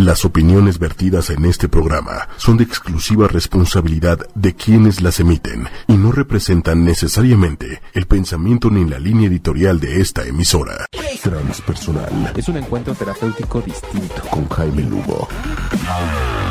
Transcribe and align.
Las 0.00 0.24
opiniones 0.24 0.78
vertidas 0.78 1.28
en 1.28 1.44
este 1.44 1.68
programa 1.68 2.26
son 2.38 2.56
de 2.56 2.64
exclusiva 2.64 3.28
responsabilidad 3.28 4.18
de 4.34 4.54
quienes 4.54 5.02
las 5.02 5.20
emiten 5.20 5.68
y 5.88 5.92
no 5.92 6.10
representan 6.10 6.86
necesariamente 6.86 7.82
el 7.92 8.06
pensamiento 8.06 8.70
ni 8.70 8.88
la 8.88 8.98
línea 8.98 9.28
editorial 9.28 9.78
de 9.78 10.00
esta 10.00 10.24
emisora. 10.24 10.86
Transpersonal. 11.22 12.32
Es 12.34 12.48
un 12.48 12.56
encuentro 12.56 12.94
terapéutico 12.94 13.60
distinto. 13.60 14.22
Con 14.30 14.48
Jaime 14.48 14.84
Lugo. 14.84 15.28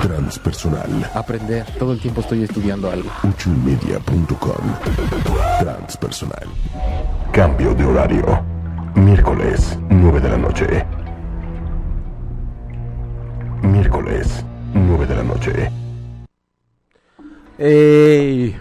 Transpersonal. 0.04 1.10
Aprender. 1.16 1.66
Todo 1.80 1.94
el 1.94 2.00
tiempo 2.00 2.22
estoy 2.22 2.44
estudiando 2.44 2.92
algo. 2.92 3.10
Uchumedia.com. 3.24 4.76
Transpersonal. 5.60 6.48
Cambio 7.34 7.74
de 7.74 7.84
horario. 7.84 8.46
Miércoles, 8.94 9.80
9 9.90 10.20
de 10.20 10.30
la 10.30 10.38
noche. 10.38 10.99
Miércoles, 13.62 14.46
9 14.74 15.06
de 15.06 15.16
la 15.16 15.24
noche. 15.24 15.72
¡Ey! 17.58 18.56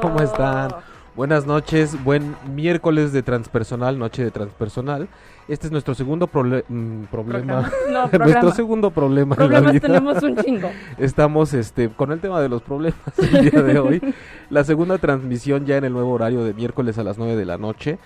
¿Cómo 0.00 0.20
están? 0.20 0.70
Buenas 1.16 1.46
noches, 1.46 2.02
buen 2.02 2.34
miércoles 2.54 3.12
de 3.12 3.22
transpersonal, 3.22 3.98
noche 3.98 4.24
de 4.24 4.30
transpersonal. 4.30 5.08
Este 5.46 5.66
es 5.66 5.72
nuestro 5.72 5.94
segundo 5.94 6.26
prole- 6.26 6.64
mm, 6.68 7.04
problema. 7.04 7.70
No, 7.90 8.08
nuestro 8.18 8.50
segundo 8.52 8.90
problema 8.90 9.34
en 9.36 9.40
la 9.40 9.46
Problemas 9.60 9.72
vida. 9.72 9.86
tenemos 9.86 10.22
un 10.22 10.36
chingo. 10.36 10.70
Estamos 10.98 11.52
este, 11.54 11.88
con 11.90 12.10
el 12.12 12.20
tema 12.20 12.40
de 12.40 12.48
los 12.48 12.62
problemas 12.62 12.98
el 13.18 13.50
día 13.50 13.62
de 13.62 13.78
hoy. 13.78 14.14
La 14.50 14.64
segunda 14.64 14.98
transmisión 14.98 15.66
ya 15.66 15.76
en 15.76 15.84
el 15.84 15.92
nuevo 15.92 16.10
horario 16.12 16.42
de 16.44 16.54
miércoles 16.54 16.98
a 16.98 17.04
las 17.04 17.18
9 17.18 17.36
de 17.36 17.44
la 17.44 17.58
noche. 17.58 17.98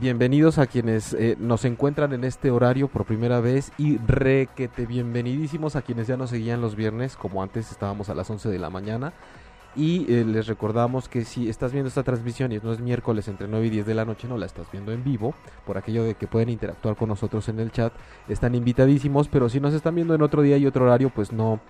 Bienvenidos 0.00 0.58
a 0.58 0.66
quienes 0.66 1.12
eh, 1.12 1.36
nos 1.38 1.64
encuentran 1.64 2.12
en 2.12 2.24
este 2.24 2.50
horario 2.50 2.88
por 2.88 3.04
primera 3.04 3.38
vez 3.38 3.70
y 3.78 3.98
requete 3.98 4.86
bienvenidísimos 4.86 5.76
a 5.76 5.82
quienes 5.82 6.08
ya 6.08 6.16
nos 6.16 6.30
seguían 6.30 6.60
los 6.60 6.74
viernes, 6.74 7.16
como 7.16 7.44
antes 7.44 7.70
estábamos 7.70 8.08
a 8.08 8.14
las 8.16 8.28
11 8.28 8.48
de 8.48 8.58
la 8.58 8.70
mañana. 8.70 9.12
Y 9.76 10.12
eh, 10.12 10.24
les 10.24 10.48
recordamos 10.48 11.08
que 11.08 11.24
si 11.24 11.48
estás 11.48 11.70
viendo 11.70 11.88
esta 11.88 12.02
transmisión 12.02 12.50
y 12.50 12.58
no 12.58 12.72
es 12.72 12.80
miércoles 12.80 13.28
entre 13.28 13.46
9 13.46 13.66
y 13.66 13.70
10 13.70 13.86
de 13.86 13.94
la 13.94 14.04
noche, 14.04 14.26
no 14.26 14.36
la 14.36 14.46
estás 14.46 14.66
viendo 14.72 14.90
en 14.90 15.04
vivo, 15.04 15.32
por 15.64 15.78
aquello 15.78 16.02
de 16.02 16.16
que 16.16 16.26
pueden 16.26 16.48
interactuar 16.48 16.96
con 16.96 17.08
nosotros 17.08 17.48
en 17.48 17.60
el 17.60 17.70
chat, 17.70 17.92
están 18.28 18.56
invitadísimos, 18.56 19.28
pero 19.28 19.48
si 19.48 19.60
nos 19.60 19.74
están 19.74 19.94
viendo 19.94 20.14
en 20.14 20.22
otro 20.22 20.42
día 20.42 20.56
y 20.56 20.66
otro 20.66 20.86
horario, 20.86 21.10
pues 21.10 21.32
no, 21.32 21.60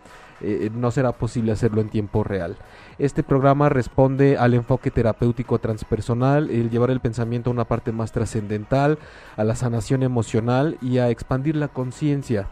eh, 0.40 0.70
no 0.74 0.90
será 0.90 1.12
posible 1.12 1.52
hacerlo 1.52 1.82
en 1.82 1.90
tiempo 1.90 2.24
real. 2.24 2.56
Este 2.98 3.22
programa 3.22 3.68
responde 3.68 4.36
al 4.38 4.54
enfoque 4.54 4.90
terapéutico 4.90 5.58
transpersonal, 5.58 6.50
el 6.50 6.70
llevar 6.70 6.90
el 6.90 7.00
pensamiento 7.00 7.50
a 7.50 7.52
una 7.52 7.64
parte 7.64 7.90
más 7.90 8.12
trascendental, 8.12 8.98
a 9.36 9.44
la 9.44 9.56
sanación 9.56 10.02
emocional 10.02 10.78
y 10.80 10.98
a 10.98 11.10
expandir 11.10 11.56
la 11.56 11.68
conciencia. 11.68 12.48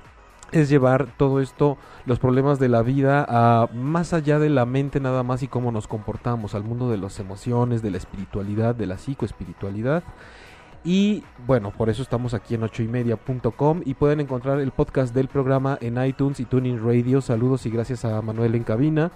Es 0.51 0.69
llevar 0.69 1.09
todo 1.17 1.41
esto, 1.41 1.79
los 2.05 2.19
problemas 2.19 2.59
de 2.59 2.69
la 2.69 2.83
vida, 2.83 3.25
a 3.27 3.69
más 3.73 4.13
allá 4.13 4.39
de 4.39 4.51
la 4.51 4.67
mente 4.67 5.01
nada 5.01 5.23
más 5.23 5.43
y 5.43 5.49
cómo 5.49 5.73
nos 5.73 5.87
comportamos, 5.87 6.55
al 6.55 6.65
mundo 6.65 6.91
de 6.91 6.99
las 6.99 7.21
emociones, 7.21 7.81
de 7.81 7.91
la 7.91 7.97
espiritualidad, 7.97 8.75
de 8.75 8.87
la 8.87 8.99
psicoespiritualidad. 8.99 10.03
Y 10.85 11.23
bueno, 11.47 11.71
por 11.71 11.89
eso 11.89 12.03
estamos 12.03 12.35
aquí 12.35 12.57
en 12.57 12.65
ochoymedia.com 12.65 13.83
y 13.85 13.95
pueden 13.95 14.21
encontrar 14.21 14.59
el 14.59 14.73
podcast 14.73 15.15
del 15.15 15.29
programa 15.29 15.79
en 15.81 16.05
iTunes 16.05 16.41
y 16.41 16.45
Tuning 16.45 16.85
Radio. 16.85 17.21
Saludos 17.21 17.65
y 17.67 17.71
gracias 17.71 18.05
a 18.05 18.21
Manuel 18.21 18.57
en 18.57 18.65
cabina. 18.65 19.13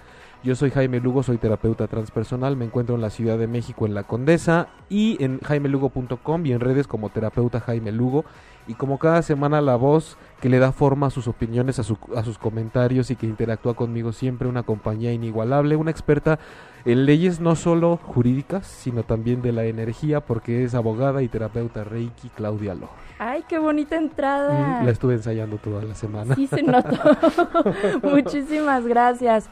Yo 0.47 0.55
soy 0.55 0.71
Jaime 0.71 1.01
Lugo, 1.01 1.25
soy 1.25 1.39
terapeuta 1.39 1.89
transpersonal, 1.89 2.57
me 2.57 2.65
encuentro 2.67 2.95
en 2.95 3.01
la 3.01 3.11
Ciudad 3.11 3.37
de 3.37 3.49
México 3.49 3.85
en 3.85 3.95
La 3.95 4.05
Condesa 4.05 4.69
y 4.89 5.21
en 5.23 5.41
jaimelugo.com 5.41 6.47
y 6.47 6.53
en 6.53 6.61
redes 6.61 6.87
como 6.87 7.09
terapeuta 7.11 7.59
Jaime 7.59 7.91
Lugo. 7.91 8.25
Y 8.69 8.75
como 8.75 9.01
cada 9.01 9.23
semana 9.23 9.61
la 9.61 9.75
voz 9.75 10.17
que 10.41 10.49
le 10.49 10.61
da 10.61 10.71
forma 10.71 11.09
a 11.09 11.11
sus 11.11 11.27
opiniones, 11.27 11.81
a, 11.81 11.83
su- 11.83 11.99
a 12.15 12.23
sus 12.23 12.39
comentarios 12.39 13.11
y 13.11 13.17
que 13.17 13.27
interactúa 13.27 13.75
conmigo 13.75 14.13
siempre, 14.13 14.47
una 14.47 14.63
compañía 14.63 15.13
inigualable, 15.13 15.75
una 15.75 15.91
experta 15.91 16.39
en 16.85 17.07
leyes 17.07 17.41
no 17.41 17.57
solo 17.57 17.97
jurídicas, 17.97 18.69
sino 18.69 19.03
también 19.03 19.43
de 19.43 19.51
la 19.51 19.65
energía, 19.65 20.21
porque 20.21 20.63
es 20.63 20.77
abogada 20.77 21.23
y 21.25 21.29
terapeuta 21.29 21.83
Reiki, 21.83 22.29
Claudia 22.29 22.75
Lor. 22.77 22.91
Ay, 23.19 23.43
qué 23.49 23.59
bonita 23.59 23.97
entrada. 23.97 24.81
Mm, 24.83 24.85
La 24.85 24.93
estuve 24.93 25.15
ensayando 25.15 25.57
toda 25.57 25.83
la 25.83 25.97
semana. 25.97 26.37
Sí 26.37 26.47
se 26.47 26.63
notó. 26.63 26.89
Muchísimas 28.05 28.87
gracias. 28.87 29.49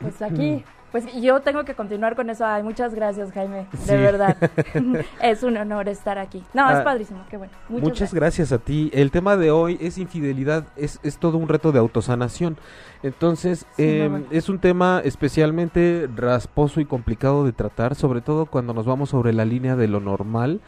Pues 0.00 0.20
aquí, 0.22 0.64
pues 0.92 1.04
yo 1.20 1.40
tengo 1.40 1.64
que 1.64 1.74
continuar 1.74 2.16
con 2.16 2.30
eso. 2.30 2.44
Ay, 2.46 2.62
muchas 2.62 2.94
gracias, 2.94 3.30
Jaime. 3.32 3.66
Sí. 3.78 3.90
De 3.90 3.96
verdad. 3.98 4.36
es 5.22 5.42
un 5.42 5.56
honor 5.56 5.88
estar 5.88 6.18
aquí. 6.18 6.42
No, 6.54 6.66
Ah, 6.66 6.78
es 6.78 6.80
padrísimo, 6.80 7.20
qué 7.30 7.36
bueno. 7.36 7.52
Muchas, 7.68 7.88
Muchas 7.88 8.14
gracias 8.14 8.52
a 8.52 8.58
ti. 8.58 8.90
El 8.94 9.10
tema 9.10 9.36
de 9.36 9.50
hoy 9.50 9.78
es 9.80 9.98
infidelidad, 9.98 10.64
es, 10.76 10.98
es 11.02 11.18
todo 11.18 11.38
un 11.38 11.48
reto 11.48 11.70
de 11.72 11.78
autosanación. 11.78 12.56
Entonces, 13.02 13.66
Sí, 13.76 13.82
eh, 13.84 14.08
bueno. 14.10 14.26
es 14.30 14.48
un 14.48 14.58
tema 14.58 15.00
especialmente 15.04 16.08
rasposo 16.16 16.80
y 16.80 16.84
complicado 16.86 17.44
de 17.44 17.52
tratar, 17.52 17.94
sobre 17.94 18.20
todo 18.20 18.46
cuando 18.46 18.74
nos 18.74 18.86
vamos 18.86 19.10
sobre 19.10 19.32
la 19.32 19.44
línea 19.44 19.76
de 19.76 19.86
lo 19.88 20.00
normal, 20.00 20.60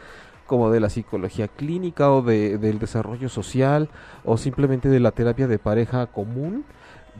como 0.47 0.69
de 0.71 0.79
la 0.79 0.89
psicología 0.89 1.47
clínica 1.47 2.11
o 2.11 2.21
de, 2.21 2.57
del 2.57 2.77
desarrollo 2.79 3.29
social 3.29 3.89
o 4.25 4.37
simplemente 4.37 4.89
de 4.89 4.99
la 4.99 5.11
terapia 5.11 5.47
de 5.47 5.57
pareja 5.59 6.05
común. 6.07 6.65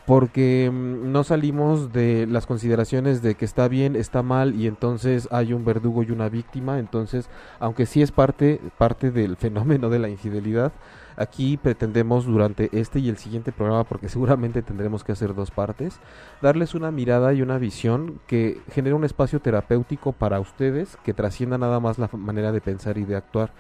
Porque 0.06 0.70
mm, 0.72 1.12
no 1.12 1.24
salimos 1.24 1.94
de 1.94 2.28
las 2.28 2.46
consideraciones 2.46 3.22
de 3.22 3.36
que 3.36 3.46
está 3.46 3.68
bien, 3.68 3.96
está 3.96 4.24
mal 4.24 4.56
y 4.56 4.68
entonces 4.68 5.28
hay 5.32 5.54
un 5.54 5.66
verdugo 5.66 6.04
y 6.04 6.12
una 6.12 6.30
víctima. 6.30 6.80
Entonces, 6.80 7.30
aunque 7.60 7.86
sí 7.86 8.02
es 8.02 8.12
parte, 8.12 8.60
parte 8.78 9.12
del 9.12 9.38
fenómeno 9.38 9.90
de 9.90 10.00
la 10.00 10.10
infidelidad, 10.10 10.74
aquí 11.16 11.58
pretendemos 11.58 12.26
durante 12.26 12.70
este 12.78 13.00
y 13.00 13.10
el 13.10 13.18
siguiente 13.18 13.52
programa, 13.52 13.84
porque 13.84 14.10
seguramente 14.10 14.62
tendremos 14.62 15.04
que 15.04 15.12
hacer 15.12 15.36
dos 15.36 15.52
partes, 15.52 16.00
darles 16.42 16.74
una 16.74 16.92
mirada 16.92 17.34
y 17.34 17.42
una 17.42 17.58
visión 17.58 18.20
que 18.28 18.62
genere 18.72 18.96
un 18.96 19.04
espacio 19.04 19.40
terapéutico 19.40 20.12
para 20.12 20.40
ustedes 20.40 20.98
que 21.04 21.14
trascienda 21.14 21.58
nada 21.58 21.80
más 21.80 21.98
la 21.98 22.10
manera 22.14 22.52
de 22.52 22.62
pensar 22.62 22.98
y 22.98 23.06
de 23.06 23.16
actuar. 23.16 23.52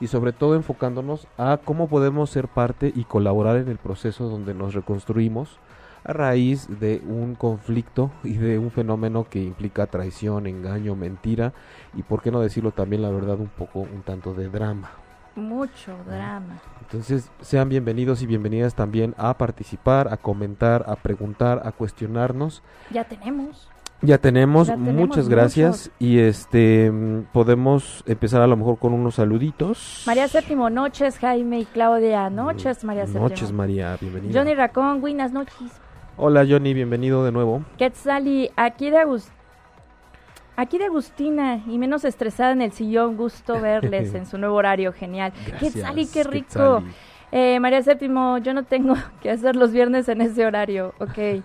Y 0.00 0.06
sobre 0.06 0.32
todo 0.32 0.54
enfocándonos 0.54 1.26
a 1.38 1.58
cómo 1.64 1.88
podemos 1.88 2.30
ser 2.30 2.46
parte 2.46 2.92
y 2.94 3.02
colaborar 3.02 3.56
en 3.56 3.68
el 3.68 3.78
proceso 3.78 4.28
donde 4.28 4.54
nos 4.54 4.74
reconstruimos 4.74 5.58
a 6.08 6.12
raíz 6.12 6.66
de 6.80 7.02
un 7.06 7.34
conflicto 7.34 8.10
y 8.24 8.34
de 8.34 8.58
un 8.58 8.70
fenómeno 8.70 9.26
que 9.28 9.40
implica 9.40 9.86
traición, 9.86 10.46
engaño, 10.46 10.96
mentira 10.96 11.52
y 11.94 12.02
por 12.02 12.22
qué 12.22 12.30
no 12.30 12.40
decirlo 12.40 12.72
también 12.72 13.02
la 13.02 13.10
verdad 13.10 13.38
un 13.38 13.48
poco 13.48 13.80
un 13.80 14.02
tanto 14.02 14.34
de 14.34 14.48
drama. 14.48 14.90
Mucho 15.36 15.96
drama. 16.04 16.58
Entonces, 16.80 17.30
sean 17.40 17.68
bienvenidos 17.68 18.22
y 18.22 18.26
bienvenidas 18.26 18.74
también 18.74 19.14
a 19.18 19.38
participar, 19.38 20.12
a 20.12 20.16
comentar, 20.16 20.84
a 20.88 20.96
preguntar, 20.96 21.62
a 21.64 21.70
cuestionarnos. 21.70 22.64
Ya 22.90 23.04
tenemos. 23.04 23.68
Ya 24.00 24.18
tenemos, 24.18 24.68
Ya 24.68 24.74
tenemos 24.74 25.08
muchas 25.08 25.28
gracias 25.28 25.90
y 25.98 26.18
este 26.18 26.90
mm, 26.90 27.26
podemos 27.32 28.04
empezar 28.06 28.40
a 28.42 28.46
lo 28.46 28.56
mejor 28.56 28.78
con 28.78 28.92
unos 28.92 29.16
saluditos. 29.16 30.04
María 30.06 30.26
Séptimo, 30.28 30.70
noches, 30.70 31.18
Jaime 31.18 31.60
y 31.60 31.64
Claudia. 31.66 32.30
Noches, 32.30 32.82
María 32.82 33.06
Séptimo. 33.06 33.28
Noches, 33.28 33.52
María, 33.52 33.96
bienvenida. 34.00 34.38
Johnny 34.38 34.54
Racón, 34.54 35.00
buenas 35.00 35.32
noches. 35.32 35.80
Hola, 36.20 36.44
Johnny, 36.48 36.74
bienvenido 36.74 37.24
de 37.24 37.30
nuevo. 37.30 37.62
Quetzali, 37.76 38.50
aquí 38.56 38.90
de 38.90 38.98
Aquí 40.56 40.76
de 40.78 40.86
Agustina 40.86 41.62
y 41.68 41.78
menos 41.78 42.04
estresada 42.04 42.50
en 42.50 42.60
el 42.62 42.72
sillón, 42.72 43.16
gusto 43.16 43.60
verles 43.60 44.12
en 44.14 44.26
su 44.26 44.36
nuevo 44.36 44.56
horario, 44.56 44.92
genial. 44.92 45.32
Gracias, 45.46 45.74
Quetzali, 45.74 46.06
qué 46.06 46.24
rico. 46.24 46.48
Quetzali. 46.80 46.92
Eh, 47.30 47.60
María 47.60 47.82
Séptimo, 47.82 48.38
yo 48.38 48.52
no 48.52 48.64
tengo 48.64 48.94
que 49.22 49.30
hacer 49.30 49.54
los 49.54 49.70
viernes 49.70 50.08
en 50.08 50.20
ese 50.22 50.44
horario, 50.44 50.92
ok. 50.98 51.44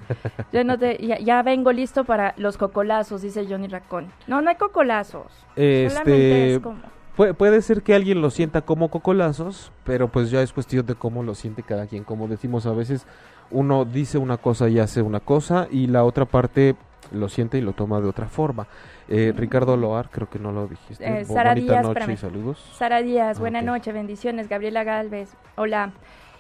Yo 0.51 0.63
no 0.63 0.79
te, 0.79 0.97
ya, 1.05 1.19
ya 1.19 1.43
vengo 1.43 1.71
listo 1.71 2.03
para 2.05 2.33
los 2.37 2.57
cocolazos, 2.57 3.21
dice 3.21 3.45
Johnny 3.47 3.67
Racón. 3.67 4.07
No, 4.25 4.41
no 4.41 4.49
hay 4.49 4.55
cocolazos. 4.55 5.27
Solamente 5.55 5.85
Este 5.85 6.53
es 6.55 6.59
como... 6.59 6.79
Pu- 7.15 7.35
puede 7.35 7.61
ser 7.61 7.83
que 7.83 7.93
alguien 7.93 8.21
lo 8.21 8.31
sienta 8.31 8.61
como 8.61 8.89
cocolazos, 8.89 9.71
pero 9.83 10.07
pues 10.07 10.31
ya 10.31 10.41
es 10.41 10.51
cuestión 10.51 10.83
de 10.87 10.95
cómo 10.95 11.21
lo 11.21 11.35
siente 11.35 11.61
cada 11.61 11.85
quien. 11.85 12.03
Como 12.03 12.27
decimos 12.27 12.65
a 12.65 12.71
veces, 12.71 13.05
uno 13.51 13.85
dice 13.85 14.17
una 14.17 14.37
cosa 14.37 14.67
y 14.69 14.79
hace 14.79 15.01
una 15.01 15.19
cosa 15.19 15.67
y 15.71 15.87
la 15.87 16.03
otra 16.03 16.25
parte 16.25 16.75
lo 17.11 17.29
siente 17.29 17.57
y 17.57 17.61
lo 17.61 17.73
toma 17.73 18.01
de 18.01 18.07
otra 18.07 18.27
forma. 18.27 18.67
Eh, 19.07 19.33
Ricardo 19.35 19.77
Loar, 19.77 20.09
creo 20.09 20.29
que 20.29 20.39
no 20.39 20.51
lo 20.51 20.67
dijiste. 20.67 21.05
Eh, 21.21 21.25
Sara 21.25 21.53
Díaz, 21.53 21.83
noche 21.83 22.13
y 22.13 22.17
saludos. 22.17 22.57
Sara 22.75 23.01
Díaz, 23.01 23.37
Ah, 23.37 23.39
buena 23.39 23.59
ok. 23.59 23.65
noche, 23.65 23.91
bendiciones. 23.91 24.49
Gabriela 24.49 24.83
Galvez, 24.83 25.29
hola. 25.55 25.91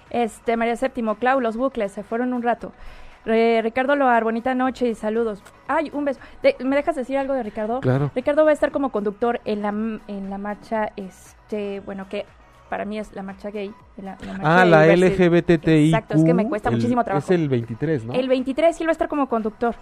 Este, 0.09 0.57
María 0.57 0.75
Séptimo, 0.75 1.15
Clau, 1.15 1.39
los 1.41 1.57
bucles, 1.57 1.91
se 1.91 2.03
fueron 2.03 2.33
un 2.33 2.41
rato. 2.41 2.71
Ricardo 3.25 3.95
Loar, 3.95 4.23
bonita 4.25 4.53
noche 4.53 4.87
y 4.89 4.95
saludos. 4.95 5.41
Ay, 5.67 5.89
un 5.93 6.03
beso. 6.05 6.19
De- 6.41 6.57
¿Me 6.63 6.75
dejas 6.75 6.95
decir 6.95 7.17
algo 7.17 7.33
de 7.33 7.43
Ricardo? 7.43 7.79
Claro. 7.79 8.11
Ricardo 8.13 8.43
va 8.43 8.49
a 8.49 8.53
estar 8.53 8.71
como 8.71 8.91
conductor 8.91 9.39
en 9.45 9.61
la, 9.61 9.69
en 9.69 10.29
la 10.29 10.37
marcha, 10.37 10.91
este, 10.97 11.79
bueno, 11.81 12.07
que 12.09 12.25
para 12.73 12.85
mí 12.85 12.97
es 12.97 13.13
la 13.13 13.21
marcha 13.21 13.51
gay. 13.51 13.71
La, 13.97 14.17
la 14.25 14.33
marcha 14.33 14.61
Ah, 14.61 14.65
la 14.65 14.87
LGBTI. 14.87 15.89
Exacto, 15.93 16.15
es 16.15 16.23
que 16.23 16.33
me 16.33 16.49
cuesta 16.49 16.71
muchísimo 16.71 17.03
trabajo. 17.03 17.23
Es 17.23 17.29
el 17.39 17.47
23, 17.47 18.05
¿no? 18.05 18.13
El 18.13 18.27
23 18.27 18.75
sí 18.75 18.83
va 18.83 18.89
a 18.89 18.93
estar 18.93 19.07
como 19.07 19.29
conductor. 19.29 19.75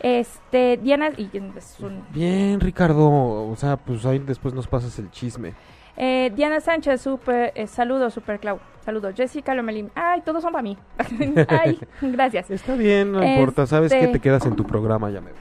Este, 0.00 0.76
Diana, 0.78 1.10
y 1.16 1.30
es 1.56 1.76
un 1.78 2.02
Bien, 2.10 2.58
Ricardo. 2.58 3.48
O 3.48 3.54
sea, 3.54 3.76
pues 3.76 4.04
ahí 4.06 4.18
después 4.18 4.54
nos 4.54 4.66
pasas 4.66 4.98
el 4.98 5.08
chisme. 5.12 5.52
Eh, 5.96 6.32
Diana 6.34 6.58
Sánchez, 6.58 7.00
super, 7.00 7.52
eh, 7.54 7.68
saludos, 7.68 8.12
Super 8.12 8.40
Clau. 8.40 8.58
Saludos, 8.84 9.14
Jessica, 9.16 9.54
Lomelín. 9.54 9.92
Ay, 9.94 10.22
todos 10.22 10.42
son 10.42 10.50
para 10.50 10.62
mí. 10.62 10.76
Ay, 11.48 11.78
gracias. 12.02 12.50
Está 12.50 12.74
bien, 12.74 13.12
no 13.12 13.22
importa. 13.22 13.68
Sabes 13.68 13.92
que 13.92 14.00
Este- 14.00 14.14
te 14.14 14.18
quedas 14.18 14.44
en 14.46 14.56
tu 14.56 14.64
programa, 14.64 15.10
ya 15.10 15.20
me 15.20 15.30
voy. 15.30 15.40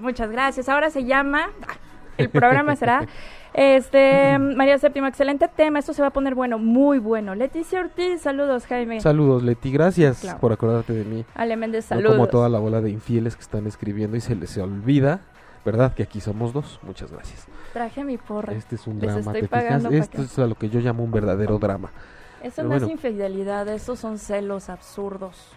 Muchas 0.00 0.30
gracias. 0.30 0.68
Ahora 0.68 0.90
se 0.90 1.02
llama. 1.02 1.48
El 2.18 2.28
programa 2.30 2.76
será. 2.76 3.04
Este, 3.54 4.36
María 4.38 4.76
Séptimo, 4.78 5.06
excelente 5.06 5.46
tema. 5.48 5.78
Esto 5.78 5.92
se 5.94 6.02
va 6.02 6.08
a 6.08 6.12
poner 6.12 6.34
bueno, 6.34 6.58
muy 6.58 6.98
bueno. 6.98 7.36
Leticia 7.36 7.80
Ortiz, 7.80 8.20
saludos, 8.22 8.66
Jaime. 8.66 9.00
Saludos, 9.00 9.44
Leti. 9.44 9.70
Gracias 9.70 10.20
Claro. 10.22 10.40
por 10.40 10.52
acordarte 10.52 10.92
de 10.92 11.04
mí. 11.04 11.24
Ale 11.36 11.56
Méndez, 11.56 11.84
No 11.84 11.96
saludos. 11.96 12.16
como 12.16 12.26
toda 12.26 12.48
la 12.48 12.58
bola 12.58 12.80
de 12.80 12.90
infieles 12.90 13.36
que 13.36 13.42
están 13.42 13.66
escribiendo 13.68 14.16
y 14.16 14.20
se 14.20 14.34
les 14.34 14.58
olvida, 14.58 15.20
¿verdad? 15.64 15.94
Que 15.94 16.02
aquí 16.02 16.20
somos 16.20 16.52
dos. 16.52 16.80
Muchas 16.82 17.12
gracias. 17.12 17.46
Traje 17.72 18.02
mi 18.02 18.18
porra. 18.18 18.52
Este 18.54 18.74
es 18.74 18.86
un 18.88 18.98
Les 18.98 19.14
drama, 19.14 19.32
¿te 19.32 19.42
fijas? 19.46 19.84
Esto 19.84 20.22
es 20.22 20.38
a 20.40 20.46
lo 20.48 20.56
que 20.56 20.68
yo 20.68 20.80
llamo 20.80 21.04
un 21.04 21.12
verdadero 21.12 21.58
drama. 21.58 21.90
Eso 22.42 22.56
pero 22.56 22.68
no 22.70 22.74
es 22.76 22.88
infidelidad, 22.90 23.68
esos 23.68 24.00
son 24.00 24.18
celos 24.18 24.68
absurdos. 24.68 25.52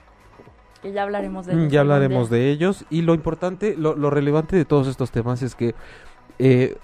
Que 0.84 0.92
ya 0.92 1.02
hablaremos 1.02 1.48
de 1.48 1.56
Mm, 1.56 1.60
ellos. 1.62 1.72
Ya 1.72 1.80
hablaremos 1.82 2.30
de 2.30 2.52
ellos 2.52 2.86
y 2.92 3.02
lo 3.02 3.16
importante, 3.16 3.76
lo, 3.76 3.96
lo 3.96 4.12
relevante 4.12 4.56
de 4.56 4.66
todos 4.66 4.88
estos 4.88 5.10
temas 5.10 5.42
es 5.42 5.56
que, 5.56 5.74
eh, 6.38 6.78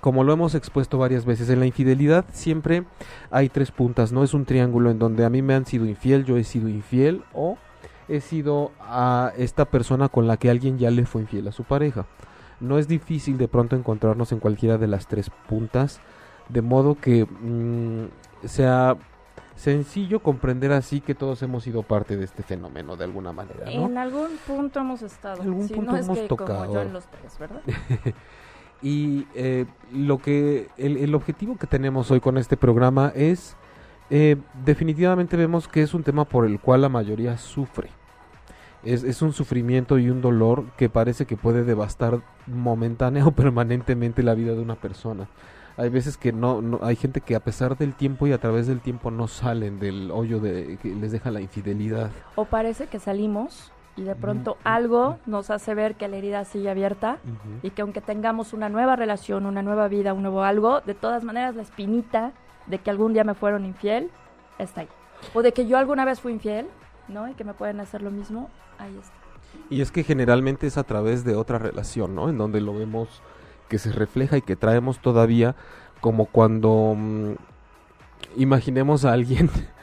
como 0.00 0.24
lo 0.24 0.32
hemos 0.32 0.54
expuesto 0.54 0.98
varias 0.98 1.24
veces, 1.24 1.48
en 1.50 1.60
la 1.60 1.66
infidelidad 1.66 2.24
siempre 2.32 2.84
hay 3.30 3.48
tres 3.48 3.70
puntas, 3.70 4.12
no 4.12 4.22
es 4.24 4.34
un 4.34 4.44
triángulo 4.44 4.90
en 4.90 4.98
donde 4.98 5.24
a 5.24 5.30
mí 5.30 5.42
me 5.42 5.54
han 5.54 5.66
sido 5.66 5.86
infiel, 5.86 6.24
yo 6.24 6.36
he 6.36 6.44
sido 6.44 6.68
infiel 6.68 7.24
o 7.32 7.58
he 8.08 8.20
sido 8.20 8.72
a 8.80 9.32
esta 9.36 9.66
persona 9.66 10.08
con 10.08 10.26
la 10.26 10.36
que 10.36 10.50
alguien 10.50 10.78
ya 10.78 10.90
le 10.90 11.04
fue 11.06 11.22
infiel 11.22 11.48
a 11.48 11.52
su 11.52 11.64
pareja. 11.64 12.06
No 12.60 12.78
es 12.78 12.88
difícil 12.88 13.38
de 13.38 13.48
pronto 13.48 13.76
encontrarnos 13.76 14.32
en 14.32 14.40
cualquiera 14.40 14.78
de 14.78 14.86
las 14.88 15.06
tres 15.06 15.30
puntas, 15.48 16.00
de 16.48 16.62
modo 16.62 16.96
que 16.96 17.24
mm, 17.24 18.46
sea 18.46 18.96
sencillo 19.54 20.20
comprender 20.22 20.72
así 20.72 21.00
que 21.00 21.14
todos 21.14 21.42
hemos 21.42 21.64
sido 21.64 21.82
parte 21.82 22.16
de 22.16 22.24
este 22.24 22.42
fenómeno 22.42 22.96
de 22.96 23.04
alguna 23.04 23.32
manera, 23.32 23.64
¿no? 23.66 23.86
En 23.86 23.98
algún 23.98 24.30
punto 24.46 24.80
hemos 24.80 25.02
estado. 25.02 25.42
En 25.42 25.48
algún 25.48 25.68
Si 25.68 25.74
punto 25.74 25.92
no 25.92 25.98
es 25.98 26.04
hemos 26.06 26.18
que 26.18 26.28
tocado. 26.28 26.60
como 26.60 26.74
yo 26.74 26.82
en 26.82 26.92
los 26.92 27.06
tres, 27.06 27.38
¿verdad? 27.38 27.60
Y 28.82 29.26
eh, 29.34 29.66
lo 29.92 30.18
que 30.18 30.68
el, 30.76 30.96
el 30.96 31.14
objetivo 31.14 31.56
que 31.56 31.66
tenemos 31.66 32.10
hoy 32.10 32.20
con 32.20 32.38
este 32.38 32.56
programa 32.56 33.12
es 33.14 33.56
eh, 34.10 34.36
definitivamente 34.64 35.36
vemos 35.36 35.68
que 35.68 35.82
es 35.82 35.92
un 35.92 36.02
tema 36.02 36.24
por 36.24 36.46
el 36.46 36.60
cual 36.60 36.82
la 36.82 36.88
mayoría 36.88 37.36
sufre. 37.36 37.90
Es, 38.84 39.02
es 39.02 39.22
un 39.22 39.32
sufrimiento 39.32 39.98
y 39.98 40.08
un 40.08 40.20
dolor 40.20 40.64
que 40.76 40.88
parece 40.88 41.26
que 41.26 41.36
puede 41.36 41.64
devastar 41.64 42.20
momentánea 42.46 43.26
o 43.26 43.32
permanentemente 43.32 44.22
la 44.22 44.34
vida 44.34 44.54
de 44.54 44.60
una 44.60 44.76
persona. 44.76 45.28
Hay 45.76 45.90
veces 45.90 46.16
que 46.16 46.32
no, 46.32 46.60
no 46.60 46.80
hay 46.82 46.96
gente 46.96 47.20
que 47.20 47.36
a 47.36 47.40
pesar 47.40 47.76
del 47.76 47.94
tiempo 47.94 48.26
y 48.26 48.32
a 48.32 48.38
través 48.38 48.66
del 48.66 48.80
tiempo 48.80 49.10
no 49.10 49.28
salen 49.28 49.78
del 49.78 50.10
hoyo 50.10 50.40
de 50.40 50.76
que 50.82 50.92
les 50.94 51.12
deja 51.12 51.30
la 51.30 51.40
infidelidad. 51.40 52.10
O 52.34 52.46
parece 52.46 52.86
que 52.86 52.98
salimos 52.98 53.72
y 53.98 54.04
de 54.04 54.14
pronto 54.14 54.56
algo 54.62 55.18
nos 55.26 55.50
hace 55.50 55.74
ver 55.74 55.96
que 55.96 56.06
la 56.06 56.16
herida 56.16 56.44
sigue 56.44 56.70
abierta 56.70 57.18
y 57.62 57.70
que 57.70 57.82
aunque 57.82 58.00
tengamos 58.00 58.52
una 58.52 58.68
nueva 58.68 58.94
relación, 58.94 59.44
una 59.44 59.60
nueva 59.60 59.88
vida, 59.88 60.12
un 60.12 60.22
nuevo 60.22 60.44
algo, 60.44 60.80
de 60.82 60.94
todas 60.94 61.24
maneras 61.24 61.56
la 61.56 61.62
espinita 61.62 62.32
de 62.68 62.78
que 62.78 62.90
algún 62.90 63.12
día 63.12 63.24
me 63.24 63.34
fueron 63.34 63.64
infiel 63.64 64.10
está 64.58 64.82
ahí. 64.82 64.88
O 65.34 65.42
de 65.42 65.52
que 65.52 65.66
yo 65.66 65.78
alguna 65.78 66.04
vez 66.04 66.20
fui 66.20 66.32
infiel, 66.32 66.68
¿no? 67.08 67.28
Y 67.28 67.34
que 67.34 67.42
me 67.42 67.54
pueden 67.54 67.80
hacer 67.80 68.02
lo 68.02 68.12
mismo, 68.12 68.50
ahí 68.78 68.96
está. 68.96 69.12
Y 69.68 69.80
es 69.80 69.90
que 69.90 70.04
generalmente 70.04 70.68
es 70.68 70.78
a 70.78 70.84
través 70.84 71.24
de 71.24 71.34
otra 71.34 71.58
relación, 71.58 72.14
¿no? 72.14 72.28
En 72.28 72.38
donde 72.38 72.60
lo 72.60 72.74
vemos 72.74 73.22
que 73.68 73.78
se 73.78 73.90
refleja 73.90 74.36
y 74.36 74.42
que 74.42 74.54
traemos 74.54 75.00
todavía 75.00 75.56
como 76.00 76.26
cuando 76.26 76.94
mm, 76.96 77.32
imaginemos 78.36 79.04
a 79.04 79.12
alguien 79.12 79.50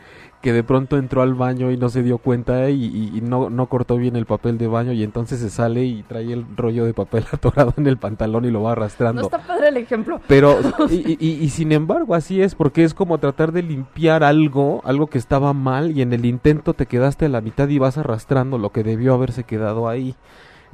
que 0.46 0.54
de 0.54 0.64
pronto 0.64 0.98
entró 1.00 1.24
al 1.24 1.34
baño 1.34 1.72
y 1.72 1.78
no 1.78 1.90
se 1.90 2.04
dio 2.04 2.20
cuenta 2.20 2.70
y, 2.70 2.84
y- 2.86 3.18
y 3.18 3.22
no, 3.22 3.50
no 3.50 3.66
cortó 3.66 3.98
bien 3.98 4.16
el 4.16 4.28
papel 4.28 4.60
de 4.60 4.68
baño 4.68 4.92
y 4.94 5.02
entonces 5.02 5.40
se 5.40 5.50
sale 5.50 5.84
y 5.86 6.04
trae 6.04 6.32
el 6.32 6.46
rollo 6.56 6.86
de 6.86 6.94
papel 6.94 7.26
atorado 7.32 7.74
en 7.78 7.88
el 7.88 7.98
pantalón 7.98 8.46
y 8.46 8.52
lo 8.52 8.62
va 8.62 8.70
No 8.70 8.74
arrastrando. 8.74 9.22
está 9.24 9.40
padre 9.40 9.70
el 9.70 9.78
ejemplo. 9.78 10.22
Pero, 10.28 10.60
y, 10.92 11.18
y- 11.20 11.34
y 11.44 11.50
sin 11.50 11.72
embargo, 11.72 12.14
así 12.14 12.44
es, 12.44 12.54
porque 12.54 12.84
es 12.84 12.94
como 12.94 13.18
tratar 13.18 13.52
de 13.54 13.64
limpiar 13.64 14.24
algo, 14.24 14.82
algo 14.86 15.08
que 15.08 15.18
estaba 15.18 15.52
mal, 15.54 15.90
y 15.98 16.04
en 16.04 16.14
el 16.14 16.26
intento 16.26 16.76
te 16.76 16.86
quedaste 16.86 17.26
a 17.26 17.30
la 17.30 17.42
mitad 17.42 17.68
y 17.68 17.80
vas 17.80 17.98
arrastrando 17.98 18.60
lo 18.60 18.70
que 18.72 18.84
debió 18.84 19.16
haberse 19.16 19.46
quedado 19.46 19.90
ahí. 19.90 20.14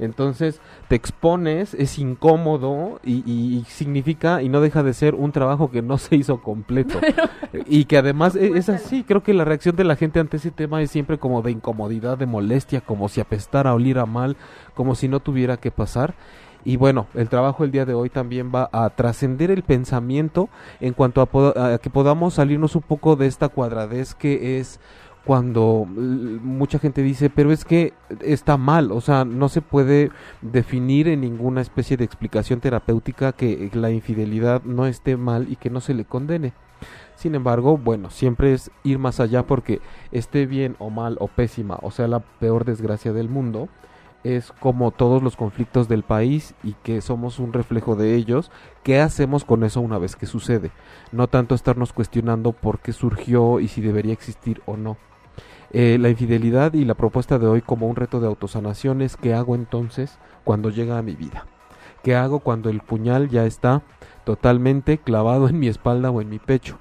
Entonces 0.02 0.60
te 0.88 0.96
expones, 0.96 1.74
es 1.74 1.98
incómodo 1.98 3.00
y, 3.04 3.22
y- 3.30 3.58
y 3.58 3.64
significa 3.64 4.42
y 4.42 4.48
no 4.48 4.60
deja 4.60 4.82
de 4.82 4.94
ser 4.94 5.14
un 5.14 5.32
trabajo 5.32 5.70
que 5.70 5.82
no 5.82 5.98
se 5.98 6.16
hizo 6.16 6.40
completo. 6.42 6.98
y 7.66 7.84
que 7.86 7.98
además 7.98 8.36
e- 8.36 8.58
es, 8.58 8.68
así, 8.68 9.04
creo 9.04 9.22
que 9.22 9.34
la 9.34 9.44
reacción 9.44 9.76
de 9.76 9.84
la 9.84 9.96
gente 9.96 10.20
ante 10.20 10.36
ese 10.38 10.50
tema 10.50 10.82
es 10.82 10.90
siempre 10.90 11.18
como 11.18 11.42
de 11.42 11.50
incomodidad, 11.52 12.18
de 12.18 12.26
molestia, 12.26 12.80
como 12.80 13.08
si 13.08 13.20
apestara, 13.20 13.74
oliera 13.74 14.06
mal, 14.06 14.36
como 14.74 14.94
si 14.94 15.08
no 15.08 15.20
tuviera 15.20 15.56
que 15.56 15.70
pasar. 15.70 16.14
Y 16.64 16.76
bueno, 16.76 17.08
el 17.14 17.28
trabajo 17.28 17.64
el 17.64 17.72
día 17.72 17.84
de 17.84 17.94
hoy 17.94 18.08
también 18.08 18.52
va 18.54 18.68
a 18.72 18.88
trascender 18.90 19.50
el 19.50 19.64
pensamiento 19.64 20.48
en 20.80 20.92
cuanto 20.94 21.20
a, 21.20 21.74
a 21.74 21.78
que 21.78 21.90
podamos 21.90 22.34
salirnos 22.34 22.76
un 22.76 22.82
poco 22.82 23.16
de 23.16 23.26
esta 23.26 23.48
cuadradez 23.48 24.14
que 24.14 24.60
es 24.60 24.78
cuando 25.24 25.86
mucha 25.86 26.78
gente 26.78 27.02
dice, 27.02 27.30
pero 27.30 27.52
es 27.52 27.64
que 27.64 27.92
está 28.20 28.56
mal, 28.56 28.90
o 28.90 29.00
sea, 29.00 29.24
no 29.24 29.48
se 29.48 29.62
puede 29.62 30.10
definir 30.40 31.06
en 31.08 31.20
ninguna 31.20 31.60
especie 31.60 31.96
de 31.96 32.04
explicación 32.04 32.60
terapéutica 32.60 33.32
que 33.32 33.70
la 33.74 33.90
infidelidad 33.90 34.62
no 34.64 34.86
esté 34.86 35.16
mal 35.16 35.46
y 35.50 35.56
que 35.56 35.70
no 35.70 35.80
se 35.80 35.94
le 35.94 36.04
condene. 36.04 36.52
Sin 37.14 37.36
embargo, 37.36 37.78
bueno, 37.78 38.10
siempre 38.10 38.52
es 38.52 38.72
ir 38.82 38.98
más 38.98 39.20
allá 39.20 39.46
porque 39.46 39.80
esté 40.10 40.46
bien 40.46 40.74
o 40.80 40.90
mal 40.90 41.16
o 41.20 41.28
pésima, 41.28 41.78
o 41.82 41.92
sea, 41.92 42.08
la 42.08 42.18
peor 42.18 42.64
desgracia 42.64 43.12
del 43.12 43.28
mundo, 43.28 43.68
es 44.24 44.52
como 44.52 44.90
todos 44.90 45.22
los 45.22 45.36
conflictos 45.36 45.88
del 45.88 46.02
país 46.02 46.54
y 46.62 46.74
que 46.82 47.00
somos 47.00 47.38
un 47.38 47.52
reflejo 47.52 47.96
de 47.96 48.14
ellos, 48.14 48.50
¿qué 48.82 49.00
hacemos 49.00 49.44
con 49.44 49.64
eso 49.64 49.80
una 49.80 49.98
vez 49.98 50.16
que 50.16 50.26
sucede? 50.26 50.70
No 51.10 51.28
tanto 51.28 51.54
estarnos 51.54 51.92
cuestionando 51.92 52.52
por 52.52 52.80
qué 52.80 52.92
surgió 52.92 53.60
y 53.60 53.68
si 53.68 53.80
debería 53.80 54.12
existir 54.12 54.62
o 54.66 54.76
no. 54.76 54.96
Eh, 55.74 55.96
la 55.98 56.10
infidelidad 56.10 56.74
y 56.74 56.84
la 56.84 56.94
propuesta 56.94 57.38
de 57.38 57.46
hoy 57.46 57.62
como 57.62 57.88
un 57.88 57.96
reto 57.96 58.20
de 58.20 58.26
autosanación 58.26 59.00
es 59.00 59.16
qué 59.16 59.32
hago 59.32 59.54
entonces 59.54 60.18
cuando 60.44 60.68
llega 60.68 60.98
a 60.98 61.02
mi 61.02 61.14
vida. 61.14 61.46
¿Qué 62.02 62.14
hago 62.14 62.40
cuando 62.40 62.68
el 62.68 62.80
puñal 62.80 63.30
ya 63.30 63.46
está 63.46 63.82
totalmente 64.24 64.98
clavado 64.98 65.48
en 65.48 65.58
mi 65.58 65.68
espalda 65.68 66.10
o 66.10 66.20
en 66.20 66.28
mi 66.28 66.38
pecho? 66.38 66.78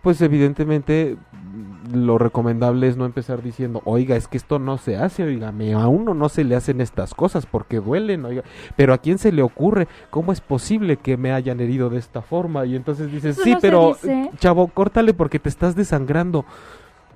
Pues 0.00 0.22
evidentemente 0.22 1.18
mm, 1.32 2.06
lo 2.06 2.16
recomendable 2.16 2.88
es 2.88 2.96
no 2.96 3.04
empezar 3.04 3.42
diciendo, 3.42 3.82
oiga, 3.84 4.16
es 4.16 4.26
que 4.26 4.38
esto 4.38 4.58
no 4.58 4.78
se 4.78 4.96
hace, 4.96 5.24
oígame, 5.24 5.74
a 5.74 5.88
uno 5.88 6.14
no 6.14 6.30
se 6.30 6.44
le 6.44 6.56
hacen 6.56 6.80
estas 6.80 7.12
cosas 7.12 7.44
porque 7.44 7.80
duelen, 7.80 8.24
oiga, 8.24 8.42
pero 8.74 8.94
a 8.94 8.98
quién 8.98 9.18
se 9.18 9.32
le 9.32 9.42
ocurre, 9.42 9.86
¿cómo 10.08 10.32
es 10.32 10.40
posible 10.40 10.96
que 10.96 11.18
me 11.18 11.32
hayan 11.32 11.60
herido 11.60 11.90
de 11.90 11.98
esta 11.98 12.22
forma? 12.22 12.64
Y 12.64 12.74
entonces 12.76 13.12
dices, 13.12 13.38
sí, 13.42 13.54
pero 13.60 13.98
dice. 14.00 14.30
chavo, 14.38 14.68
córtale 14.68 15.12
porque 15.12 15.38
te 15.40 15.48
estás 15.50 15.74
desangrando. 15.74 16.46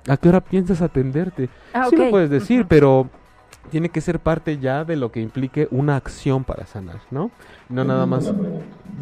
¿A 0.07 0.17
qué 0.17 0.29
hora 0.29 0.41
piensas 0.41 0.81
atenderte? 0.81 1.49
Ah, 1.73 1.85
sí 1.89 1.95
ok. 1.95 2.01
lo 2.03 2.09
puedes 2.11 2.29
decir, 2.29 2.65
pero 2.67 3.09
tiene 3.71 3.89
que 3.89 4.01
ser 4.01 4.19
parte 4.19 4.57
ya 4.57 4.83
de 4.83 4.95
lo 4.97 5.11
que 5.11 5.21
implique 5.21 5.67
una 5.71 5.95
acción 5.95 6.43
para 6.43 6.65
sanar, 6.65 6.99
¿no? 7.11 7.31
No 7.69 7.83
nada 7.85 8.05
más. 8.05 8.33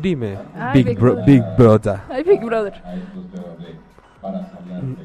Dime, 0.02 0.38
Ay, 0.58 0.84
Big, 0.84 0.86
Big 0.88 1.00
bro- 1.00 1.14
Brother. 1.16 1.26
Big 1.26 1.44
Brother. 1.58 2.02
Ay, 2.10 2.24
Big 2.24 2.46
Brother. 2.46 2.74
a 2.86 2.96
estos 2.96 3.26
temas 3.32 3.58
de 3.60 3.76
para 4.22 4.40
sanarte. 4.52 5.04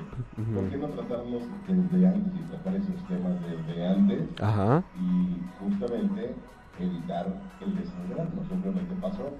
¿Por 0.54 0.68
qué 0.68 0.76
no 0.76 0.86
tratarlos 0.88 1.42
desde 1.66 2.06
antes 2.06 2.32
y 2.34 2.44
tratar 2.50 2.74
esos 2.76 3.08
temas 3.08 3.32
desde 3.40 3.86
antes 3.88 4.22
Ajá. 4.42 4.82
y 5.00 5.40
justamente 5.58 6.34
evitar 6.78 7.26
el 7.62 7.76
desangrarnos? 7.78 8.46
Simplemente 8.48 8.94
pasó 9.00 9.30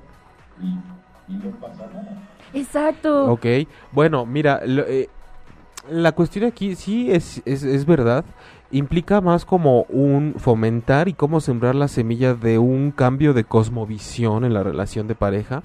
y, 0.62 1.32
y 1.32 1.36
no 1.36 1.50
pasa 1.60 1.86
nada. 1.92 2.22
Exacto. 2.54 3.30
Ok, 3.30 3.44
bueno, 3.92 4.24
mira, 4.24 4.62
lo- 4.64 4.86
eh, 4.86 5.10
la 5.90 6.12
cuestión 6.12 6.44
aquí 6.44 6.74
sí 6.74 7.10
es, 7.10 7.42
es, 7.44 7.62
es 7.62 7.86
verdad, 7.86 8.24
implica 8.70 9.20
más 9.20 9.44
como 9.44 9.82
un 9.84 10.34
fomentar 10.38 11.08
y 11.08 11.14
cómo 11.14 11.40
sembrar 11.40 11.74
la 11.74 11.88
semilla 11.88 12.34
de 12.34 12.58
un 12.58 12.90
cambio 12.90 13.32
de 13.32 13.44
cosmovisión 13.44 14.44
en 14.44 14.54
la 14.54 14.62
relación 14.62 15.06
de 15.08 15.14
pareja, 15.14 15.62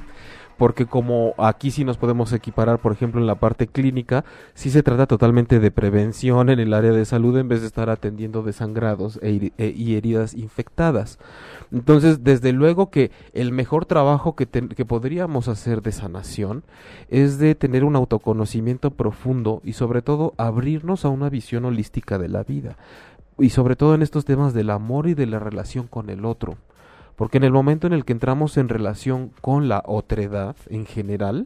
porque 0.62 0.86
como 0.86 1.34
aquí 1.39 1.72
sí 1.72 1.84
nos 1.84 1.98
podemos 1.98 2.32
equiparar, 2.34 2.77
por 2.77 2.91
ejemplo, 2.91 3.20
en 3.20 3.25
la 3.25 3.34
parte 3.34 3.65
clínica, 3.65 4.25
sí 4.53 4.70
se 4.70 4.84
trata 4.84 5.08
totalmente 5.08 5.60
de 5.60 5.72
prevención 5.72 6.51
en 6.51 6.60
el 6.60 6.75
área 6.75 6.91
de 6.91 7.03
salud 7.06 7.36
en 7.39 7.48
vez 7.48 7.62
de 7.62 7.65
estar 7.65 7.89
atendiendo 7.89 8.44
desangrados 8.44 9.18
e 9.24 9.51
e- 9.58 9.74
y 9.75 9.96
heridas 9.96 10.36
infectadas. 10.36 11.18
Entonces, 11.72 12.24
desde 12.24 12.51
luego 12.51 12.91
que 12.91 13.10
el 13.34 13.51
mejor 13.51 13.88
trabajo 13.88 14.36
que, 14.36 14.46
que 14.46 14.86
podríamos 14.86 15.48
hacer 15.48 15.82
de 15.82 15.94
sanación 15.94 16.62
es 17.10 17.39
de 17.39 17.56
tener 17.56 17.84
un 17.84 17.96
autoconocimiento 17.96 18.91
profundo 18.91 19.63
y 19.65 19.74
sobre 19.74 20.03
todo 20.03 20.36
abrirnos 20.38 21.06
a 21.06 21.10
una 21.10 21.32
visión 21.32 21.65
holística 21.65 22.20
de 22.20 22.30
la 22.30 22.44
vida. 22.44 22.77
Y 23.39 23.50
sobre 23.50 23.75
todo 23.75 23.96
en 23.96 24.03
estos 24.03 24.25
temas 24.25 24.53
del 24.53 24.70
amor 24.70 25.08
y 25.08 25.15
de 25.15 25.25
la 25.25 25.39
relación 25.39 25.88
con 25.88 26.12
el 26.12 26.24
otro. 26.24 26.58
Porque 27.22 27.38
en 27.38 27.44
el 27.44 27.51
momento 27.51 27.86
en 27.86 27.94
el 27.94 28.04
que 28.04 28.13
entramos 28.13 28.58
en 28.58 28.68
relación 28.68 29.32
con 29.42 29.70
la 29.70 29.84
otredad 29.86 30.56
en 30.72 30.88
general, 30.88 31.46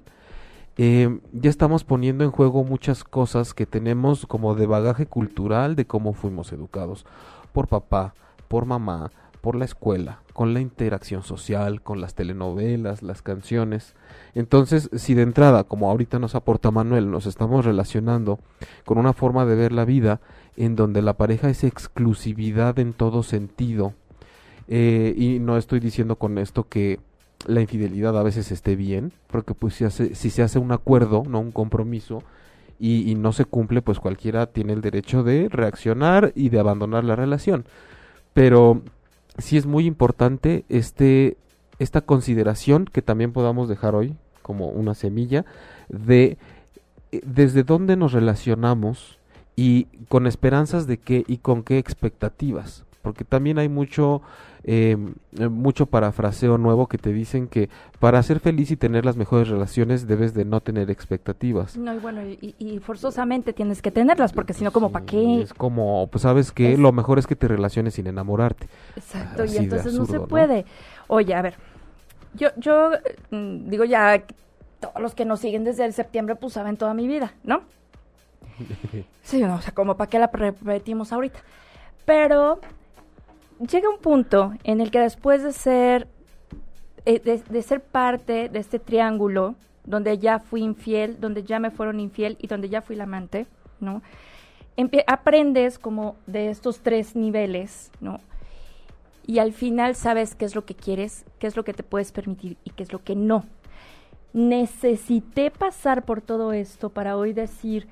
eh, 0.77 1.20
ya 1.34 1.50
estamos 1.50 1.84
poniendo 1.84 2.24
en 2.24 2.32
juego 2.32 2.63
muchas 2.63 3.03
cosas 3.03 3.53
que 3.53 3.65
tenemos 3.65 4.25
como 4.25 4.55
de 4.55 4.67
bagaje 4.67 5.05
cultural 5.05 5.75
de 5.75 5.86
cómo 5.86 6.13
fuimos 6.13 6.53
educados 6.53 7.05
por 7.51 7.67
papá, 7.67 8.13
por 8.48 8.65
mamá, 8.65 9.12
por 9.41 9.58
la 9.58 9.65
escuela, 9.65 10.22
con 10.32 10.53
la 10.53 10.62
interacción 10.62 11.24
social, 11.24 11.82
con 11.82 12.00
las 12.00 12.15
telenovelas, 12.15 13.03
las 13.03 13.22
canciones. 13.22 13.96
Entonces, 14.34 14.89
si 14.94 15.13
de 15.13 15.24
entrada, 15.24 15.65
como 15.65 15.91
ahorita 15.91 16.20
nos 16.20 16.36
aporta 16.36 16.72
Manuel, 16.72 17.12
nos 17.12 17.25
estamos 17.25 17.65
relacionando 17.65 18.39
con 18.86 18.98
una 18.98 19.12
forma 19.12 19.46
de 19.46 19.55
ver 19.58 19.74
la 19.74 19.84
vida 19.84 20.22
en 20.55 20.77
donde 20.77 21.01
la 21.01 21.17
pareja 21.17 21.50
es 21.50 21.65
exclusividad 21.65 22.79
en 22.79 22.94
todo 22.94 23.24
sentido, 23.24 23.94
eh, 24.67 25.13
y 25.17 25.39
no 25.39 25.57
estoy 25.57 25.79
diciendo 25.79 26.15
con 26.15 26.38
esto 26.38 26.67
que 26.67 27.00
la 27.48 27.62
infidelidad 27.62 28.17
a 28.17 28.24
veces 28.24 28.51
esté 28.51 28.75
bien, 28.75 29.12
porque 29.27 29.53
pues 29.53 29.75
si, 29.75 29.86
hace, 29.86 30.15
si 30.15 30.29
se 30.29 30.41
hace 30.41 30.60
un 30.60 30.72
acuerdo, 30.72 31.24
no 31.27 31.39
un 31.39 31.51
compromiso, 31.51 32.24
y, 32.77 33.10
y, 33.10 33.15
no 33.15 33.31
se 33.31 33.45
cumple, 33.45 33.81
pues 33.81 34.00
cualquiera 34.00 34.48
tiene 34.48 34.74
el 34.74 34.81
derecho 34.81 35.24
de 35.24 35.48
reaccionar 35.48 36.34
y 36.36 36.50
de 36.50 36.60
abandonar 36.60 37.05
la 37.05 37.15
relación. 37.15 37.65
Pero 38.34 38.81
sí 39.38 39.57
es 39.57 39.65
muy 39.65 39.86
importante 39.86 40.65
este, 40.67 41.38
esta 41.79 42.01
consideración 42.01 42.86
que 42.86 43.01
también 43.01 43.31
podamos 43.31 43.69
dejar 43.69 43.95
hoy 43.95 44.15
como 44.41 44.67
una 44.69 44.93
semilla 44.93 45.45
de 45.89 46.38
eh, 47.12 47.22
desde 47.25 47.63
dónde 47.63 47.95
nos 47.95 48.13
relacionamos 48.13 49.19
y 49.55 49.86
con 50.10 50.27
esperanzas 50.27 50.88
de 50.88 50.98
qué 50.98 51.24
y 51.27 51.38
con 51.38 51.63
qué 51.63 51.77
expectativas 51.77 52.85
porque 53.05 53.24
también 53.24 53.59
hay 53.59 53.69
mucho 53.69 54.24
eh, 54.63 54.97
mucho 55.47 55.85
parafraseo 55.85 56.57
nuevo 56.57 56.88
que 56.88 56.97
te 56.97 57.13
dicen 57.13 57.47
que 57.47 57.69
para 58.00 58.24
ser 58.24 58.39
feliz 58.39 58.71
y 58.71 58.75
tener 58.75 59.05
las 59.05 59.15
mejores 59.15 59.47
relaciones 59.47 60.07
debes 60.07 60.33
de 60.33 60.43
no 60.43 60.59
tener 60.59 60.89
expectativas. 60.89 61.77
No, 61.77 61.93
y 61.93 62.00
bueno, 62.00 62.21
y, 62.24 62.79
forzosamente 62.79 63.53
tienes 63.53 63.83
que 63.83 63.91
tenerlas, 63.91 64.33
porque 64.33 64.53
si 64.53 64.63
no, 64.63 64.71
como 64.71 64.91
para 64.91 65.05
qué. 65.05 65.43
Es 65.43 65.53
como, 65.53 66.07
pues 66.12 66.24
sabes 66.24 66.51
que 66.51 66.79
lo 66.79 66.91
mejor 66.91 67.19
es 67.19 67.27
que 67.27 67.35
te 67.35 67.47
relaciones 67.47 67.93
sin 67.93 68.07
enamorarte. 68.07 68.67
Exacto, 68.95 69.45
y 69.45 69.55
entonces 69.55 69.93
no 69.93 70.07
se 70.07 70.19
puede. 70.19 70.65
Oye, 71.05 71.35
a 71.35 71.43
ver, 71.43 71.57
yo, 72.33 72.50
yo 72.57 72.89
mm, 73.29 73.69
digo 73.69 73.83
ya, 73.83 74.24
todos 74.79 75.00
los 75.00 75.13
que 75.13 75.25
nos 75.25 75.41
siguen 75.41 75.63
desde 75.63 75.85
el 75.85 75.93
septiembre, 75.93 76.35
pues 76.35 76.53
saben 76.53 76.75
toda 76.75 76.95
mi 76.95 77.07
vida, 77.07 77.35
¿no? 77.43 77.62
sí, 79.21 79.41
no, 79.41 79.57
o 79.57 79.62
sea, 79.62 79.75
como 79.75 79.95
para 79.95 80.09
qué 80.09 80.17
la 80.17 80.25
repetimos 80.25 81.13
ahorita. 81.13 81.38
Pero 82.05 82.59
llega 83.59 83.89
un 83.89 84.00
punto 84.00 84.53
en 84.63 84.81
el 84.81 84.91
que 84.91 85.00
después 85.00 85.43
de 85.43 85.51
ser, 85.51 86.07
eh, 87.05 87.19
de, 87.19 87.62
ser 87.62 87.81
parte 87.81 88.50
de 88.50 88.59
este 88.59 88.79
triángulo, 88.79 89.55
donde 89.83 90.17
ya 90.17 90.39
fui 90.39 90.62
infiel, 90.62 91.19
donde 91.19 91.43
ya 91.43 91.59
me 91.59 91.71
fueron 91.71 92.00
infiel 92.00 92.38
y 92.41 92.47
donde 92.47 92.69
ya 92.69 92.81
fui 92.81 92.95
la 92.95 93.03
amante, 93.03 93.47
¿no? 93.79 94.01
aprendes 95.07 95.79
como 95.79 96.17
de 96.27 96.50
estos 96.50 96.81
tres 96.81 97.15
niveles, 97.15 97.91
¿no? 98.01 98.19
Y 99.25 99.39
al 99.39 99.53
final 99.53 99.95
sabes 99.95 100.35
qué 100.35 100.43
es 100.43 100.53
lo 100.53 100.65
que 100.65 100.75
quieres, 100.75 101.24
qué 101.39 101.47
es 101.47 101.55
lo 101.55 101.63
que 101.63 101.74
te 101.74 101.81
puedes 101.81 102.12
permitir 102.12 102.57
y 102.65 102.71
qué 102.71 102.83
es 102.83 102.91
lo 102.91 103.01
que 103.01 103.15
no. 103.15 103.45
Necesité 104.33 105.50
pasar 105.50 106.03
por 106.03 106.21
todo 106.21 106.51
esto 106.51 106.89
para 106.89 107.15
hoy 107.15 107.31
decir, 107.31 107.88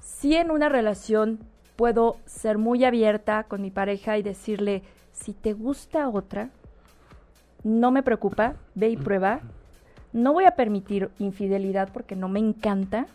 si 0.00 0.34
en 0.34 0.50
una 0.50 0.70
relación 0.70 1.38
puedo 1.76 2.16
ser 2.24 2.56
muy 2.56 2.82
abierta 2.84 3.44
con 3.44 3.60
mi 3.60 3.70
pareja 3.70 4.16
y 4.16 4.22
decirle, 4.22 4.82
si 5.12 5.32
te 5.32 5.52
gusta 5.52 6.08
otra, 6.08 6.50
no 7.62 7.90
me 7.90 8.02
preocupa, 8.02 8.54
ve 8.74 8.90
y 8.90 8.96
prueba. 8.96 9.40
No 10.12 10.32
voy 10.32 10.44
a 10.44 10.56
permitir 10.56 11.10
infidelidad 11.18 11.90
porque 11.92 12.16
no 12.16 12.28
me 12.28 12.40
encanta, 12.40 13.06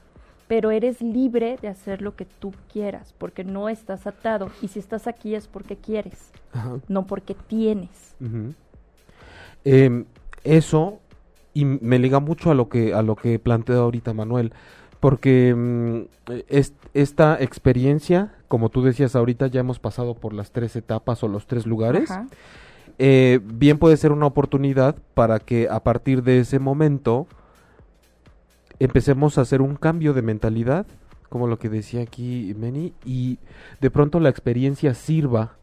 pero 0.47 0.71
eres 0.71 1.01
libre 1.01 1.57
de 1.61 1.67
hacer 1.67 2.01
lo 2.01 2.15
que 2.15 2.25
tú 2.25 2.53
quieras, 2.71 3.13
porque 3.17 3.43
no 3.43 3.69
estás 3.69 4.07
atado. 4.07 4.49
Y 4.61 4.69
si 4.69 4.79
estás 4.79 5.07
aquí 5.07 5.35
es 5.35 5.47
porque 5.47 5.75
quieres, 5.75 6.31
no 6.87 7.05
porque 7.05 7.35
tienes. 7.35 8.15
Em, 9.63 10.05
eso, 10.43 10.99
y 11.53 11.65
me 11.65 11.99
liga 11.99 12.19
mucho 12.19 12.51
a 12.51 12.55
lo 12.55 12.69
que, 12.69 12.93
a 12.93 13.01
lo 13.01 13.15
que 13.15 13.37
plantea 13.37 13.77
ahorita 13.77 14.13
Manuel, 14.13 14.53
porque 14.99 15.53
mm, 15.55 16.01
esta 16.93 17.37
experiencia, 17.41 18.33
como 18.47 18.69
tú 18.69 18.83
decías 18.83 19.15
ahorita, 19.15 19.47
ya 19.47 19.59
hemos 19.59 19.79
pasado 19.79 20.15
por 20.15 20.33
las 20.33 20.51
tres 20.51 20.75
etapas 20.75 21.23
o 21.23 21.27
los 21.27 21.47
tres 21.47 21.65
lugares. 21.65 22.09
Eh, 22.99 23.39
bien 23.43 23.77
puede 23.77 23.97
ser 23.97 24.11
una 24.11 24.25
oportunidad 24.25 24.95
para 25.13 25.39
que 25.39 25.67
a 25.69 25.83
partir 25.83 26.23
de 26.23 26.39
ese 26.39 26.57
momento 26.57 27.27
empecemos 28.79 29.37
a 29.37 29.41
hacer 29.41 29.61
un 29.61 29.75
cambio 29.75 30.13
de 30.13 30.23
mentalidad, 30.23 30.87
como 31.29 31.47
lo 31.47 31.59
que 31.59 31.69
decía 31.69 32.01
aquí 32.01 32.55
Meni, 32.57 32.93
y 33.05 33.37
de 33.81 33.91
pronto 33.91 34.19
la 34.19 34.29
experiencia 34.29 34.95
sirva 34.95 35.53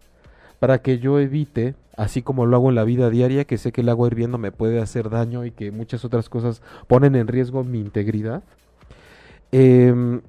para 0.60 0.78
que 0.78 0.98
yo 0.98 1.18
evite, 1.18 1.74
así 1.96 2.22
como 2.22 2.46
lo 2.46 2.56
hago 2.56 2.68
en 2.68 2.76
la 2.76 2.84
vida 2.84 3.10
diaria, 3.10 3.44
que 3.44 3.58
sé 3.58 3.72
que 3.72 3.80
el 3.80 3.88
agua 3.88 4.06
hirviendo 4.06 4.38
me 4.38 4.52
puede 4.52 4.80
hacer 4.80 5.10
daño 5.10 5.44
y 5.44 5.50
que 5.50 5.72
muchas 5.72 6.04
otras 6.04 6.28
cosas 6.28 6.62
ponen 6.86 7.16
en 7.16 7.26
riesgo 7.26 7.64
mi 7.64 7.80
integridad 7.80 8.44
eh, 9.56 10.20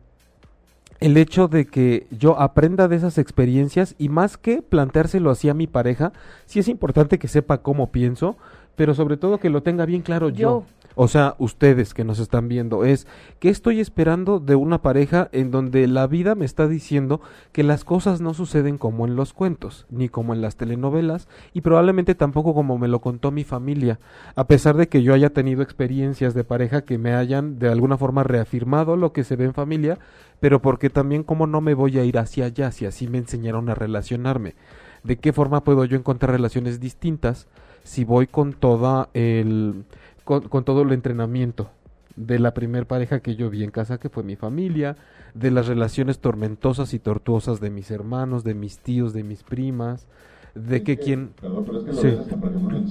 el 1.00 1.18
hecho 1.18 1.48
de 1.48 1.66
que 1.66 2.06
yo 2.12 2.40
aprenda 2.40 2.88
de 2.88 2.96
esas 2.96 3.18
experiencias 3.18 3.96
y 3.98 4.10
más 4.10 4.38
que 4.38 4.62
planteárselo 4.62 5.32
así 5.32 5.50
a 5.50 5.56
mi 5.56 5.66
pareja, 5.66 6.14
sí 6.46 6.60
es 6.60 6.68
importante 6.68 7.18
que 7.18 7.28
sepa 7.28 7.58
cómo 7.58 7.92
pienso, 7.92 8.38
pero 8.76 8.94
sobre 8.94 9.18
todo 9.18 9.40
que 9.40 9.50
lo 9.50 9.64
tenga 9.64 9.86
bien 9.86 10.04
claro 10.04 10.30
yo 10.30 10.64
o 10.96 11.08
sea, 11.08 11.36
ustedes 11.40 11.94
que 11.94 12.04
nos 12.04 12.20
están 12.20 12.48
viendo, 12.48 12.86
es 12.86 13.08
que 13.40 13.50
estoy 13.50 13.80
esperando 13.80 14.40
de 14.40 14.56
una 14.56 14.82
pareja 14.82 15.30
en 15.32 15.52
donde 15.52 15.88
la 15.88 16.08
vida 16.08 16.36
me 16.36 16.46
está 16.46 16.68
diciendo 16.68 17.22
que 17.52 17.64
las 17.64 17.84
cosas 17.84 18.22
no 18.22 18.34
suceden 18.34 18.78
como 18.78 19.06
en 19.06 19.16
los 19.16 19.34
cuentos, 19.34 19.86
ni 19.90 20.10
como 20.10 20.34
en 20.34 20.42
las 20.42 20.56
telenovelas, 20.56 21.28
y 21.54 21.62
probablemente 21.62 22.16
tampoco 22.16 22.54
como 22.54 22.78
me 22.78 22.88
lo 22.88 23.02
contó 23.02 23.32
mi 23.32 23.44
familia, 23.44 24.00
a 24.36 24.48
pesar 24.48 24.78
de 24.78 24.88
que 24.88 25.04
yo 25.04 25.14
haya 25.14 25.32
tenido 25.32 25.62
experiencias 25.62 26.34
de 26.34 26.44
pareja 26.44 26.84
que 26.84 26.98
me 26.98 27.14
hayan 27.14 27.60
de 27.60 27.70
alguna 27.70 27.98
forma 27.98 28.24
reafirmado 28.24 28.96
lo 28.96 29.14
que 29.14 29.24
se 29.24 29.36
ve 29.36 29.46
en 29.46 29.54
familia, 29.54 30.00
pero 30.40 30.62
porque 30.62 30.90
también 30.90 31.24
como 31.24 31.48
no 31.48 31.62
me 31.62 31.74
voy 31.74 31.98
a 32.00 32.06
ir 32.06 32.18
hacia 32.18 32.46
allá 32.46 32.72
si 32.72 32.86
así 32.86 33.08
me 33.08 33.18
enseñaron 33.18 33.70
a 33.70 33.76
relacionarme. 33.76 34.56
¿De 35.04 35.18
qué 35.18 35.34
forma 35.34 35.64
puedo 35.64 35.86
yo 35.86 35.98
encontrar 35.98 36.32
relaciones 36.32 36.80
distintas 36.80 37.48
si 37.84 38.04
voy 38.04 38.26
con 38.26 38.54
toda 38.54 39.10
el 39.14 39.86
con, 40.26 40.66
todo 40.66 40.82
el 40.82 40.92
entrenamiento 40.92 41.70
de 42.16 42.40
la 42.40 42.54
primer 42.54 42.88
pareja 42.88 43.20
que 43.20 43.36
yo 43.36 43.50
vi 43.50 43.64
en 43.64 43.72
casa, 43.72 44.00
que 44.00 44.10
fue 44.10 44.24
mi 44.24 44.36
familia, 44.36 44.98
de 45.34 45.52
las 45.52 45.68
relaciones 45.68 46.20
tormentosas 46.20 46.94
y 46.94 47.00
tortuosas 47.00 47.60
de 47.60 47.70
mis 47.70 47.92
hermanos, 47.92 48.44
de 48.44 48.56
mis 48.56 48.80
tíos, 48.80 49.14
de 49.14 49.24
mis 49.24 49.44
primas, 49.44 50.08
de 50.56 50.84
que, 50.84 50.98
quien... 50.98 51.30
Perdón, 51.40 51.66
pero 51.66 51.80
es 51.80 51.84
que 51.84 51.92
lo 51.92 52.02
ves 52.02 52.20
hasta, 52.20 52.38
por 52.38 52.50
ejemplo, 52.50 52.78
en, 52.78 52.88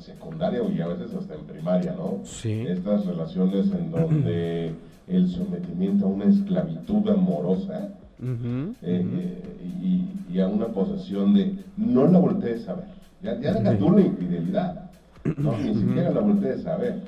secundaria 0.00 0.62
y 0.62 0.80
a 0.80 0.86
veces 0.86 1.14
hasta 1.14 1.34
en 1.34 1.44
primaria, 1.44 1.92
¿no? 1.92 2.20
Sí. 2.24 2.64
Estas 2.68 3.04
relaciones 3.04 3.70
en 3.72 3.90
donde 3.90 4.74
el 5.08 5.28
sometimiento 5.28 6.06
a 6.06 6.08
una 6.08 6.26
esclavitud 6.26 7.08
amorosa 7.08 7.90
eh, 8.22 8.76
eh, 8.82 9.42
y, 10.30 10.40
a 10.40 10.46
una 10.46 10.68
posesión 10.68 11.34
de 11.34 11.52
no 11.76 12.06
la 12.06 12.18
voltees 12.20 12.68
a 12.68 12.74
ver. 12.74 12.84
Ya, 13.20 13.40
ya 13.40 13.52
deja 13.54 13.76
tú 13.76 13.90
la 13.90 14.02
infidelidad 14.02 14.88
no, 15.36 15.56
ni 15.58 15.74
siquiera 15.74 16.10
la 16.10 16.20
voltees 16.20 16.66
a 16.66 16.76
ver. 16.76 17.02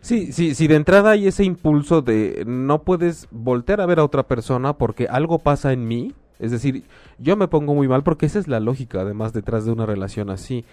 Sí, 0.00 0.32
sí, 0.32 0.54
sí, 0.54 0.66
de 0.66 0.76
entrada 0.76 1.12
hay 1.12 1.26
ese 1.26 1.44
impulso 1.44 2.02
de 2.02 2.44
no 2.46 2.82
puedes 2.82 3.26
voltear 3.30 3.80
a 3.80 3.86
ver 3.86 3.98
a 3.98 4.04
otra 4.04 4.24
persona 4.24 4.74
porque 4.74 5.06
algo 5.08 5.38
pasa 5.38 5.72
en 5.72 5.88
mí, 5.88 6.12
es 6.38 6.50
decir, 6.50 6.84
yo 7.18 7.36
me 7.36 7.48
pongo 7.48 7.74
muy 7.74 7.88
mal 7.88 8.02
porque 8.02 8.26
esa 8.26 8.38
es 8.38 8.48
la 8.48 8.60
lógica 8.60 9.00
además 9.00 9.32
detrás 9.32 9.64
de 9.64 9.72
una 9.72 9.86
relación 9.86 10.30
así. 10.30 10.64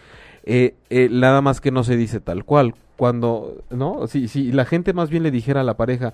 Eh, 0.43 0.75
eh, 0.89 1.07
nada 1.11 1.41
más 1.41 1.61
que 1.61 1.71
no 1.71 1.83
se 1.83 1.95
dice 1.95 2.19
tal 2.19 2.43
cual. 2.45 2.75
Cuando, 2.97 3.63
¿no? 3.69 4.07
Si, 4.07 4.27
si 4.27 4.51
la 4.51 4.65
gente 4.65 4.93
más 4.93 5.09
bien 5.09 5.23
le 5.23 5.31
dijera 5.31 5.61
a 5.61 5.63
la 5.63 5.77
pareja, 5.77 6.13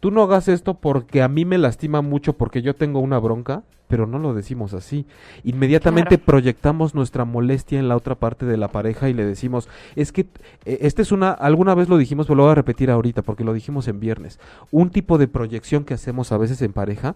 tú 0.00 0.10
no 0.10 0.22
hagas 0.22 0.48
esto 0.48 0.74
porque 0.74 1.22
a 1.22 1.28
mí 1.28 1.44
me 1.44 1.58
lastima 1.58 2.02
mucho 2.02 2.34
porque 2.34 2.62
yo 2.62 2.74
tengo 2.74 3.00
una 3.00 3.18
bronca, 3.18 3.62
pero 3.88 4.06
no 4.06 4.18
lo 4.18 4.34
decimos 4.34 4.74
así. 4.74 5.06
Inmediatamente 5.44 6.18
proyectamos 6.18 6.94
nuestra 6.94 7.24
molestia 7.24 7.78
en 7.78 7.88
la 7.88 7.96
otra 7.96 8.16
parte 8.16 8.46
de 8.46 8.56
la 8.56 8.68
pareja 8.68 9.08
y 9.08 9.14
le 9.14 9.24
decimos, 9.24 9.68
es 9.94 10.12
que 10.12 10.22
eh, 10.64 10.78
este 10.80 11.02
es 11.02 11.12
una, 11.12 11.30
alguna 11.30 11.74
vez 11.74 11.88
lo 11.88 11.98
dijimos, 11.98 12.26
pero 12.26 12.36
lo 12.36 12.42
voy 12.44 12.52
a 12.52 12.56
repetir 12.56 12.90
ahorita 12.90 13.22
porque 13.22 13.44
lo 13.44 13.52
dijimos 13.52 13.88
en 13.88 14.00
viernes. 14.00 14.40
Un 14.70 14.90
tipo 14.90 15.18
de 15.18 15.28
proyección 15.28 15.84
que 15.84 15.94
hacemos 15.94 16.32
a 16.32 16.38
veces 16.38 16.62
en 16.62 16.72
pareja 16.72 17.14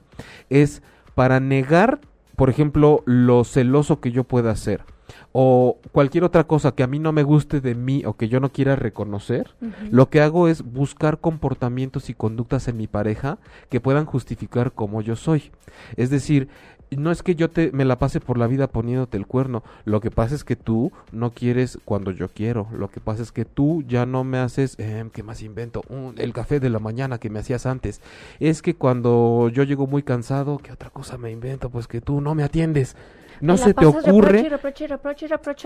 es 0.49 0.83
para 1.15 1.41
negar, 1.41 2.01
por 2.37 2.51
ejemplo, 2.51 3.03
lo 3.05 3.45
celoso 3.45 4.01
que 4.01 4.13
yo 4.13 4.25
pueda 4.25 4.55
ser 4.57 4.85
o 5.33 5.79
cualquier 5.93 6.25
otra 6.25 6.45
cosa 6.45 6.73
que 6.73 6.83
a 6.83 6.87
mí 6.87 6.99
no 6.99 7.13
me 7.13 7.23
guste 7.23 7.61
de 7.61 7.75
mí 7.75 8.03
o 8.05 8.15
que 8.15 8.29
yo 8.29 8.41
no 8.41 8.51
quiera 8.51 8.77
reconocer, 8.77 9.55
lo 9.91 10.09
que 10.09 10.21
hago 10.21 10.49
es 10.49 10.63
buscar 10.63 11.19
comportamientos 11.19 12.11
y 12.11 12.15
conductas 12.15 12.69
en 12.69 12.77
mi 12.77 12.87
pareja 12.87 13.39
que 13.69 13.81
puedan 13.81 14.07
justificar 14.07 14.73
cómo 14.73 15.03
yo 15.03 15.17
soy. 15.17 15.51
Es 15.97 16.11
decir, 16.11 16.49
no 16.97 17.11
es 17.11 17.23
que 17.23 17.35
yo 17.35 17.51
te 17.51 17.71
me 17.73 17.85
la 17.85 17.99
pase 17.99 18.21
por 18.21 18.39
la 18.39 18.47
vida 18.47 18.67
poniéndote 18.67 19.17
el 19.17 19.27
cuerno. 19.27 19.63
Lo 19.85 20.01
que 20.01 20.11
pasa 20.11 20.35
es 20.35 20.45
que 20.45 20.57
tú 20.57 20.93
no 21.13 21.31
quieres 21.31 21.79
cuando 21.85 22.11
yo 22.11 22.29
quiero. 22.29 22.69
Lo 22.73 22.89
que 22.89 23.01
pasa 23.01 23.23
es 23.23 23.33
que 23.33 23.45
tú 23.45 23.83
ya 23.87 24.07
no 24.07 24.25
me 24.25 24.39
haces, 24.39 24.75
eh, 24.79 25.09
¿qué 25.13 25.23
más 25.23 25.43
invento? 25.43 25.83
el 26.17 26.33
café 26.33 26.61
de 26.61 26.71
la 26.71 26.79
mañana 26.79 27.19
que 27.19 27.31
me 27.31 27.39
hacías 27.39 27.67
antes. 27.67 28.01
Es 28.39 28.63
que 28.63 28.75
cuando 28.75 29.49
yo 29.53 29.63
llego 29.63 29.87
muy 29.87 30.03
cansado, 30.03 30.59
¿qué 30.59 30.73
otra 30.73 30.91
cosa 30.91 31.19
me 31.19 31.31
invento? 31.31 31.71
Pues 31.71 31.87
que 31.87 32.01
tú 32.01 32.21
no 32.21 32.35
me 32.35 32.43
atiendes. 32.43 32.97
No 33.41 33.57
se 33.57 33.75
te 33.75 33.87
ocurre. 33.87 34.51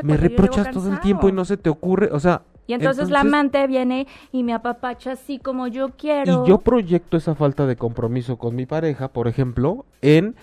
me 0.02 0.16
reprochas 0.16 0.70
todo 0.70 0.92
el 0.92 1.00
tiempo 1.00 1.28
y 1.28 1.32
no 1.32 1.44
se 1.44 1.56
te 1.56 1.70
ocurre, 1.70 2.10
o 2.12 2.20
sea, 2.20 2.42
y 2.66 2.72
entonces, 2.72 3.10
la 3.10 3.20
amante 3.20 3.66
viene 3.66 4.06
y 4.32 4.42
me 4.42 4.54
apapacha 4.54 5.12
así 5.12 5.38
como 5.38 5.66
yo 5.66 5.90
quiero. 5.90 6.44
Y 6.44 6.48
yo 6.48 6.58
proyecto 6.58 7.16
esa 7.16 7.34
falta 7.34 7.66
de 7.66 7.76
compromiso 7.76 8.38
con 8.38 8.56
mi 8.56 8.64
pareja, 8.64 9.08
por 9.08 9.28
ejemplo, 9.28 9.84
en 10.00 10.34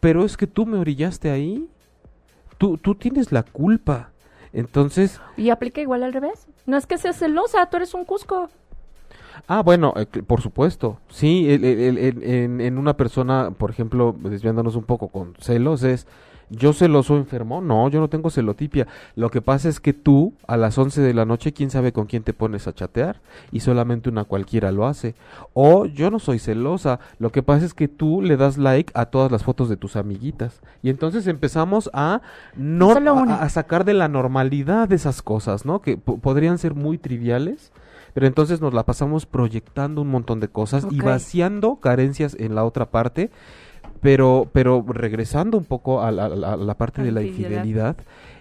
pero 0.00 0.24
es 0.24 0.36
que 0.36 0.46
tú 0.46 0.66
me 0.66 0.78
orillaste 0.78 1.30
ahí. 1.30 1.68
Tú, 2.58 2.78
tú 2.78 2.94
tienes 2.94 3.32
la 3.32 3.42
culpa. 3.42 4.12
Entonces... 4.52 5.20
¿Y 5.36 5.50
aplica 5.50 5.80
igual 5.80 6.04
al 6.04 6.12
revés? 6.12 6.46
No 6.64 6.76
es 6.76 6.86
que 6.86 6.96
seas 6.96 7.18
celosa, 7.18 7.66
tú 7.66 7.76
eres 7.78 7.92
un 7.92 8.04
cusco. 8.04 8.48
Ah, 9.48 9.62
bueno, 9.62 9.92
eh, 9.96 10.06
por 10.06 10.40
supuesto. 10.40 10.98
Sí, 11.08 11.46
en, 11.50 12.60
en, 12.60 12.78
una 12.78 12.96
persona, 12.96 13.50
por 13.50 13.70
ejemplo, 13.70 14.14
desviándonos 14.18 14.76
un 14.76 14.84
poco 14.84 15.08
con 15.08 15.34
celos, 15.38 15.82
es 15.82 16.06
¿Yo 16.48 16.72
celoso 16.72 17.16
enfermo? 17.16 17.60
No, 17.60 17.88
yo 17.88 17.98
no 17.98 18.08
tengo 18.08 18.30
celotipia. 18.30 18.86
Lo 19.16 19.30
que 19.30 19.42
pasa 19.42 19.68
es 19.68 19.80
que 19.80 19.92
tú, 19.92 20.34
a 20.46 20.56
las 20.56 20.78
11 20.78 21.00
de 21.00 21.12
la 21.12 21.24
noche, 21.24 21.52
quién 21.52 21.70
sabe 21.70 21.92
con 21.92 22.06
quién 22.06 22.22
te 22.22 22.32
pones 22.32 22.68
a 22.68 22.74
chatear 22.74 23.20
y 23.50 23.60
solamente 23.60 24.08
una 24.08 24.24
cualquiera 24.24 24.70
lo 24.70 24.86
hace. 24.86 25.16
O 25.54 25.86
yo 25.86 26.10
no 26.10 26.18
soy 26.18 26.38
celosa. 26.38 27.00
Lo 27.18 27.32
que 27.32 27.42
pasa 27.42 27.66
es 27.66 27.74
que 27.74 27.88
tú 27.88 28.22
le 28.22 28.36
das 28.36 28.58
like 28.58 28.92
a 28.94 29.06
todas 29.06 29.32
las 29.32 29.42
fotos 29.42 29.68
de 29.68 29.76
tus 29.76 29.96
amiguitas. 29.96 30.60
Y 30.82 30.90
entonces 30.90 31.26
empezamos 31.26 31.90
a 31.92 32.22
no 32.54 32.92
a, 32.92 33.48
sacar 33.48 33.84
de 33.84 33.94
la 33.94 34.08
normalidad 34.08 34.92
esas 34.92 35.22
cosas, 35.22 35.64
¿no? 35.64 35.80
Que 35.82 35.96
podrían 35.96 36.58
ser 36.58 36.74
muy 36.74 36.98
triviales 36.98 37.72
pero 38.16 38.26
entonces 38.26 38.62
nos 38.62 38.72
la 38.72 38.86
pasamos 38.86 39.26
proyectando 39.26 40.00
un 40.00 40.08
montón 40.08 40.40
de 40.40 40.48
cosas 40.48 40.86
y 40.90 41.02
vaciando 41.02 41.76
carencias 41.76 42.34
en 42.40 42.54
la 42.54 42.64
otra 42.64 42.90
parte 42.90 43.30
pero, 44.06 44.48
pero 44.52 44.84
regresando 44.86 45.58
un 45.58 45.64
poco 45.64 46.00
a 46.00 46.12
la, 46.12 46.74
parte 46.74 47.02
de 47.02 47.10
la 47.10 47.22
infidelidad, 47.22 47.96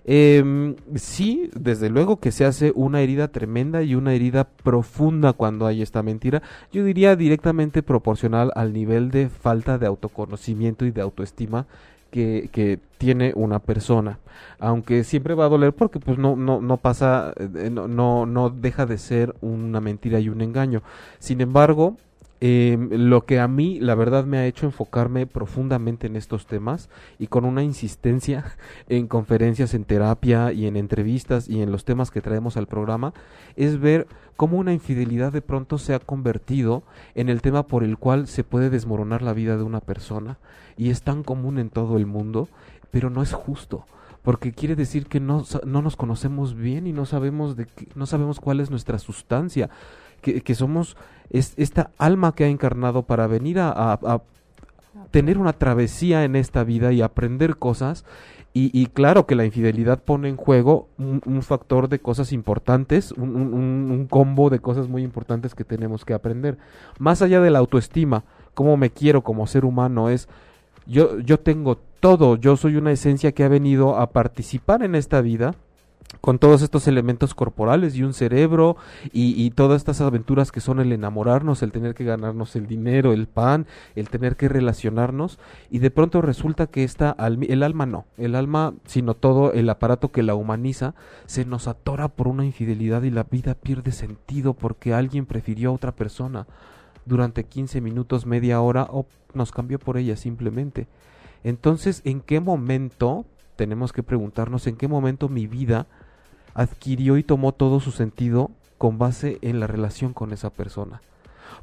em, 0.05 0.75
sí, 0.93 1.50
desde 1.55 1.89
luego 1.89 2.19
que 2.19 2.31
se 2.31 2.45
hace 2.45 2.72
una 2.75 3.01
herida 3.01 3.29
tremenda 3.29 3.81
y 3.81 3.95
una 3.95 4.13
herida 4.13 4.43
profunda 4.43 5.34
cuando 5.34 5.65
hay 5.65 5.81
esta 5.81 6.03
mentira. 6.03 6.43
Yo 6.72 6.84
diría 6.84 7.15
directamente 7.15 7.81
proporcional 7.81 8.51
al 8.53 8.74
nivel 8.74 9.10
de 9.10 9.27
falta 9.27 9.79
de 9.79 9.88
autoconocimiento 9.88 10.86
y 10.86 10.91
de 10.91 11.01
autoestima 11.01 11.65
que, 12.12 12.48
que, 12.51 12.77
tiene 13.00 13.34
una 13.36 13.57
persona. 13.57 14.19
Aunque 14.60 15.03
siempre 15.03 15.34
va 15.34 15.45
a 15.45 15.50
doler 15.50 15.74
porque 15.74 16.00
pues 16.00 16.19
no, 16.19 16.36
no, 16.36 16.62
no 16.62 16.77
pasa, 16.77 17.34
eh, 17.38 17.69
no, 17.72 17.88
no, 17.88 18.27
no 18.27 18.51
deja 18.51 18.86
de 18.86 19.00
ser 19.00 19.36
una 19.41 19.81
mentira 19.81 20.19
y 20.19 20.29
un 20.29 20.41
engaño. 20.41 20.84
Sin 21.19 21.41
embargo, 21.41 21.98
Em, 22.41 22.89
lo 22.91 23.25
que 23.25 23.39
a 23.39 23.47
mí 23.47 23.79
la 23.79 23.95
verdad 23.95 24.25
me 24.25 24.37
ha 24.37 24.45
hecho 24.45 24.65
enfocarme 24.65 25.25
profundamente 25.25 26.07
en 26.07 26.17
estos 26.17 26.47
temas 26.47 26.89
y 27.17 27.27
con 27.27 27.45
una 27.45 27.63
insistencia 27.63 28.43
en 28.89 29.07
conferencias, 29.07 29.73
en 29.73 29.85
terapia 29.85 30.51
y 30.51 30.67
en 30.67 30.75
entrevistas 30.75 31.47
y 31.47 31.61
en 31.61 31.71
los 31.71 31.85
temas 31.85 32.11
que 32.11 32.21
traemos 32.21 32.57
al 32.57 32.67
programa 32.67 33.13
es 33.55 33.79
ver 33.79 34.05
cómo 34.35 34.57
una 34.57 34.73
infidelidad 34.73 35.31
de 35.31 35.41
pronto 35.41 35.77
se 35.77 35.93
ha 35.93 35.99
convertido 35.99 36.83
en 37.15 37.29
el 37.29 37.41
tema 37.41 37.67
por 37.67 37.85
el 37.85 37.97
cual 37.97 38.27
se 38.27 38.43
puede 38.43 38.69
desmoronar 38.69 39.21
la 39.21 39.33
vida 39.33 39.55
de 39.55 39.63
una 39.63 39.79
persona 39.79 40.37
y 40.75 40.89
es 40.89 41.03
tan 41.03 41.23
común 41.23 41.57
en 41.57 41.69
todo 41.69 41.95
el 41.95 42.05
mundo, 42.05 42.49
pero 42.91 43.09
no 43.09 43.21
es 43.21 43.31
justo 43.31 43.85
porque 44.23 44.51
quiere 44.51 44.75
decir 44.75 45.05
que 45.05 45.19
no, 45.19 45.45
no 45.65 45.81
nos 45.83 45.95
conocemos 45.95 46.55
bien 46.55 46.87
y 46.87 46.91
no 46.91 47.05
sabemos 47.05 47.55
de 47.55 47.67
no 47.93 48.07
sabemos 48.07 48.39
cuál 48.39 48.59
es 48.59 48.71
nuestra 48.71 48.97
sustancia 48.97 49.69
que, 50.21 50.55
somos 50.55 50.97
es, 51.29 51.53
esta 51.58 51.91
alma 51.98 52.34
que 52.34 52.44
ha 52.44 52.48
encarnado 52.48 53.03
para 53.03 53.27
venir 53.27 53.60
a, 53.60 54.22
tener 55.12 55.38
una 55.38 55.53
travesía 55.53 56.24
en 56.24 56.36
esta 56.36 56.63
vida 56.63 56.91
y 56.91 57.01
aprender 57.01 57.58
cosas. 57.58 58.05
Y, 58.58 58.86
claro 58.86 59.25
que 59.25 59.36
la 59.36 59.44
infidelidad 59.44 60.01
pone 60.01 60.29
en 60.29 60.38
juego 60.38 60.88
un, 60.98 61.41
factor 61.41 61.89
de 61.89 62.00
cosas 62.00 62.32
importantes, 62.32 63.11
un, 63.11 63.35
un, 63.35 64.07
combo 64.07 64.50
de 64.50 64.59
cosas 64.59 64.88
muy 64.88 65.03
importantes 65.03 65.53
que 65.53 65.66
tenemos 65.66 66.05
que 66.05 66.14
aprender. 66.14 66.57
Más 66.98 67.22
allá 67.22 67.42
de 67.42 67.51
la 67.51 67.59
autoestima, 67.59 68.24
cómo 68.53 68.77
me 68.77 68.92
quiero 68.92 69.24
como 69.24 69.46
ser 69.46 69.66
humano 69.66 70.09
es, 70.09 70.29
yo, 70.88 71.20
yo 71.20 71.38
tengo 71.38 71.77
todo, 72.00 72.38
yo 72.38 72.55
soy 72.55 72.77
una 72.77 72.94
esencia 72.94 73.33
que 73.33 73.44
ha 73.44 73.50
venido 73.50 73.98
a 73.98 74.11
participar 74.11 74.83
en 74.83 74.96
esta 74.96 75.20
vida 75.20 75.55
con 76.22 76.39
todos 76.39 76.61
estos 76.61 76.87
elementos 76.87 77.33
corporales 77.33 77.96
y 77.96 78.03
un 78.03 78.13
cerebro 78.13 78.77
y, 79.11 79.50
todas 79.51 79.77
estas 79.77 80.01
aventuras 80.01 80.51
que 80.51 80.59
son 80.59 80.79
el 80.79 80.91
enamorarnos, 80.91 81.61
el 81.61 81.72
tener 81.72 81.94
que 81.94 82.03
ganarnos 82.03 82.55
el 82.55 82.68
dinero, 82.68 83.13
el 83.13 83.27
pan, 83.27 83.68
el 83.96 84.09
tener 84.09 84.35
que 84.35 84.50
relacionarnos 84.50 85.39
y 85.70 85.79
de 85.79 85.91
pronto 85.91 86.22
resulta 86.22 86.68
que 86.68 86.83
esta 86.83 87.15
el 87.20 87.63
alma 87.63 87.85
no, 87.85 88.05
el 88.18 88.35
alma 88.35 88.74
sino 88.85 89.13
todo 89.13 89.53
el 89.53 89.70
aparato 89.70 90.11
que 90.11 90.24
la 90.24 90.35
humaniza 90.35 90.96
se 91.25 91.46
nos 91.46 91.68
atora 91.68 92.07
por 92.07 92.27
una 92.27 92.46
infidelidad 92.46 93.03
y 93.03 93.11
la 93.11 93.24
vida 93.24 93.53
pierde 93.53 93.91
sentido 93.91 94.53
porque 94.53 94.94
alguien 94.94 95.25
prefirió 95.25 95.70
a 95.70 95.74
otra 95.74 95.91
persona 95.91 96.48
durante 97.05 97.44
15 97.44 97.81
minutos, 97.81 98.25
media 98.25 98.61
hora 98.61 98.87
o 98.89 99.05
nos 99.33 99.51
cambió 99.51 99.79
por 99.79 99.98
ella 99.98 100.15
simplemente. 100.15 100.87
Entonces, 101.44 102.01
¿en 102.03 102.22
qué 102.22 102.39
momento 102.39 103.25
tenemos 103.55 103.94
que 103.94 104.03
preguntarnos 104.03 104.68
en 104.68 104.75
qué 104.75 104.87
momento 104.87 105.29
mi 105.29 105.48
vida 105.48 105.87
adquirió 106.53 107.18
y 107.18 107.24
tomó 107.24 107.51
todo 107.51 107.79
su 107.79 107.91
sentido 107.91 108.51
con 108.77 108.98
base 108.98 109.39
en 109.41 109.59
la 109.59 109.68
relación 109.68 110.13
con 110.13 110.33
esa 110.33 110.50
persona. 110.50 111.01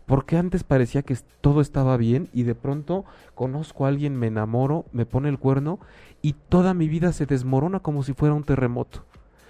Porque 0.07 0.37
antes 0.37 0.65
parecía 0.65 1.03
que 1.03 1.17
todo 1.41 1.61
estaba 1.61 1.97
bien 1.97 2.29
y 2.33 2.43
de 2.43 2.55
pronto 2.55 3.05
conozco 3.35 3.85
a 3.85 3.89
alguien, 3.89 4.17
me 4.17 4.29
enamoro, 4.29 4.85
me 4.93 5.07
pone 5.07 5.29
el 5.29 5.39
cuerno 5.39 5.79
y 6.21 6.35
toda 6.49 6.75
mi 6.75 6.89
vida 6.89 7.13
se 7.13 7.27
desmorona 7.27 7.81
como 7.81 8.03
si 8.03 8.13
fuera 8.13 8.35
un 8.35 8.45
terremoto. 8.45 9.05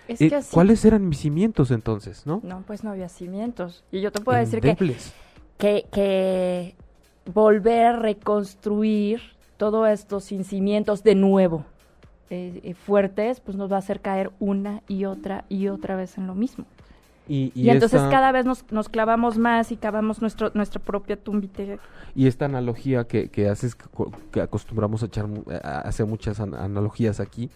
Eh, 0.08 0.40
¿Cuáles 0.50 0.84
eran 0.84 1.08
mis 1.08 1.20
cimientos 1.20 1.70
entonces, 1.70 2.26
no? 2.26 2.40
No, 2.42 2.62
pues 2.66 2.84
no 2.84 2.90
había 2.90 3.08
cimientos. 3.08 3.84
Y 3.90 4.00
yo 4.00 4.10
te 4.10 4.20
puedo 4.20 4.38
decir 4.38 4.60
que, 4.60 4.76
que, 5.58 5.86
que 5.90 6.74
volver 7.32 7.86
a 7.86 7.96
reconstruir 7.96 9.20
todo 9.56 9.86
esto 9.86 10.20
sin 10.20 10.44
cimientos 10.44 11.02
de 11.02 11.14
nuevo 11.14 11.64
eh, 12.30 12.60
eh, 12.62 12.74
fuertes, 12.74 13.40
pues 13.40 13.56
nos 13.56 13.70
va 13.70 13.76
a 13.76 13.78
hacer 13.80 14.00
caer 14.00 14.30
una 14.40 14.82
y 14.88 15.04
otra 15.04 15.44
y 15.48 15.68
otra 15.68 15.96
vez 15.96 16.18
en 16.18 16.26
lo 16.26 16.34
mismo. 16.34 16.64
Y, 17.28 17.52
entonces 17.70 18.02
cada 18.10 18.32
vez 18.32 18.44
nos, 18.44 18.70
nos, 18.72 18.88
clavamos 18.88 19.38
más 19.38 19.70
y 19.70 19.76
cavamos 19.76 20.20
nuestro, 20.20 20.50
nuestra 20.54 20.82
propia 20.82 21.16
tumbite. 21.16 21.78
Y 22.14 22.26
esta 22.26 22.46
analogía 22.46 23.04
que, 23.04 23.28
que 23.28 23.48
haces, 23.48 23.76
que 24.32 24.40
acostumbramos 24.40 25.02
a 25.02 25.06
echar, 25.06 25.26
a 25.62 25.80
hacer 25.80 26.04
muchas 26.04 26.40
analogías 26.40 27.20
aquí, 27.20 27.48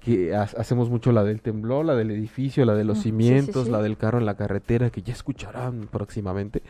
que 0.00 0.34
hacemos 0.34 0.90
mucho 0.90 1.12
la 1.12 1.22
del 1.22 1.40
temblor, 1.40 1.84
la 1.84 1.94
del 1.94 2.10
edificio, 2.10 2.64
la 2.64 2.74
de 2.74 2.84
los 2.84 3.02
cimientos, 3.02 3.68
la 3.68 3.82
del 3.82 3.96
carro 3.96 4.18
en 4.18 4.26
la 4.26 4.34
carretera, 4.34 4.90
que 4.90 5.02
ya 5.02 5.12
escucharán 5.12 5.88
próximamente. 5.90 6.62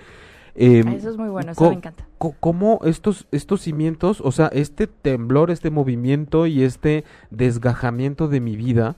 Em, 0.55 0.88
eso 0.88 1.11
es 1.11 1.17
muy 1.17 1.31
bueno, 1.31 1.53
eso 1.53 1.69
me 1.69 1.77
encanta. 1.77 2.07
¿Cómo 2.19 2.81
estos, 2.85 3.27
estos 3.33 3.62
cimientos, 3.62 4.21
o 4.21 4.33
sea, 4.33 4.49
este 4.49 4.87
temblor, 4.87 5.51
este 5.51 5.71
movimiento 5.71 6.47
y 6.47 6.62
este 6.62 7.05
desgajamiento 7.31 8.29
de 8.29 8.41
mi 8.41 8.57
vida 8.57 8.97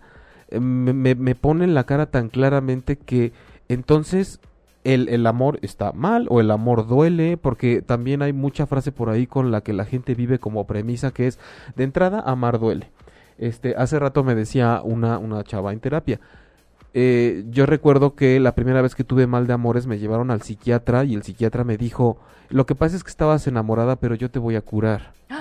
eh, 0.48 0.60
me, 0.60 1.14
me 1.14 1.34
pone 1.34 1.64
en 1.64 1.74
la 1.74 1.84
cara 1.84 2.06
tan 2.06 2.28
claramente 2.28 2.96
que 2.96 3.32
entonces 3.68 4.40
el, 4.84 5.08
el, 5.08 5.26
amor 5.26 5.58
está 5.62 5.92
mal 5.92 6.26
o 6.28 6.40
el 6.40 6.50
amor 6.50 6.86
duele, 6.86 7.36
porque 7.36 7.82
también 7.82 8.20
hay 8.20 8.32
mucha 8.32 8.66
frase 8.66 8.92
por 8.92 9.08
ahí 9.08 9.26
con 9.26 9.50
la 9.50 9.62
que 9.62 9.72
la 9.72 9.86
gente 9.86 10.14
vive 10.14 10.38
como 10.38 10.66
premisa 10.66 11.10
que 11.10 11.26
es 11.26 11.38
de 11.76 11.84
entrada 11.84 12.20
amar 12.20 12.58
duele. 12.58 12.90
Este, 13.38 13.74
hace 13.76 13.98
rato 13.98 14.22
me 14.22 14.34
decía 14.34 14.80
una, 14.84 15.18
una 15.18 15.42
chava 15.42 15.72
en 15.72 15.80
terapia, 15.80 16.20
eh, 16.96 17.44
yo 17.50 17.66
recuerdo 17.66 18.14
que 18.14 18.38
la 18.38 18.54
primera 18.54 18.80
vez 18.80 18.94
que 18.94 19.02
tuve 19.02 19.26
mal 19.26 19.48
de 19.48 19.52
amores 19.52 19.88
me 19.88 19.98
llevaron 19.98 20.30
al 20.30 20.42
psiquiatra 20.42 21.04
y 21.04 21.14
el 21.14 21.24
psiquiatra 21.24 21.64
me 21.64 21.76
dijo, 21.76 22.18
lo 22.50 22.66
que 22.66 22.76
pasa 22.76 22.94
es 22.96 23.02
que 23.02 23.10
estabas 23.10 23.46
enamorada, 23.48 23.96
pero 23.96 24.14
yo 24.14 24.30
te 24.30 24.38
voy 24.38 24.54
a 24.54 24.60
curar. 24.60 25.12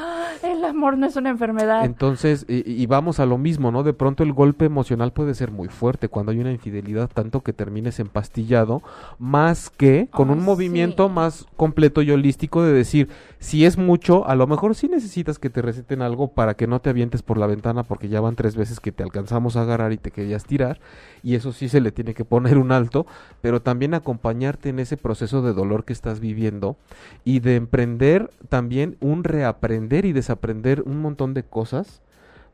El 0.44 0.66
amor 0.66 0.98
no 0.98 1.06
es 1.06 1.16
una 1.16 1.30
enfermedad. 1.30 1.86
Entonces, 1.86 2.46
y, 2.50 2.86
vamos 2.88 3.22
a 3.22 3.26
lo 3.26 3.38
mismo, 3.38 3.72
¿no? 3.72 3.84
De 3.84 3.94
pronto 3.94 4.24
el 4.24 4.34
golpe 4.34 4.66
emocional 4.66 5.14
puede 5.14 5.36
ser 5.36 5.52
muy 5.52 5.70
fuerte 5.70 6.10
cuando 6.10 6.34
hay 6.34 6.40
una 6.40 6.52
infidelidad, 6.52 7.10
tanto 7.14 7.42
que 7.42 7.54
termines 7.54 8.00
empastillado, 8.00 8.82
más 9.20 9.70
que 9.70 10.10
con 10.12 10.30
un 10.30 10.44
movimiento 10.44 11.08
más 11.08 11.46
completo 11.56 12.02
y 12.02 12.12
holístico 12.12 12.62
de 12.62 12.74
decir, 12.74 13.08
si 13.44 13.66
es 13.66 13.78
mucho, 13.78 14.26
a 14.26 14.36
lo 14.36 14.48
mejor 14.48 14.74
sí 14.74 14.88
necesitas 14.88 15.38
que 15.38 15.50
te 15.50 15.62
receten 15.62 16.02
algo 16.02 16.30
para 16.30 16.54
que 16.54 16.66
no 16.66 16.80
te 16.80 16.90
avientes 16.90 17.24
por 17.24 17.38
la 17.38 17.46
ventana, 17.46 17.84
porque 17.84 18.08
ya 18.08 18.22
van 18.22 18.38
tres 18.38 18.56
veces 18.56 18.80
que 18.80 18.94
te 18.94 19.04
alcanzamos 19.04 19.58
a 19.58 19.64
agarrar 19.64 19.92
y 19.92 19.98
te 19.98 20.12
querías 20.12 20.46
tirar, 20.46 20.80
y 21.24 21.36
eso 21.36 21.52
sí 21.52 21.68
se 21.68 21.82
le 21.82 21.92
tiene 21.92 22.14
que 22.14 22.24
poner 22.24 22.58
un 22.58 22.72
alto, 22.72 23.06
pero 23.42 23.62
también 23.62 23.96
acompañarte 23.96 24.70
en 24.70 24.80
ese 24.80 24.96
proceso 24.96 25.42
de 25.42 25.52
dolor 25.52 25.84
que 25.84 25.92
estás 25.92 26.22
viviendo 26.22 26.78
y 27.26 27.42
de 27.42 27.58
emprender 27.58 28.30
también 28.48 28.96
un 29.02 29.26
reaprender 29.26 30.06
y 30.06 30.14
desaprender 30.14 30.82
un 30.84 31.02
montón 31.02 31.34
de 31.34 31.44
cosas. 31.44 32.02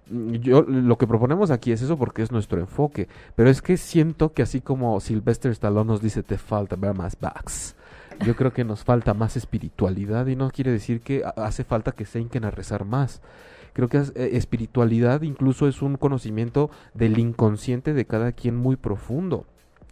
Mm, 0.09 0.31
yo 0.37 0.63
lo 0.63 0.97
que 0.97 1.05
proponemos 1.05 1.51
aquí 1.51 1.71
es 1.71 1.83
eso 1.83 1.97
porque 1.99 2.23
es 2.23 2.31
nuestro 2.31 2.59
enfoque, 2.59 3.07
pero 3.35 3.51
es 3.51 3.61
que 3.61 3.77
siento 3.77 4.33
que 4.33 4.41
así 4.41 4.59
como 4.59 4.99
Sylvester 4.99 5.51
Stallone 5.51 5.85
nos 5.85 6.01
dice 6.01 6.23
te 6.23 6.39
falta 6.39 6.75
ver 6.75 6.95
más 6.95 7.15
backs. 7.19 7.75
Yo 8.25 8.35
creo 8.35 8.53
que 8.53 8.65
nos 8.65 8.83
falta 8.83 9.13
más 9.13 9.37
espiritualidad 9.37 10.27
y 10.27 10.35
no 10.35 10.49
quiere 10.51 10.71
decir 10.71 11.01
que 11.01 11.23
hace 11.37 11.63
falta 11.63 11.93
que 11.93 12.05
se 12.05 12.19
hinquen 12.19 12.45
a 12.45 12.51
rezar 12.51 12.85
más. 12.85 13.21
Creo 13.73 13.87
que 13.87 13.97
eh, 13.97 14.31
espiritualidad 14.33 15.21
incluso 15.21 15.67
es 15.67 15.81
un 15.81 15.95
conocimiento 15.95 16.69
del 16.93 17.17
inconsciente 17.17 17.93
de 17.93 18.05
cada 18.05 18.31
quien 18.31 18.55
muy 18.55 18.75
profundo 18.75 19.45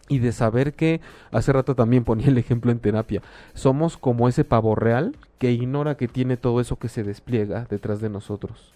y 0.08 0.18
de 0.18 0.32
saber 0.32 0.74
que 0.74 1.00
hace 1.30 1.52
rato 1.52 1.74
también 1.74 2.04
ponía 2.04 2.28
el 2.28 2.38
ejemplo 2.38 2.72
en 2.72 2.78
terapia 2.78 3.20
somos 3.52 3.98
como 3.98 4.26
ese 4.26 4.42
pavo 4.42 4.74
real 4.74 5.16
que 5.38 5.52
ignora 5.52 5.96
que 5.96 6.08
tiene 6.08 6.38
todo 6.38 6.60
eso 6.60 6.76
que 6.76 6.88
se 6.88 7.04
despliega 7.04 7.66
detrás 7.68 8.00
de 8.00 8.08
nosotros 8.08 8.72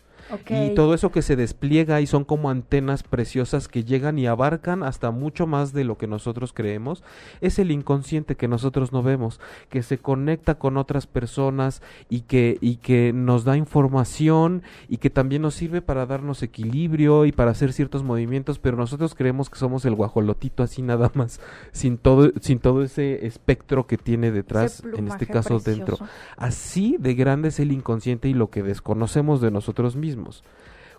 y 0.49 0.75
todo 0.75 0.95
eso 0.95 1.11
que 1.11 1.23
se 1.23 1.37
despliega 1.37 2.01
y 2.01 2.07
son 2.07 2.25
como 2.25 2.51
antenas 2.51 3.03
preciosas 3.03 3.69
que 3.69 3.85
llegan 3.85 4.19
y 4.19 4.27
abarcan 4.27 4.83
hasta 4.83 5.11
mucho 5.11 5.47
más 5.47 5.73
de 5.73 5.85
lo 5.85 5.99
que 5.99 6.07
nosotros 6.07 6.53
creemos, 6.53 7.03
es 7.41 7.59
el 7.59 7.71
inconsciente 7.71 8.37
que 8.37 8.49
nosotros 8.49 8.93
no 8.93 9.03
vemos, 9.03 9.41
que 9.69 9.83
se 9.83 9.99
conecta 9.99 10.57
con 10.57 10.77
otras 10.77 11.07
personas 11.07 11.83
y 12.09 12.23
que, 12.23 12.59
y 12.61 12.77
que 12.77 13.13
nos 13.13 13.45
da 13.45 13.57
información 13.57 14.63
y 14.89 14.99
que 14.99 15.11
también 15.11 15.43
nos 15.43 15.55
sirve 15.55 15.83
para 15.83 16.07
darnos 16.07 16.43
equilibrio 16.43 17.27
y 17.27 17.33
para 17.33 17.51
hacer 17.51 17.73
ciertos 17.73 18.03
movimientos, 18.03 18.59
pero 18.59 18.77
nosotros 18.77 19.15
creemos 19.15 19.51
que 19.51 19.59
somos 19.59 19.85
el 19.85 19.95
guajolotito 19.95 20.63
así 20.63 20.83
nada 20.83 21.11
más, 21.15 21.41
sin 21.73 21.99
todo, 21.99 22.31
sin 22.41 22.59
todo 22.59 22.83
ese 22.83 23.27
espectro 23.27 23.87
que 23.87 23.99
tiene 23.99 24.31
detrás, 24.31 24.83
en 24.97 25.09
este 25.09 25.27
caso 25.27 25.59
dentro. 25.59 25.99
Así 26.37 26.97
de 26.99 27.15
grande 27.15 27.49
es 27.49 27.61
el 27.61 27.73
inconsciente 27.73 28.29
y 28.29 28.35
lo 28.35 28.51
que 28.51 28.63
desconocemos 28.63 29.41
de 29.41 29.51
nosotros 29.51 29.97
mismos. 29.97 30.22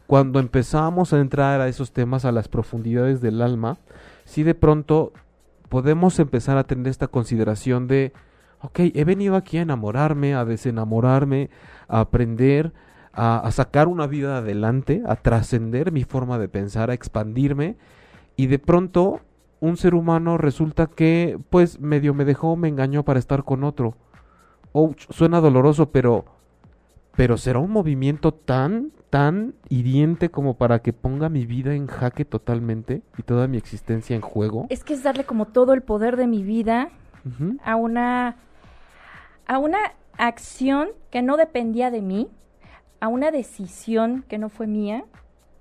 Cuando 0.08 0.40
empezamos 0.40 1.14
a 1.14 1.20
entrar 1.20 1.62
a 1.62 1.68
esos 1.68 1.92
temas, 1.92 2.26
a 2.26 2.32
las 2.32 2.48
profundidades 2.48 3.22
del 3.22 3.42
alma, 3.42 3.78
si 4.26 4.44
de 4.44 4.56
pronto 4.56 5.14
podemos 5.70 6.20
empezar 6.20 6.58
a 6.58 6.66
tener 6.66 6.88
esta 6.88 7.08
consideración 7.08 7.88
de, 7.88 8.14
ok, 8.62 8.80
he 8.94 9.04
venido 9.06 9.36
aquí 9.36 9.58
a 9.58 9.62
enamorarme, 9.62 10.36
a 10.36 10.46
desenamorarme, 10.46 11.50
a 11.88 12.02
aprender, 12.02 12.74
a, 13.14 13.40
a 13.40 13.52
sacar 13.52 13.88
una 13.88 14.08
vida 14.08 14.38
adelante, 14.38 15.02
a 15.08 15.16
trascender 15.16 15.92
mi 15.92 16.04
forma 16.04 16.38
de 16.38 16.50
pensar, 16.50 16.90
a 16.90 16.94
expandirme, 16.94 17.78
y 18.36 18.48
de 18.48 18.60
pronto 18.60 19.22
un 19.60 19.78
ser 19.78 19.96
humano 19.96 20.38
resulta 20.38 20.88
que, 20.88 21.40
pues, 21.50 21.80
medio 21.80 22.14
me 22.14 22.26
dejó, 22.26 22.58
me 22.58 22.68
engañó 22.68 23.04
para 23.04 23.20
estar 23.20 23.46
con 23.46 23.64
otro. 23.64 23.96
Oh, 24.74 24.94
suena 25.10 25.40
doloroso, 25.40 25.90
pero 25.92 26.26
pero 27.16 27.38
será 27.38 27.60
un 27.60 27.72
movimiento 27.72 28.34
tan, 28.34 28.92
tan 29.10 29.54
hiriente 29.70 30.30
como 30.30 30.56
para 30.56 30.80
que 30.80 30.94
ponga 30.94 31.30
mi 31.30 31.46
vida 31.46 31.76
en 31.76 31.88
jaque 31.88 32.26
totalmente 32.26 33.04
y 33.18 33.24
toda 33.24 33.48
mi 33.48 33.58
existencia 33.58 34.16
en 34.16 34.22
juego. 34.22 34.66
Es 34.70 34.84
que 34.84 34.94
es 34.94 35.04
darle 35.04 35.24
como 35.24 35.46
todo 35.46 35.74
el 35.74 35.84
poder 35.84 36.18
de 36.18 36.28
mi 36.28 36.44
vida 36.44 36.90
a 37.64 37.76
una 37.76 38.36
a 39.46 39.58
una 39.58 39.78
acción 40.18 40.90
que 41.10 41.22
no 41.22 41.38
dependía 41.38 41.92
de 41.92 42.02
mí, 42.02 42.30
a 43.00 43.08
una 43.08 43.32
decisión 43.32 44.26
que 44.28 44.38
no 44.38 44.50
fue 44.50 44.68
mía, 44.68 45.06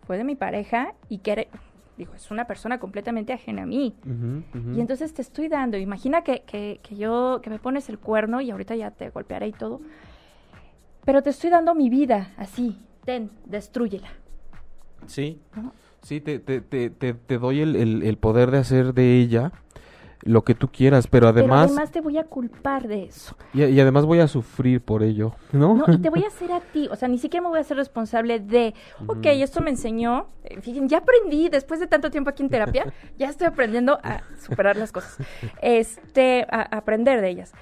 fue 0.06 0.16
de 0.16 0.24
mi 0.24 0.34
pareja 0.34 0.94
y 1.08 1.18
que 1.18 1.48
digo, 1.98 2.14
es 2.14 2.30
una 2.30 2.46
persona 2.46 2.80
completamente 2.80 3.32
ajena 3.32 3.62
a 3.62 3.66
mí. 3.66 3.94
Y 4.74 4.80
entonces 4.80 5.12
te 5.12 5.22
estoy 5.22 5.48
dando, 5.48 5.76
imagina 5.76 6.22
que, 6.22 6.42
que, 6.42 6.80
que 6.82 6.96
yo, 6.96 7.40
que 7.42 7.50
me 7.50 7.58
pones 7.58 7.88
el 7.88 7.98
cuerno 7.98 8.40
y 8.40 8.50
ahorita 8.50 8.74
ya 8.74 8.90
te 8.90 9.10
golpearé 9.10 9.48
y 9.48 9.52
todo 9.52 9.80
pero 11.04 11.22
te 11.22 11.30
estoy 11.30 11.50
dando 11.50 11.74
mi 11.74 11.90
vida 11.90 12.32
así, 12.36 12.78
ten, 13.04 13.30
destruyela. 13.44 14.08
Sí, 15.06 15.40
sí, 16.02 16.20
te, 16.20 16.38
te, 16.38 16.60
te, 16.60 16.90
te, 16.90 17.38
doy 17.38 17.60
el, 17.60 18.02
el, 18.02 18.16
poder 18.18 18.50
de 18.50 18.58
hacer 18.58 18.94
de 18.94 19.18
ella 19.18 19.52
lo 20.24 20.44
que 20.44 20.54
tú 20.54 20.68
quieras, 20.68 21.08
pero 21.08 21.26
además... 21.26 21.66
Pero 21.66 21.74
además 21.74 21.90
te 21.90 22.00
voy 22.00 22.16
a 22.16 22.22
culpar 22.22 22.86
de 22.86 23.04
eso. 23.06 23.36
Y, 23.52 23.64
y, 23.64 23.80
además 23.80 24.04
voy 24.04 24.20
a 24.20 24.28
sufrir 24.28 24.80
por 24.80 25.02
ello, 25.02 25.34
¿no? 25.50 25.74
No, 25.74 25.92
y 25.92 25.98
te 25.98 26.10
voy 26.10 26.22
a 26.22 26.28
hacer 26.28 26.52
a 26.52 26.60
ti, 26.60 26.88
o 26.92 26.94
sea, 26.94 27.08
ni 27.08 27.18
siquiera 27.18 27.42
me 27.42 27.48
voy 27.48 27.58
a 27.58 27.62
hacer 27.62 27.76
responsable 27.76 28.38
de, 28.38 28.72
ok, 29.08 29.26
esto 29.26 29.60
me 29.60 29.70
enseñó, 29.70 30.28
eh, 30.44 30.60
fíjense, 30.60 30.88
ya 30.88 30.98
aprendí, 30.98 31.48
después 31.48 31.80
de 31.80 31.88
tanto 31.88 32.12
tiempo 32.12 32.30
aquí 32.30 32.44
en 32.44 32.50
terapia, 32.50 32.92
ya 33.18 33.28
estoy 33.28 33.48
aprendiendo 33.48 33.98
a 34.04 34.22
superar 34.40 34.76
las 34.76 34.92
cosas, 34.92 35.16
este, 35.60 36.46
a 36.48 36.62
aprender 36.76 37.20
de 37.20 37.28
ellas 37.28 37.52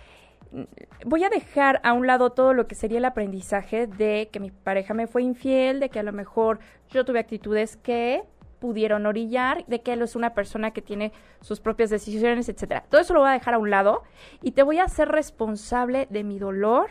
voy 1.04 1.24
a 1.24 1.28
dejar 1.28 1.80
a 1.84 1.92
un 1.92 2.06
lado 2.06 2.30
todo 2.30 2.54
lo 2.54 2.66
que 2.66 2.74
sería 2.74 2.98
el 2.98 3.04
aprendizaje 3.04 3.86
de 3.86 4.28
que 4.32 4.40
mi 4.40 4.50
pareja 4.50 4.94
me 4.94 5.06
fue 5.06 5.22
infiel, 5.22 5.80
de 5.80 5.88
que 5.88 5.98
a 5.98 6.02
lo 6.02 6.12
mejor 6.12 6.58
yo 6.88 7.04
tuve 7.04 7.20
actitudes 7.20 7.76
que 7.76 8.22
pudieron 8.58 9.06
orillar, 9.06 9.64
de 9.66 9.80
que 9.80 9.94
él 9.94 10.02
es 10.02 10.14
una 10.14 10.34
persona 10.34 10.72
que 10.72 10.82
tiene 10.82 11.12
sus 11.40 11.60
propias 11.60 11.90
decisiones, 11.90 12.48
etcétera. 12.48 12.84
Todo 12.88 13.00
eso 13.00 13.14
lo 13.14 13.20
voy 13.20 13.30
a 13.30 13.32
dejar 13.32 13.54
a 13.54 13.58
un 13.58 13.70
lado 13.70 14.02
y 14.42 14.52
te 14.52 14.62
voy 14.62 14.78
a 14.78 14.84
hacer 14.84 15.08
responsable 15.08 16.06
de 16.10 16.24
mi 16.24 16.38
dolor, 16.38 16.90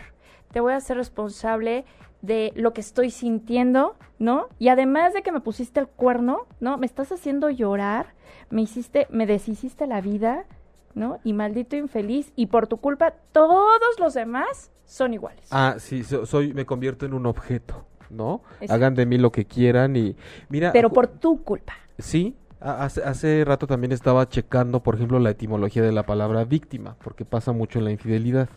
te 0.51 0.59
voy 0.59 0.73
a 0.73 0.77
hacer 0.77 0.97
responsable 0.97 1.85
de 2.21 2.51
lo 2.55 2.73
que 2.73 2.81
estoy 2.81 3.11
sintiendo, 3.11 3.95
¿no? 4.17 4.47
Y 4.57 4.69
además 4.69 5.13
de 5.13 5.21
que 5.21 5.31
me 5.31 5.39
pusiste 5.39 5.79
el 5.79 5.87
cuerno, 5.87 6.47
¿no? 6.59 6.77
Me 6.77 6.85
estás 6.85 7.11
haciendo 7.11 7.49
llorar, 7.49 8.13
me 8.49 8.63
hiciste, 8.63 9.07
me 9.09 9.25
deshiciste 9.25 9.87
la 9.87 10.01
vida, 10.01 10.45
¿no? 10.93 11.19
Y 11.23 11.33
maldito 11.33 11.75
infeliz, 11.75 12.31
y 12.35 12.47
por 12.47 12.67
tu 12.67 12.77
culpa 12.77 13.13
todos 13.31 13.99
los 13.99 14.13
demás 14.13 14.71
son 14.85 15.13
iguales. 15.13 15.47
Ah, 15.51 15.75
sí, 15.77 16.03
soy, 16.03 16.53
me 16.53 16.65
convierto 16.65 17.05
en 17.05 17.13
un 17.13 17.25
objeto, 17.25 17.85
¿no? 18.09 18.41
Hagan 18.67 18.95
de 18.95 19.05
mí 19.05 19.17
lo 19.17 19.31
que 19.31 19.45
quieran 19.45 19.95
y 19.95 20.15
mira. 20.49 20.71
Pero 20.71 20.89
por 20.89 21.07
tu 21.07 21.43
culpa. 21.43 21.73
Sí, 21.97 22.35
Hace, 22.61 23.01
hace, 23.03 23.45
rato 23.45 23.67
también 23.67 23.93
estaba 23.93 24.27
checando, 24.27 24.83
por 24.83 24.95
ejemplo, 24.95 25.17
la 25.19 25.29
etimología 25.29 25.81
de 25.81 25.93
la 25.93 26.03
palabra 26.03 26.43
víctima, 26.43 26.97
porque 27.01 27.23
pasa 27.23 27.53
mucho 27.53 27.79
en 27.79 27.85
la 27.85 27.91
infidelidad. 27.91 28.49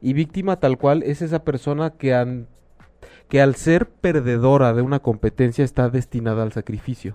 Y 0.00 0.12
víctima 0.12 0.58
tal 0.58 0.76
cual 0.76 1.04
es 1.04 1.22
esa 1.22 1.44
persona 1.44 1.90
que, 1.90 2.44
que 3.28 3.40
al 3.40 3.54
ser 3.54 3.88
perdedora 3.88 4.72
de 4.72 4.82
una 4.82 4.98
competencia 4.98 5.64
está 5.64 5.88
destinada 5.88 6.42
al 6.42 6.52
sacrificio. 6.52 7.14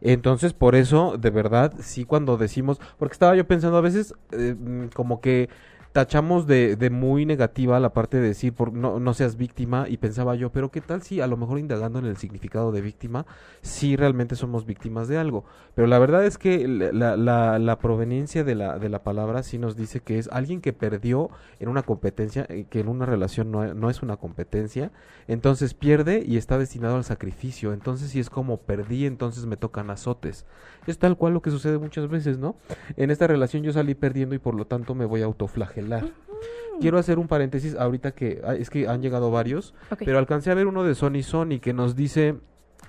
Entonces, 0.00 0.52
por 0.52 0.74
eso, 0.74 1.16
de 1.18 1.30
verdad, 1.30 1.72
sí 1.80 2.04
cuando 2.04 2.36
decimos, 2.36 2.80
porque 2.98 3.12
estaba 3.12 3.36
yo 3.36 3.46
pensando 3.46 3.76
a 3.76 3.82
veces 3.82 4.14
eh, 4.32 4.54
mm, 4.58 4.88
como 4.94 5.20
que 5.20 5.48
tachamos 5.92 6.46
de, 6.46 6.76
de, 6.76 6.90
muy 6.90 7.24
negativa 7.26 7.80
la 7.80 7.92
parte 7.92 8.18
de 8.18 8.28
decir 8.28 8.54
no, 8.72 9.00
no 9.00 9.14
seas 9.14 9.36
víctima 9.36 9.86
y 9.88 9.96
pensaba 9.96 10.34
yo, 10.34 10.50
pero 10.50 10.70
qué 10.70 10.80
tal 10.80 11.02
si 11.02 11.20
a 11.20 11.26
lo 11.26 11.36
mejor 11.36 11.58
indagando 11.58 11.98
en 11.98 12.06
el 12.06 12.16
significado 12.16 12.72
de 12.72 12.80
víctima, 12.80 13.26
sí 13.62 13.96
realmente 13.96 14.36
somos 14.36 14.66
víctimas 14.66 15.08
de 15.08 15.18
algo. 15.18 15.44
Pero 15.74 15.88
la 15.88 15.98
verdad 15.98 16.24
es 16.24 16.38
que 16.38 16.66
la, 16.68 17.16
la, 17.16 17.58
la 17.58 17.78
proveniencia 17.78 18.44
de 18.44 18.54
la, 18.54 18.78
de 18.78 18.88
la 18.88 19.02
palabra 19.02 19.42
sí 19.42 19.58
nos 19.58 19.76
dice 19.76 20.00
que 20.00 20.18
es 20.18 20.28
alguien 20.32 20.60
que 20.60 20.72
perdió 20.72 21.30
en 21.60 21.68
una 21.68 21.82
competencia, 21.82 22.46
eh, 22.48 22.66
que 22.68 22.80
en 22.80 22.88
una 22.88 23.06
relación 23.06 23.50
no, 23.50 23.74
no 23.74 23.90
es 23.90 24.02
una 24.02 24.16
competencia, 24.16 24.90
entonces 25.26 25.74
pierde 25.74 26.22
y 26.26 26.36
está 26.36 26.58
destinado 26.58 26.96
al 26.96 27.04
sacrificio. 27.04 27.72
Entonces 27.72 28.10
si 28.10 28.20
es 28.20 28.30
como 28.30 28.58
perdí, 28.58 29.06
entonces 29.06 29.46
me 29.46 29.56
tocan 29.56 29.90
azotes. 29.90 30.46
Es 30.86 30.98
tal 30.98 31.16
cual 31.16 31.34
lo 31.34 31.42
que 31.42 31.50
sucede 31.50 31.78
muchas 31.78 32.08
veces, 32.08 32.38
¿no? 32.38 32.56
En 32.96 33.10
esta 33.10 33.26
relación 33.26 33.62
yo 33.62 33.72
salí 33.72 33.94
perdiendo 33.94 34.34
y 34.34 34.38
por 34.38 34.54
lo 34.54 34.66
tanto 34.66 34.94
me 34.94 35.04
voy 35.04 35.22
a 35.22 35.26
autoflagelar. 35.26 35.77
Quiero 36.80 36.98
hacer 36.98 37.18
un 37.18 37.26
paréntesis 37.26 37.74
ahorita 37.74 38.12
que 38.12 38.40
ah, 38.44 38.54
es 38.54 38.70
que 38.70 38.86
han 38.86 39.02
llegado 39.02 39.30
varios, 39.30 39.74
pero 39.98 40.18
alcancé 40.18 40.50
a 40.50 40.54
ver 40.54 40.66
uno 40.66 40.84
de 40.84 40.94
Sony 40.94 41.22
Sony 41.22 41.58
que 41.60 41.72
nos 41.72 41.96
dice 41.96 42.36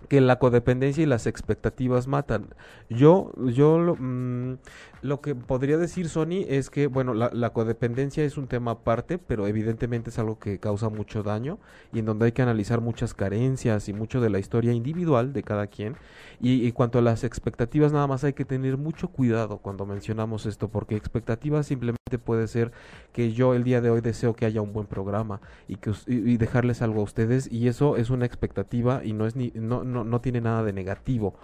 que 0.08 0.22
la 0.22 0.40
codependencia 0.40 1.04
y 1.04 1.06
las 1.06 1.28
expectativas 1.28 2.08
matan. 2.08 2.54
Yo, 2.90 3.32
yo 3.38 3.80
lo, 3.80 3.96
mm, 3.96 4.58
lo 5.02 5.22
que 5.22 5.36
podría 5.36 5.78
decir 5.78 6.10
Sony 6.10 6.46
es 6.48 6.70
que, 6.70 6.88
bueno, 6.88 7.14
la, 7.14 7.30
la, 7.34 7.52
codependencia 7.52 8.24
es 8.24 8.38
un 8.38 8.48
tema 8.48 8.72
aparte, 8.72 9.18
pero 9.18 9.48
evidentemente 9.48 10.10
es 10.10 10.20
algo 10.20 10.40
que 10.40 10.60
causa 10.60 10.90
mucho 10.90 11.24
daño 11.24 11.58
y 11.94 12.00
en 12.00 12.06
donde 12.06 12.26
hay 12.26 12.32
que 12.32 12.42
analizar 12.42 12.82
muchas 12.82 13.14
carencias 13.14 13.90
y 13.90 13.94
mucho 13.94 14.22
de 14.22 14.30
la 14.30 14.40
historia 14.40 14.74
individual 14.74 15.34
de 15.34 15.44
cada 15.44 15.68
quien. 15.68 15.96
Y, 16.42 16.66
y 16.66 16.72
cuanto 16.72 17.00
a 17.00 17.02
las 17.02 17.24
expectativas, 17.24 17.92
nada 17.92 18.08
más 18.08 18.24
hay 18.24 18.34
que 18.34 18.46
tener 18.46 18.78
mucho 18.78 19.10
cuidado 19.10 19.58
cuando 19.58 19.86
mencionamos 19.86 20.46
esto, 20.46 20.70
porque 20.70 20.96
expectativas 20.96 21.68
simplemente 21.68 22.18
puede 22.18 22.48
ser 22.48 22.72
que 23.14 23.32
yo 23.34 23.54
el 23.54 23.64
día 23.64 23.82
de 23.82 23.90
hoy 23.90 24.02
deseo 24.02 24.36
que 24.36 24.46
haya 24.46 24.62
un 24.62 24.74
buen 24.74 24.88
programa 24.88 25.42
y, 25.68 25.76
que, 25.78 25.92
y, 26.08 26.38
dejarles 26.38 26.82
algo 26.82 27.02
a 27.02 27.04
ustedes 27.04 27.52
y 27.52 27.68
eso 27.68 27.98
es 27.98 28.10
una 28.10 28.26
expectativa 28.26 29.02
y 29.04 29.14
no, 29.14 29.26
es 29.26 29.36
ni, 29.36 29.52
no, 29.56 29.84
no, 29.84 30.04
no 30.04 30.22
tiene 30.22 30.42
nada 30.42 30.64
de 30.64 30.74
negativo. 30.74 31.36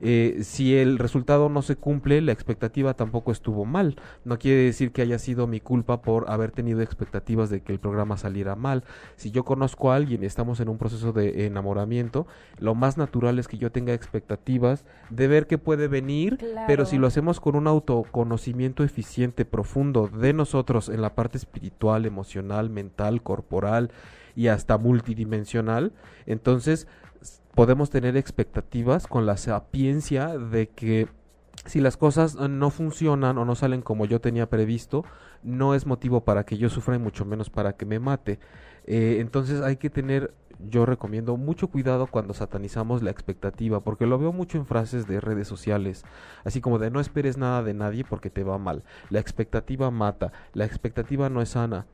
Eh, 0.00 0.40
si 0.42 0.76
el 0.76 0.98
resultado 0.98 1.48
no 1.48 1.62
se 1.62 1.76
cumple, 1.76 2.20
la 2.20 2.32
expectativa 2.32 2.94
tampoco 2.94 3.32
estuvo 3.32 3.64
mal. 3.64 3.96
No 4.24 4.38
quiere 4.38 4.62
decir 4.62 4.92
que 4.92 5.02
haya 5.02 5.18
sido 5.18 5.46
mi 5.46 5.60
culpa 5.60 6.02
por 6.02 6.30
haber 6.30 6.52
tenido 6.52 6.80
expectativas 6.80 7.50
de 7.50 7.62
que 7.62 7.72
el 7.72 7.80
programa 7.80 8.16
saliera 8.16 8.56
mal. 8.56 8.84
Si 9.16 9.30
yo 9.30 9.44
conozco 9.44 9.92
a 9.92 9.96
alguien 9.96 10.22
y 10.22 10.26
estamos 10.26 10.60
en 10.60 10.68
un 10.68 10.78
proceso 10.78 11.12
de 11.12 11.46
enamoramiento, 11.46 12.26
lo 12.58 12.74
más 12.74 12.96
natural 12.96 13.38
es 13.38 13.48
que 13.48 13.58
yo 13.58 13.70
tenga 13.70 13.92
expectativas 13.92 14.84
de 15.10 15.28
ver 15.28 15.46
qué 15.46 15.58
puede 15.58 15.88
venir, 15.88 16.38
pero 16.66 16.86
si 16.86 16.98
lo 16.98 17.06
hacemos 17.06 17.40
con 17.40 17.56
un 17.56 17.66
autoconocimiento 17.66 18.84
eficiente, 18.84 19.44
profundo 19.44 20.08
de 20.08 20.32
nosotros 20.32 20.88
en 20.88 21.02
la 21.02 21.14
parte 21.14 21.38
espiritual, 21.38 22.06
emocional, 22.06 22.70
mental, 22.70 23.22
corporal, 23.22 23.90
y 24.36 24.48
hasta 24.48 24.78
multidimensional. 24.78 25.92
Entonces, 26.26 26.86
podemos 27.60 27.90
tener 27.90 28.16
expectativas 28.16 29.06
con 29.06 29.26
la 29.26 29.36
sapiencia 29.36 30.28
de 30.38 30.70
que 30.70 31.08
si 31.66 31.82
las 31.82 31.98
cosas 31.98 32.36
no 32.36 32.70
funcionan 32.70 33.36
o 33.36 33.44
no 33.44 33.54
salen 33.54 33.82
como 33.82 34.06
yo 34.06 34.18
tenía 34.18 34.48
previsto, 34.48 35.04
no 35.42 35.74
es 35.74 35.84
motivo 35.84 36.24
para 36.24 36.44
que 36.44 36.56
yo 36.56 36.70
sufra 36.70 36.96
y 36.96 36.98
mucho 36.98 37.26
menos 37.26 37.50
para 37.50 37.74
que 37.74 37.84
me 37.84 37.98
mate. 37.98 38.38
Eh, 38.86 39.18
entonces 39.20 39.60
hay 39.60 39.76
que 39.76 39.90
tener, 39.90 40.32
yo 40.70 40.86
recomiendo 40.86 41.36
mucho 41.36 41.68
cuidado 41.68 42.06
cuando 42.06 42.32
satanizamos 42.32 43.02
la 43.02 43.10
expectativa, 43.10 43.80
porque 43.80 44.06
lo 44.06 44.18
veo 44.18 44.32
mucho 44.32 44.56
en 44.56 44.64
frases 44.64 45.06
de 45.06 45.20
redes 45.20 45.46
sociales, 45.46 46.06
así 46.44 46.62
como 46.62 46.78
de 46.78 46.90
no 46.90 46.98
esperes 46.98 47.36
nada 47.36 47.62
de 47.62 47.74
nadie 47.74 48.04
porque 48.08 48.30
te 48.30 48.42
va 48.42 48.56
mal. 48.56 48.84
La 49.10 49.20
expectativa 49.20 49.90
mata, 49.90 50.32
la 50.54 50.64
expectativa 50.64 51.28
no 51.28 51.42
es 51.42 51.50
sana. 51.50 51.84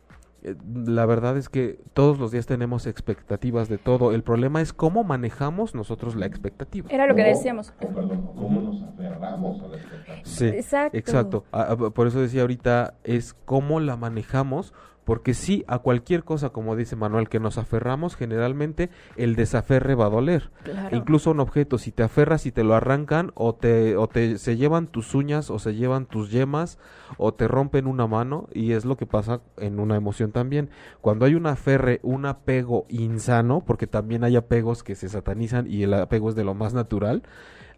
Eh, 0.46 0.54
la 0.86 1.06
verdad 1.06 1.36
es 1.36 1.48
que 1.48 1.80
todos 1.92 2.20
los 2.20 2.30
días 2.30 2.46
tenemos 2.46 2.86
expectativas 2.86 3.68
de 3.68 3.78
todo. 3.78 4.12
El 4.12 4.22
problema 4.22 4.60
es 4.60 4.72
cómo 4.72 5.02
manejamos 5.02 5.74
nosotros 5.74 6.14
la 6.14 6.26
expectativa. 6.26 6.88
Era 6.88 7.08
lo 7.08 7.16
que 7.16 7.24
decíamos. 7.24 7.72
perdón, 7.80 8.30
cómo 8.36 8.60
nos 8.60 8.80
aferramos 8.84 9.60
a 9.60 9.66
la 9.66 9.76
expectativa. 9.76 10.24
Sí, 10.24 10.46
exacto. 10.46 10.96
exacto. 10.96 11.44
por 11.92 12.06
eso 12.06 12.20
decía 12.20 12.42
ahorita, 12.42 12.94
es 13.02 13.34
cómo 13.44 13.80
la 13.80 13.96
manejamos 13.96 14.72
porque 15.06 15.34
sí, 15.34 15.64
a 15.68 15.78
cualquier 15.78 16.24
cosa, 16.24 16.50
como 16.50 16.74
dice 16.74 16.96
Manuel, 16.96 17.28
que 17.28 17.38
nos 17.38 17.58
aferramos, 17.58 18.16
generalmente 18.16 18.90
el 19.16 19.36
desaferre 19.36 19.94
va 19.94 20.06
a 20.06 20.10
doler. 20.10 20.50
Incluso 20.90 21.30
un 21.30 21.38
objeto, 21.38 21.78
si 21.78 21.92
te 21.92 22.02
aferras 22.02 22.44
y 22.44 22.50
te 22.50 22.64
lo 22.64 22.74
arrancan, 22.74 23.30
o 23.36 23.54
te, 23.54 23.96
o 23.96 24.08
te 24.08 24.36
se 24.36 24.56
llevan 24.56 24.88
tus 24.88 25.14
uñas, 25.14 25.48
o 25.48 25.60
se 25.60 25.76
llevan 25.76 26.06
tus 26.06 26.32
yemas, 26.32 26.80
o 27.18 27.32
te 27.32 27.46
rompen 27.46 27.86
una 27.86 28.08
mano, 28.08 28.48
y 28.52 28.72
es 28.72 28.84
lo 28.84 28.96
que 28.96 29.06
pasa 29.06 29.42
en 29.58 29.78
una 29.78 29.94
emoción 29.94 30.32
también. 30.32 30.70
Cuando 31.00 31.24
hay 31.24 31.36
un 31.36 31.46
aferre, 31.46 32.00
un 32.02 32.26
apego 32.26 32.84
insano, 32.88 33.62
porque 33.64 33.86
también 33.86 34.24
hay 34.24 34.34
apegos 34.34 34.82
que 34.82 34.96
se 34.96 35.08
satanizan 35.08 35.68
y 35.70 35.84
el 35.84 35.94
apego 35.94 36.30
es 36.30 36.34
de 36.34 36.42
lo 36.42 36.54
más 36.54 36.74
natural, 36.74 37.22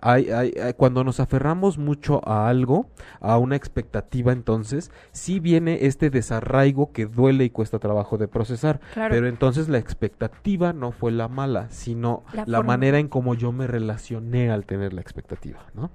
hay, 0.00 0.30
hay, 0.30 0.52
cuando 0.76 1.04
nos 1.04 1.20
aferramos 1.20 1.78
mucho 1.78 2.20
a 2.28 2.48
algo, 2.48 2.86
a 3.20 3.38
una 3.38 3.56
expectativa, 3.56 4.32
entonces 4.32 4.90
sí 5.12 5.40
viene 5.40 5.86
este 5.86 6.10
desarraigo 6.10 6.92
que 6.92 7.06
duele 7.06 7.44
y 7.44 7.50
cuesta 7.50 7.78
trabajo 7.78 8.18
de 8.18 8.28
procesar. 8.28 8.80
Pero 8.94 9.26
entonces 9.26 9.68
la 9.68 9.78
expectativa 9.78 10.72
no 10.72 10.92
fue 10.92 11.12
la 11.12 11.28
mala, 11.28 11.68
sino 11.70 12.24
la, 12.46 12.62
manera 12.62 12.98
en 12.98 13.08
cómo 13.08 13.34
yo 13.34 13.52
me 13.52 13.66
relacioné 13.66 14.50
al 14.50 14.66
tener 14.66 14.92
la 14.92 15.00
expectativa, 15.00 15.60
¿no? 15.74 15.90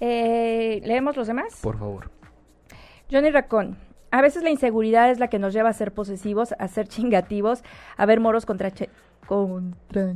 Eh, 0.00 0.80
¿Leemos 0.84 1.16
los 1.16 1.26
demás? 1.26 1.58
Por 1.60 1.78
favor. 1.78 2.10
Johnny 3.10 3.30
Racón. 3.30 3.76
A 4.10 4.22
veces 4.22 4.42
la 4.42 4.48
inseguridad 4.48 5.10
es 5.10 5.18
la 5.18 5.28
que 5.28 5.38
nos 5.38 5.52
lleva 5.52 5.68
a 5.68 5.72
ser 5.74 5.92
posesivos, 5.92 6.54
a 6.58 6.68
ser 6.68 6.88
chingativos, 6.88 7.62
a 7.96 8.06
ver 8.06 8.20
moros 8.20 8.46
contra, 8.46 8.72
contra 9.26 10.14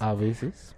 A 0.00 0.14
veces. 0.14 0.75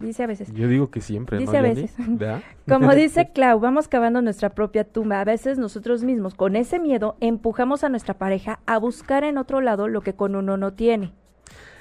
Dice 0.00 0.24
a 0.24 0.26
veces. 0.26 0.52
Yo 0.52 0.68
digo 0.68 0.90
que 0.90 1.00
siempre, 1.00 1.38
Dice 1.38 1.56
a 1.56 1.62
veces. 1.62 1.94
Como 2.68 2.92
dice 2.94 3.30
Clau, 3.32 3.60
vamos 3.60 3.88
cavando 3.88 4.20
nuestra 4.22 4.50
propia 4.50 4.84
tumba. 4.84 5.20
A 5.20 5.24
veces 5.24 5.58
nosotros 5.58 6.04
mismos, 6.04 6.34
con 6.34 6.56
ese 6.56 6.78
miedo, 6.78 7.16
empujamos 7.20 7.84
a 7.84 7.88
nuestra 7.88 8.14
pareja 8.14 8.60
a 8.66 8.78
buscar 8.78 9.24
en 9.24 9.38
otro 9.38 9.60
lado 9.60 9.88
lo 9.88 10.02
que 10.02 10.14
con 10.14 10.36
uno 10.36 10.56
no 10.56 10.72
tiene. 10.74 11.12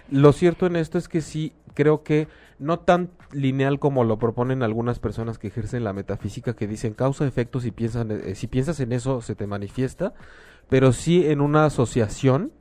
Lo 0.10 0.32
cierto 0.34 0.68
en 0.68 0.76
esto 0.76 0.98
es 0.98 1.08
que 1.08 1.22
sí, 1.22 1.54
creo 1.74 2.04
que 2.04 2.28
no 2.60 2.80
tan 2.80 3.10
lineal 3.32 3.80
como 3.80 4.04
lo 4.04 4.18
proponen 4.18 4.64
algunas 4.64 5.00
personas 5.00 5.38
que 5.38 5.48
ejercen 5.48 5.84
la 5.84 5.94
metafísica, 5.94 6.56
que 6.56 6.68
dicen 6.68 6.94
causa 6.94 7.26
efecto, 7.26 7.60
si, 7.60 7.72
piensan, 7.72 8.12
eh, 8.12 8.36
si 8.36 8.48
piensas 8.48 8.80
en 8.80 8.94
eso 8.94 9.22
se 9.22 9.36
te 9.36 9.48
manifiesta, 9.48 10.14
pero 10.70 10.94
sí 10.94 11.28
en 11.28 11.42
una 11.42 11.66
asociación 11.66 12.52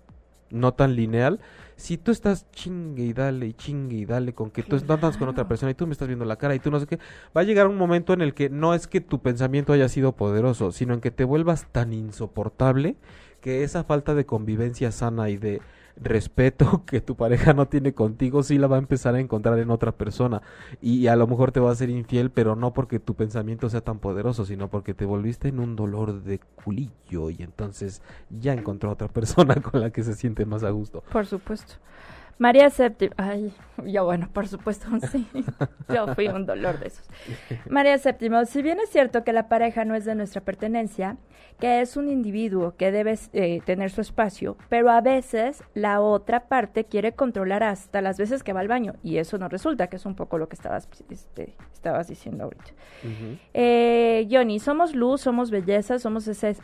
no 0.50 0.72
tan 0.74 0.96
lineal 0.96 1.40
si 1.76 1.98
tú 1.98 2.10
estás 2.10 2.50
chingue 2.52 3.04
y 3.04 3.12
dale 3.12 3.46
y 3.46 3.52
chingue 3.54 3.96
y 3.96 4.04
dale 4.04 4.32
con 4.32 4.50
que 4.50 4.62
tú 4.62 4.76
estás 4.76 5.16
con 5.16 5.28
otra 5.28 5.48
persona 5.48 5.72
y 5.72 5.74
tú 5.74 5.86
me 5.86 5.92
estás 5.92 6.08
viendo 6.08 6.24
la 6.24 6.36
cara 6.36 6.54
y 6.54 6.58
tú 6.58 6.70
no 6.70 6.80
sé 6.80 6.86
qué, 6.86 6.98
va 7.36 7.40
a 7.40 7.44
llegar 7.44 7.66
un 7.66 7.76
momento 7.76 8.12
en 8.12 8.20
el 8.20 8.34
que 8.34 8.48
no 8.48 8.74
es 8.74 8.86
que 8.86 9.00
tu 9.00 9.20
pensamiento 9.20 9.72
haya 9.72 9.88
sido 9.88 10.12
poderoso, 10.12 10.72
sino 10.72 10.94
en 10.94 11.00
que 11.00 11.10
te 11.10 11.24
vuelvas 11.24 11.66
tan 11.72 11.92
insoportable 11.92 12.96
que 13.40 13.62
esa 13.62 13.84
falta 13.84 14.14
de 14.14 14.24
convivencia 14.24 14.90
sana 14.92 15.28
y 15.28 15.36
de 15.36 15.60
respeto 15.96 16.84
que 16.86 17.00
tu 17.00 17.16
pareja 17.16 17.52
no 17.52 17.66
tiene 17.68 17.94
contigo, 17.94 18.42
sí 18.42 18.58
la 18.58 18.66
va 18.66 18.76
a 18.76 18.80
empezar 18.80 19.14
a 19.14 19.20
encontrar 19.20 19.58
en 19.58 19.70
otra 19.70 19.92
persona. 19.92 20.42
Y 20.80 21.06
a 21.06 21.16
lo 21.16 21.26
mejor 21.26 21.52
te 21.52 21.60
va 21.60 21.70
a 21.70 21.74
ser 21.74 21.90
infiel, 21.90 22.30
pero 22.30 22.56
no 22.56 22.72
porque 22.72 22.98
tu 22.98 23.14
pensamiento 23.14 23.68
sea 23.68 23.80
tan 23.80 23.98
poderoso, 23.98 24.44
sino 24.44 24.68
porque 24.68 24.94
te 24.94 25.04
volviste 25.04 25.48
en 25.48 25.60
un 25.60 25.76
dolor 25.76 26.22
de 26.22 26.38
culillo 26.38 27.30
y 27.30 27.42
entonces 27.42 28.02
ya 28.30 28.52
encontró 28.52 28.90
otra 28.90 29.08
persona 29.12 29.56
con 29.56 29.80
la 29.80 29.90
que 29.90 30.02
se 30.02 30.14
siente 30.14 30.44
más 30.44 30.64
a 30.64 30.70
gusto. 30.70 31.02
Por 31.12 31.26
supuesto. 31.26 31.74
María 32.38 32.68
Séptima, 32.70 33.14
ay, 33.16 33.52
ya 33.84 34.02
bueno, 34.02 34.28
por 34.32 34.48
supuesto, 34.48 34.88
sí, 35.12 35.26
yo 35.88 36.14
fui 36.14 36.28
un 36.28 36.46
dolor 36.46 36.78
de 36.78 36.88
esos. 36.88 37.06
María 37.68 37.96
Séptima, 37.98 38.44
si 38.44 38.62
bien 38.62 38.80
es 38.80 38.90
cierto 38.90 39.24
que 39.24 39.32
la 39.32 39.48
pareja 39.48 39.84
no 39.84 39.94
es 39.94 40.04
de 40.04 40.14
nuestra 40.14 40.40
pertenencia, 40.40 41.16
que 41.60 41.80
es 41.80 41.96
un 41.96 42.08
individuo 42.08 42.74
que 42.76 42.90
debe 42.90 43.16
eh, 43.32 43.60
tener 43.64 43.90
su 43.90 44.00
espacio, 44.00 44.56
pero 44.68 44.90
a 44.90 45.00
veces 45.00 45.62
la 45.74 46.00
otra 46.00 46.48
parte 46.48 46.84
quiere 46.84 47.12
controlar 47.12 47.62
hasta 47.62 48.00
las 48.00 48.18
veces 48.18 48.42
que 48.42 48.52
va 48.52 48.60
al 48.60 48.68
baño, 48.68 48.94
y 49.04 49.18
eso 49.18 49.38
no 49.38 49.48
resulta, 49.48 49.86
que 49.86 49.96
es 49.96 50.06
un 50.06 50.16
poco 50.16 50.36
lo 50.38 50.48
que 50.48 50.56
estabas, 50.56 50.88
este, 51.10 51.54
estabas 51.72 52.08
diciendo 52.08 52.44
ahorita. 52.44 52.72
eh, 53.54 54.26
Johnny, 54.30 54.58
somos 54.58 54.94
luz, 54.94 55.20
somos 55.20 55.50
belleza, 55.50 55.98
somos 56.00 56.26
ese 56.26 56.56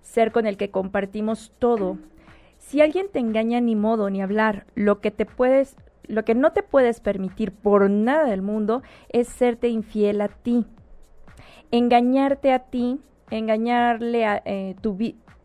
ser 0.00 0.32
con 0.32 0.46
el 0.46 0.56
que 0.56 0.70
compartimos 0.70 1.52
todo 1.58 1.96
si 2.72 2.80
alguien 2.80 3.08
te 3.12 3.18
engaña, 3.18 3.60
ni 3.60 3.76
modo, 3.76 4.08
ni 4.08 4.22
hablar. 4.22 4.64
Lo 4.74 5.02
que 5.02 5.10
te 5.10 5.26
puedes, 5.26 5.76
lo 6.04 6.24
que 6.24 6.34
no 6.34 6.54
te 6.54 6.62
puedes 6.62 7.00
permitir 7.00 7.52
por 7.52 7.90
nada 7.90 8.24
del 8.24 8.40
mundo 8.40 8.82
es 9.10 9.28
serte 9.28 9.68
infiel 9.68 10.22
a 10.22 10.28
ti. 10.28 10.64
Engañarte 11.70 12.50
a 12.50 12.60
ti, 12.60 12.98
engañarle 13.30 14.24
a 14.24 14.40
eh, 14.46 14.74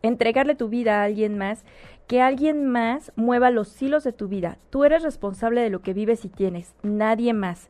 entregarle 0.00 0.54
tu 0.54 0.70
vida 0.70 1.02
a 1.02 1.04
alguien 1.04 1.36
más, 1.36 1.66
que 2.06 2.22
alguien 2.22 2.66
más 2.66 3.12
mueva 3.14 3.50
los 3.50 3.82
hilos 3.82 4.04
de 4.04 4.14
tu 4.14 4.28
vida. 4.28 4.56
Tú 4.70 4.84
eres 4.84 5.02
responsable 5.02 5.60
de 5.60 5.68
lo 5.68 5.82
que 5.82 5.92
vives 5.92 6.24
y 6.24 6.30
tienes, 6.30 6.72
nadie 6.82 7.34
más. 7.34 7.68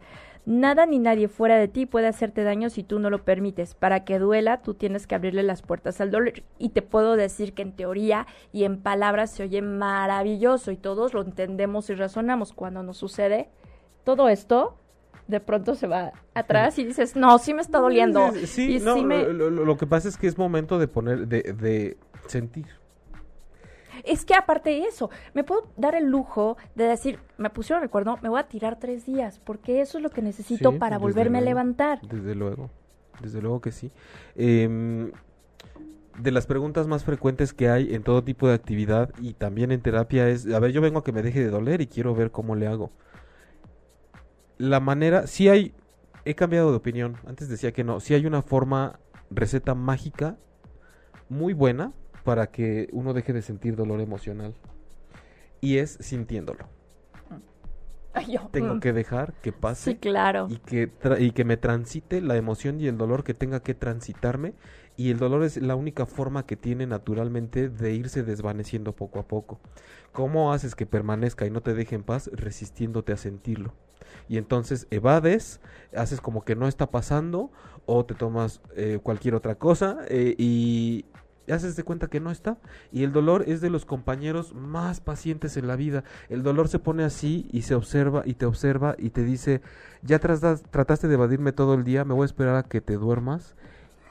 Nada 0.49 0.87
ni 0.87 0.99
nadie 0.99 1.29
fuera 1.29 1.59
de 1.59 1.69
ti 1.69 1.85
puede 1.85 2.07
hacerte 2.07 2.43
daño 2.43 2.71
si 2.71 2.83
tú 2.83 2.99
no 2.99 3.11
lo 3.11 3.23
permites. 3.23 3.75
Para 3.75 4.07
que 4.07 4.19
duela, 4.19 4.63
tú 4.63 4.73
tienes 4.73 5.07
que 5.07 5.15
abrirle 5.15 5.43
las 5.43 5.61
puertas 5.61 6.01
al 6.01 6.11
dolor. 6.11 6.33
Y 6.57 6.71
te 6.71 6.81
puedo 6.81 7.17
decir 7.17 7.53
que 7.53 7.61
en 7.61 7.73
teoría 7.73 8.27
y 8.51 8.65
en 8.65 8.81
palabras 8.81 9.31
se 9.31 9.43
oye 9.43 9.61
maravilloso 9.61 10.71
y 10.71 10.79
todos 10.79 11.13
lo 11.13 11.21
entendemos 11.21 11.91
y 11.91 11.97
razonamos. 11.97 12.55
Cuando 12.55 12.83
nos 12.83 12.97
sucede 12.97 13.51
todo 14.05 14.31
esto, 14.31 14.79
de 15.27 15.41
pronto 15.41 15.75
se 15.75 15.87
va 15.87 16.13
atrás 16.33 16.79
y 16.79 16.85
dices, 16.87 17.15
no, 17.15 17.39
sí 17.39 17.53
me 17.53 17.61
está 17.61 17.79
doliendo. 17.79 18.33
Sí, 18.47 18.79
no, 18.81 18.97
lo, 18.97 19.77
que 19.77 19.87
pasa 19.87 20.09
es 20.09 20.17
que 20.17 20.29
es 20.29 20.39
momento 20.39 20.79
de 20.79 20.89
poner, 20.89 21.29
de, 21.29 21.43
de 21.43 21.99
sentir. 22.27 22.78
Es 24.09 24.25
que 24.25 24.35
aparte 24.35 24.71
de 24.71 24.85
eso, 24.85 25.11
me 25.35 25.45
puedo 25.45 25.69
dar 25.77 25.95
el 25.95 26.07
lujo 26.07 26.57
de 26.75 26.85
decir, 26.85 27.19
me 27.37 27.51
pusieron 27.51 27.83
el 27.85 27.91
cuerno, 27.91 28.19
me 28.23 28.31
voy 28.31 28.41
a 28.41 28.49
tirar 28.49 28.79
tres 28.79 29.05
días, 29.05 29.39
porque 29.45 29.83
eso 29.83 29.99
es 29.99 30.03
lo 30.03 30.09
que 30.09 30.23
necesito 30.23 30.79
para 30.79 30.97
volverme 30.97 31.39
a 31.39 31.41
levantar. 31.43 32.01
Desde 32.01 32.35
luego, 32.35 32.71
desde 33.21 33.43
luego 33.43 33.61
que 33.61 33.71
sí. 33.71 33.93
Em, 34.35 35.13
de 36.19 36.31
las 36.33 36.47
preguntas 36.47 36.87
más 36.87 37.05
frecuentes 37.05 37.53
que 37.53 37.69
hay 37.69 37.95
en 37.95 38.03
todo 38.03 38.25
tipo 38.25 38.49
de 38.49 38.55
actividad 38.55 39.13
y 39.21 39.35
también 39.35 39.73
en 39.73 39.83
terapia 39.83 40.29
es, 40.29 40.51
a 40.51 40.59
ver, 40.59 40.73
yo 40.73 40.81
vengo 40.81 41.01
a 41.01 41.05
que 41.05 41.13
me 41.13 41.23
deje 41.23 41.41
de 41.41 41.51
doler 41.51 41.83
y 41.83 41.87
quiero 41.87 42.15
ver 42.15 42.31
cómo 42.31 42.57
le 42.57 42.67
hago. 42.67 42.91
La 44.57 44.81
manera, 44.81 45.27
sí 45.27 45.51
hay, 45.51 45.75
he 46.25 46.35
cambiado 46.35 46.71
de 46.71 46.79
opinión, 46.79 47.19
antes 47.27 47.51
decía 47.51 47.73
que 47.73 47.85
no, 47.85 48.01
sí 48.01 48.15
hay 48.15 48.25
una 48.25 48.41
forma, 48.41 49.01
receta 49.31 49.75
mágica, 49.75 50.39
muy 51.29 51.53
buena, 51.53 51.93
para 52.29 52.51
que 52.51 52.91
uno 52.93 53.15
deje 53.15 53.33
de 53.33 53.41
sentir 53.41 53.75
dolor 53.75 54.03
emocional. 54.03 54.53
Y 55.63 55.79
es 55.79 55.97
sintiéndolo. 55.99 56.69
Tengo 58.51 58.75
mm. 58.75 58.81
que 58.81 58.93
dejar 58.93 59.33
que 59.41 59.51
pase. 59.51 59.97
claro. 59.97 60.47
Y 60.51 60.59
que, 60.59 60.93
y 61.21 61.31
que 61.31 61.45
me 61.47 61.57
transite 61.57 62.21
la 62.21 62.37
emoción 62.37 62.83
y 62.83 62.87
el 62.87 62.99
dolor 62.99 63.25
que 63.25 63.33
tenga 63.33 63.61
que 63.61 63.73
transitarme. 63.73 64.53
Y 64.95 65.11
el 65.11 65.19
dolor 65.19 65.43
es 65.43 65.57
la 65.57 65.75
única 65.75 66.05
forma 66.05 66.45
que 66.45 66.57
tiene 66.57 66.87
naturalmente 66.87 67.71
de 67.71 67.95
irse 67.95 68.23
desvaneciendo 68.23 68.95
poco 68.95 69.21
a 69.21 69.27
poco. 69.27 69.59
¿Cómo 70.13 70.53
haces 70.53 70.75
que 70.75 70.85
permanezca 70.85 71.47
y 71.47 71.51
no 71.51 71.63
te 71.63 71.73
deje 71.73 71.95
en 71.95 72.03
paz? 72.03 72.29
Resistiéndote 72.35 73.15
a 73.15 73.17
sentirlo. 73.17 73.73
Y 74.29 74.37
entonces 74.37 74.87
evades, 74.91 75.63
haces 75.97 76.21
como 76.21 76.45
que 76.45 76.57
no 76.57 76.69
está 76.69 76.91
pasando 76.91 77.51
o 77.87 78.05
te 78.05 78.15
tomas 78.15 78.61
eh, 78.77 78.99
cualquier 79.03 79.35
otra 79.35 79.55
cosa 79.55 80.01
eh, 80.11 80.35
y, 80.37 81.07
haces 81.53 81.77
de 81.77 81.83
cuenta 81.85 82.09
que 82.09 82.21
no 82.21 82.31
está. 82.31 82.59
Y 82.93 83.05
el 83.05 83.13
dolor 83.13 83.45
es 83.47 83.61
de 83.61 83.71
los 83.71 83.85
compañeros 83.85 84.55
más 84.55 85.01
pacientes 85.01 85.57
en 85.57 85.67
la 85.67 85.77
vida. 85.77 86.05
El 86.29 86.43
dolor 86.43 86.69
se 86.69 86.79
pone 86.79 87.05
así 87.05 87.49
y 87.53 87.63
se 87.63 87.75
observa 87.75 88.23
y 88.25 88.35
te 88.35 88.47
observa 88.47 88.95
y 88.99 89.11
te 89.11 89.25
dice, 89.25 89.61
ya 90.03 90.19
trataste 90.19 91.09
de 91.09 91.15
evadirme 91.15 91.53
todo 91.53 91.75
el 91.75 91.85
día, 91.85 92.05
me 92.05 92.15
voy 92.15 92.25
a 92.25 92.27
esperar 92.27 92.57
a 92.57 92.63
que 92.65 92.81
te 92.81 92.95
duermas 92.95 93.57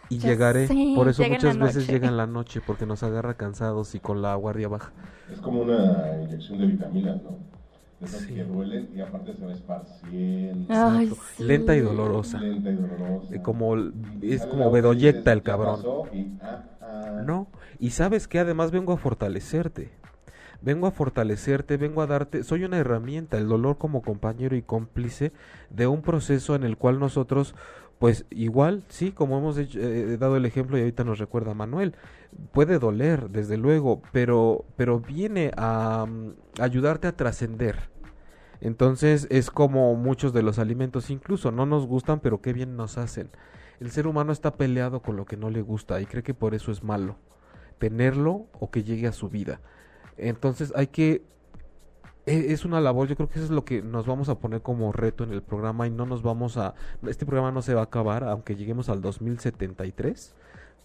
Y 0.10 0.20
llegaré, 0.20 0.68
por 0.96 1.10
eso 1.10 1.24
muchas 1.26 1.58
veces 1.58 1.88
llega 1.88 2.08
en 2.08 2.18
la 2.18 2.28
noche, 2.28 2.62
porque 2.62 2.86
nos 2.86 3.04
agarra 3.04 3.36
cansados 3.36 3.96
y 3.96 4.00
con 4.00 4.22
la 4.22 4.36
guardia 4.36 4.68
baja. 4.70 4.94
Es 5.32 5.42
como 5.42 5.62
una 5.62 6.24
inyección 6.24 6.60
de 6.60 6.68
vitaminas, 6.68 7.22
¿no? 7.24 7.40
De 8.00 8.06
esas 8.06 8.26
que 8.28 8.44
duelen 8.44 8.90
y 8.96 9.02
aparte 9.02 9.34
se 9.34 9.46
va 9.46 9.54
esparciendo. 9.54 10.74
Lenta 11.40 11.76
y 11.76 11.82
dolorosa. 11.82 12.40
Lenta 12.40 12.70
y 12.72 12.76
dolorosa. 12.76 13.36
Eh, 13.36 13.42
como, 13.42 13.76
es 14.22 14.46
como 14.46 14.70
bedoyecta 14.72 15.34
el 15.34 15.42
cabrón. 15.44 15.82
Ah, 16.42 16.64
ah. 16.64 16.77
No, 17.26 17.48
y 17.80 17.92
sabes 17.92 18.28
que 18.28 18.40
además 18.40 18.72
vengo 18.72 18.94
a 18.94 18.98
fortalecerte 18.98 19.92
vengo 20.62 20.88
a 20.88 20.92
fortalecerte, 20.92 21.78
vengo 21.78 22.02
a 22.02 22.08
darte, 22.08 22.44
soy 22.44 22.64
una 22.64 22.78
herramienta, 22.78 23.38
el 23.38 23.48
dolor 23.48 23.78
como 23.78 24.02
compañero 24.02 24.56
y 24.56 24.62
cómplice 24.62 25.32
de 25.70 25.88
un 25.88 26.02
proceso 26.02 26.56
en 26.56 26.64
el 26.64 26.78
cual 26.78 27.00
nosotros, 27.00 27.56
pues 28.00 28.26
igual, 28.30 28.84
sí, 28.88 29.12
como 29.12 29.38
hemos 29.38 29.58
eh, 29.58 30.18
dado 30.20 30.38
el 30.38 30.46
ejemplo 30.46 30.78
y 30.78 30.82
ahorita 30.82 31.04
nos 31.04 31.20
recuerda 31.20 31.54
Manuel, 31.54 31.96
puede 32.52 32.80
doler, 32.80 33.30
desde 33.30 33.58
luego, 33.58 34.02
pero, 34.12 34.66
pero 34.76 35.00
viene 35.00 35.52
a 35.58 36.06
mm, 36.08 36.34
ayudarte 36.60 37.08
a 37.08 37.16
trascender. 37.16 37.90
Entonces 38.60 39.28
es 39.30 39.52
como 39.52 39.94
muchos 39.96 40.34
de 40.34 40.42
los 40.42 40.58
alimentos, 40.58 41.12
incluso 41.12 41.52
no 41.52 41.68
nos 41.68 41.86
gustan, 41.86 42.20
pero 42.20 42.42
qué 42.42 42.54
bien 42.54 42.76
nos 42.76 42.98
hacen. 42.98 43.30
El 43.80 43.92
ser 43.92 44.08
humano 44.08 44.32
está 44.32 44.56
peleado 44.56 45.02
con 45.02 45.16
lo 45.16 45.26
que 45.26 45.38
no 45.38 45.50
le 45.50 45.62
gusta 45.62 46.02
y 46.02 46.06
cree 46.06 46.24
que 46.24 46.34
por 46.34 46.56
eso 46.56 46.72
es 46.72 46.84
malo 46.84 47.18
tenerlo 47.78 48.48
o 48.60 48.72
que 48.72 48.84
llegue 48.84 49.08
a 49.08 49.12
su 49.12 49.30
vida. 49.30 49.62
Entonces 50.18 50.74
hay 50.76 50.88
que 50.88 51.22
e, 52.26 52.52
es 52.52 52.66
una 52.66 52.82
labor, 52.82 53.08
yo 53.08 53.16
creo 53.16 53.30
que 53.30 53.36
eso 53.36 53.46
es 53.46 53.52
lo 53.52 53.64
que 53.64 53.82
nos 53.82 54.06
vamos 54.06 54.30
a 54.30 54.40
poner 54.40 54.62
como 54.62 54.92
reto 54.92 55.24
en 55.24 55.32
el 55.32 55.42
programa 55.42 55.88
y 55.88 55.92
no 55.92 56.06
nos 56.06 56.24
vamos 56.24 56.58
a, 56.58 56.74
este 57.08 57.26
programa 57.26 57.52
no 57.52 57.62
se 57.62 57.74
va 57.74 57.82
a 57.82 57.86
acabar 57.86 58.24
aunque 58.26 58.56
lleguemos 58.56 58.90
al 58.90 59.02
2073, 59.02 60.36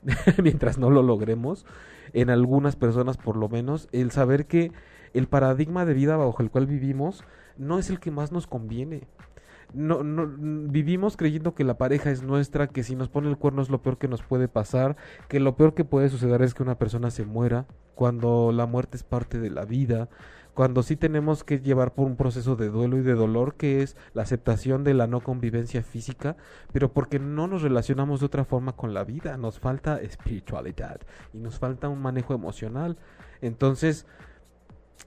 mientras 0.43 0.79
no 0.79 0.91
lo 0.91 1.03
logremos, 1.03 1.67
en 2.13 2.31
algunas 2.31 2.77
personas 2.77 3.17
por 3.17 3.37
lo 3.37 3.49
menos, 3.49 3.89
el 3.93 4.11
saber 4.13 4.47
que 4.47 4.73
el 5.15 5.27
paradigma 5.27 5.85
de 5.85 5.95
vida 5.95 6.17
bajo 6.17 6.43
el 6.43 6.51
cual 6.51 6.67
vivimos 6.67 7.25
no 7.59 7.79
es 7.79 7.91
el 7.91 8.01
que 8.01 8.11
más 8.11 8.33
nos 8.33 8.47
conviene 8.47 9.09
no, 9.75 10.03
no, 10.03 10.27
vivimos 10.71 11.17
creyendo 11.17 11.55
que 11.55 11.65
la 11.65 11.79
pareja 11.79 12.11
es 12.11 12.23
nuestra, 12.23 12.67
que 12.69 12.83
si 12.83 12.97
nos 12.97 13.09
pone 13.09 13.29
el 13.29 13.39
cuerno 13.39 13.63
es 13.63 13.71
lo 13.71 13.83
peor 13.83 13.99
que 13.99 14.09
nos 14.09 14.23
puede 14.23 14.49
pasar, 14.49 14.97
que 15.29 15.41
lo 15.41 15.57
peor 15.57 15.75
que 15.75 15.85
puede 15.85 16.09
suceder 16.09 16.43
es 16.43 16.55
que 16.55 16.63
una 16.63 16.79
persona 16.79 17.11
se 17.11 17.25
muera, 17.25 17.67
cuando 17.95 18.53
la 18.53 18.67
muerte 18.67 18.97
es 18.97 19.05
parte 19.05 19.39
de 19.39 19.51
la 19.51 19.65
vida, 19.65 20.09
cuando 20.55 20.83
sí 20.83 20.97
tenemos 20.97 21.45
que 21.45 21.61
llevar 21.61 21.95
por 21.95 22.07
un 22.07 22.17
proceso 22.17 22.57
de 22.57 22.69
duelo 22.69 22.99
y 22.99 23.03
de 23.03 23.15
dolor 23.15 23.55
que 23.55 23.83
es 23.83 23.97
la 24.13 24.23
aceptación 24.23 24.85
de 24.85 24.95
la 24.95 25.07
no 25.07 25.21
convivencia 25.21 25.83
física, 25.83 26.37
pero 26.73 26.93
porque 26.93 27.19
no 27.19 27.47
nos 27.47 27.63
relacionamos 27.63 28.21
de 28.21 28.27
otra 28.27 28.45
forma 28.45 28.73
con 28.73 28.93
la 28.93 29.05
vida, 29.05 29.37
nos 29.39 29.59
falta 29.59 30.01
espiritualidad 30.01 31.01
y 31.33 31.39
nos 31.39 31.59
falta 31.59 31.89
un 31.89 32.03
manejo 32.03 32.35
emocional. 32.35 32.99
Entonces, 33.41 34.07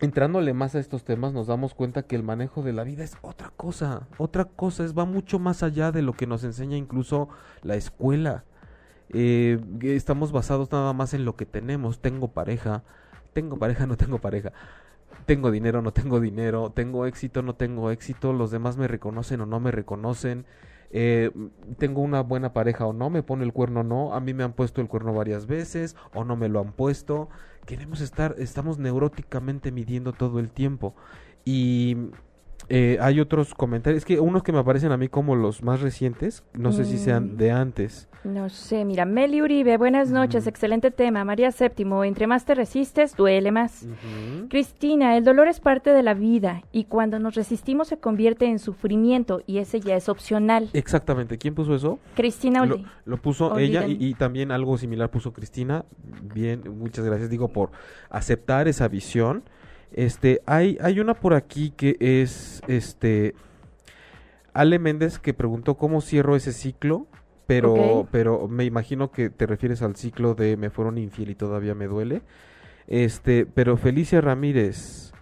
entrándole 0.01 0.53
más 0.53 0.75
a 0.75 0.79
estos 0.79 1.03
temas 1.03 1.33
nos 1.33 1.47
damos 1.47 1.73
cuenta 1.73 2.03
que 2.03 2.15
el 2.15 2.23
manejo 2.23 2.63
de 2.63 2.73
la 2.73 2.83
vida 2.83 3.03
es 3.03 3.17
otra 3.21 3.51
cosa, 3.55 4.07
otra 4.17 4.45
cosa, 4.45 4.83
es 4.83 4.97
va 4.97 5.05
mucho 5.05 5.39
más 5.39 5.63
allá 5.63 5.91
de 5.91 6.01
lo 6.01 6.13
que 6.13 6.27
nos 6.27 6.43
enseña 6.43 6.77
incluso 6.77 7.29
la 7.63 7.75
escuela. 7.75 8.43
Eh, 9.09 9.59
estamos 9.81 10.31
basados 10.31 10.71
nada 10.71 10.91
más 10.93 11.13
en 11.13 11.25
lo 11.25 11.35
que 11.35 11.45
tenemos, 11.45 11.99
tengo 11.99 12.29
pareja, 12.29 12.83
tengo 13.33 13.57
pareja, 13.57 13.85
no 13.85 13.97
tengo 13.97 14.19
pareja, 14.19 14.51
tengo 15.25 15.51
dinero, 15.51 15.81
no 15.81 15.93
tengo 15.93 16.19
dinero, 16.19 16.71
tengo 16.71 17.05
éxito, 17.05 17.41
no 17.41 17.55
tengo 17.55 17.91
éxito, 17.91 18.33
los 18.33 18.51
demás 18.51 18.77
me 18.77 18.87
reconocen 18.87 19.41
o 19.41 19.45
no 19.45 19.59
me 19.59 19.71
reconocen, 19.71 20.45
eh, 20.91 21.31
tengo 21.77 22.01
una 22.01 22.21
buena 22.21 22.53
pareja 22.53 22.85
o 22.85 22.93
no, 22.93 23.09
me 23.09 23.23
pone 23.23 23.43
el 23.43 23.53
cuerno 23.53 23.81
o 23.81 23.83
no, 23.83 24.13
a 24.13 24.19
mí 24.19 24.33
me 24.33 24.43
han 24.43 24.53
puesto 24.53 24.81
el 24.81 24.87
cuerno 24.87 25.13
varias 25.13 25.45
veces 25.45 25.95
o 26.13 26.23
no 26.23 26.35
me 26.35 26.49
lo 26.49 26.59
han 26.59 26.71
puesto. 26.71 27.29
Queremos 27.65 28.01
estar, 28.01 28.35
estamos 28.37 28.77
neuróticamente 28.77 29.71
midiendo 29.71 30.13
todo 30.13 30.39
el 30.39 30.51
tiempo. 30.51 30.95
Y 31.43 31.97
eh, 32.69 32.97
hay 33.01 33.19
otros 33.19 33.53
comentarios, 33.53 34.05
que 34.05 34.19
unos 34.19 34.43
que 34.43 34.51
me 34.51 34.59
aparecen 34.59 34.91
a 34.91 34.97
mí 34.97 35.07
como 35.07 35.35
los 35.35 35.63
más 35.63 35.81
recientes, 35.81 36.43
no 36.53 36.71
sé 36.71 36.85
si 36.85 36.97
sean 36.97 37.33
mm. 37.33 37.37
de 37.37 37.51
antes. 37.51 38.09
No 38.23 38.49
sé, 38.49 38.85
mira, 38.85 39.05
Meli 39.05 39.43
Uribe, 39.43 39.77
buenas 39.77 40.09
noches, 40.09 40.47
excelente 40.47 40.89
tema. 40.89 41.23
María 41.23 41.51
Séptimo, 41.51 42.03
entre 42.03 42.25
más 42.25 42.43
te 42.43 42.55
resistes, 42.55 43.15
duele 43.15 43.51
más. 43.51 43.85
Cristina, 44.49 45.15
el 45.15 45.23
dolor 45.23 45.47
es 45.47 45.59
parte 45.59 45.91
de 45.91 46.01
la 46.01 46.15
vida 46.15 46.63
y 46.71 46.85
cuando 46.85 47.19
nos 47.19 47.35
resistimos 47.35 47.87
se 47.89 47.97
convierte 47.97 48.45
en 48.45 48.57
sufrimiento 48.57 49.43
y 49.45 49.59
ese 49.59 49.79
ya 49.79 49.95
es 49.95 50.09
opcional. 50.09 50.69
Exactamente, 50.73 51.37
¿quién 51.37 51.53
puso 51.53 51.75
eso? 51.75 51.99
Cristina 52.15 52.65
Lo, 52.65 52.79
lo 53.05 53.17
puso 53.17 53.59
ella 53.59 53.85
y, 53.85 53.97
y, 53.99 54.15
también 54.15 54.51
algo 54.51 54.75
similar 54.79 55.11
puso 55.11 55.31
Cristina. 55.31 55.85
Bien, 56.33 56.63
muchas 56.79 57.05
gracias, 57.05 57.29
digo, 57.29 57.49
por 57.49 57.69
aceptar 58.09 58.67
esa 58.67 58.87
visión. 58.87 59.43
Este, 59.95 60.41
hay, 60.45 60.77
hay 60.81 60.99
una 60.99 61.13
por 61.13 61.33
aquí 61.33 61.71
que 61.71 61.95
es, 62.01 62.61
este, 62.67 63.33
Ale 64.53 64.77
Méndez 64.77 65.19
que 65.19 65.33
preguntó 65.33 65.75
cómo 65.75 66.01
cierro 66.01 66.35
ese 66.35 66.51
ciclo, 66.51 67.07
pero, 67.47 68.05
pero 68.11 68.49
me 68.49 68.65
imagino 68.65 69.11
que 69.11 69.29
te 69.29 69.45
refieres 69.45 69.81
al 69.81 69.95
ciclo 69.95 70.35
de 70.35 70.57
me 70.57 70.69
fueron 70.69 70.97
infiel 70.97 71.29
y 71.29 71.35
todavía 71.35 71.75
me 71.75 71.87
duele. 71.87 72.23
Este, 72.87 73.45
pero 73.45 73.77
Felicia 73.77 74.19
Ramírez, 74.19 75.13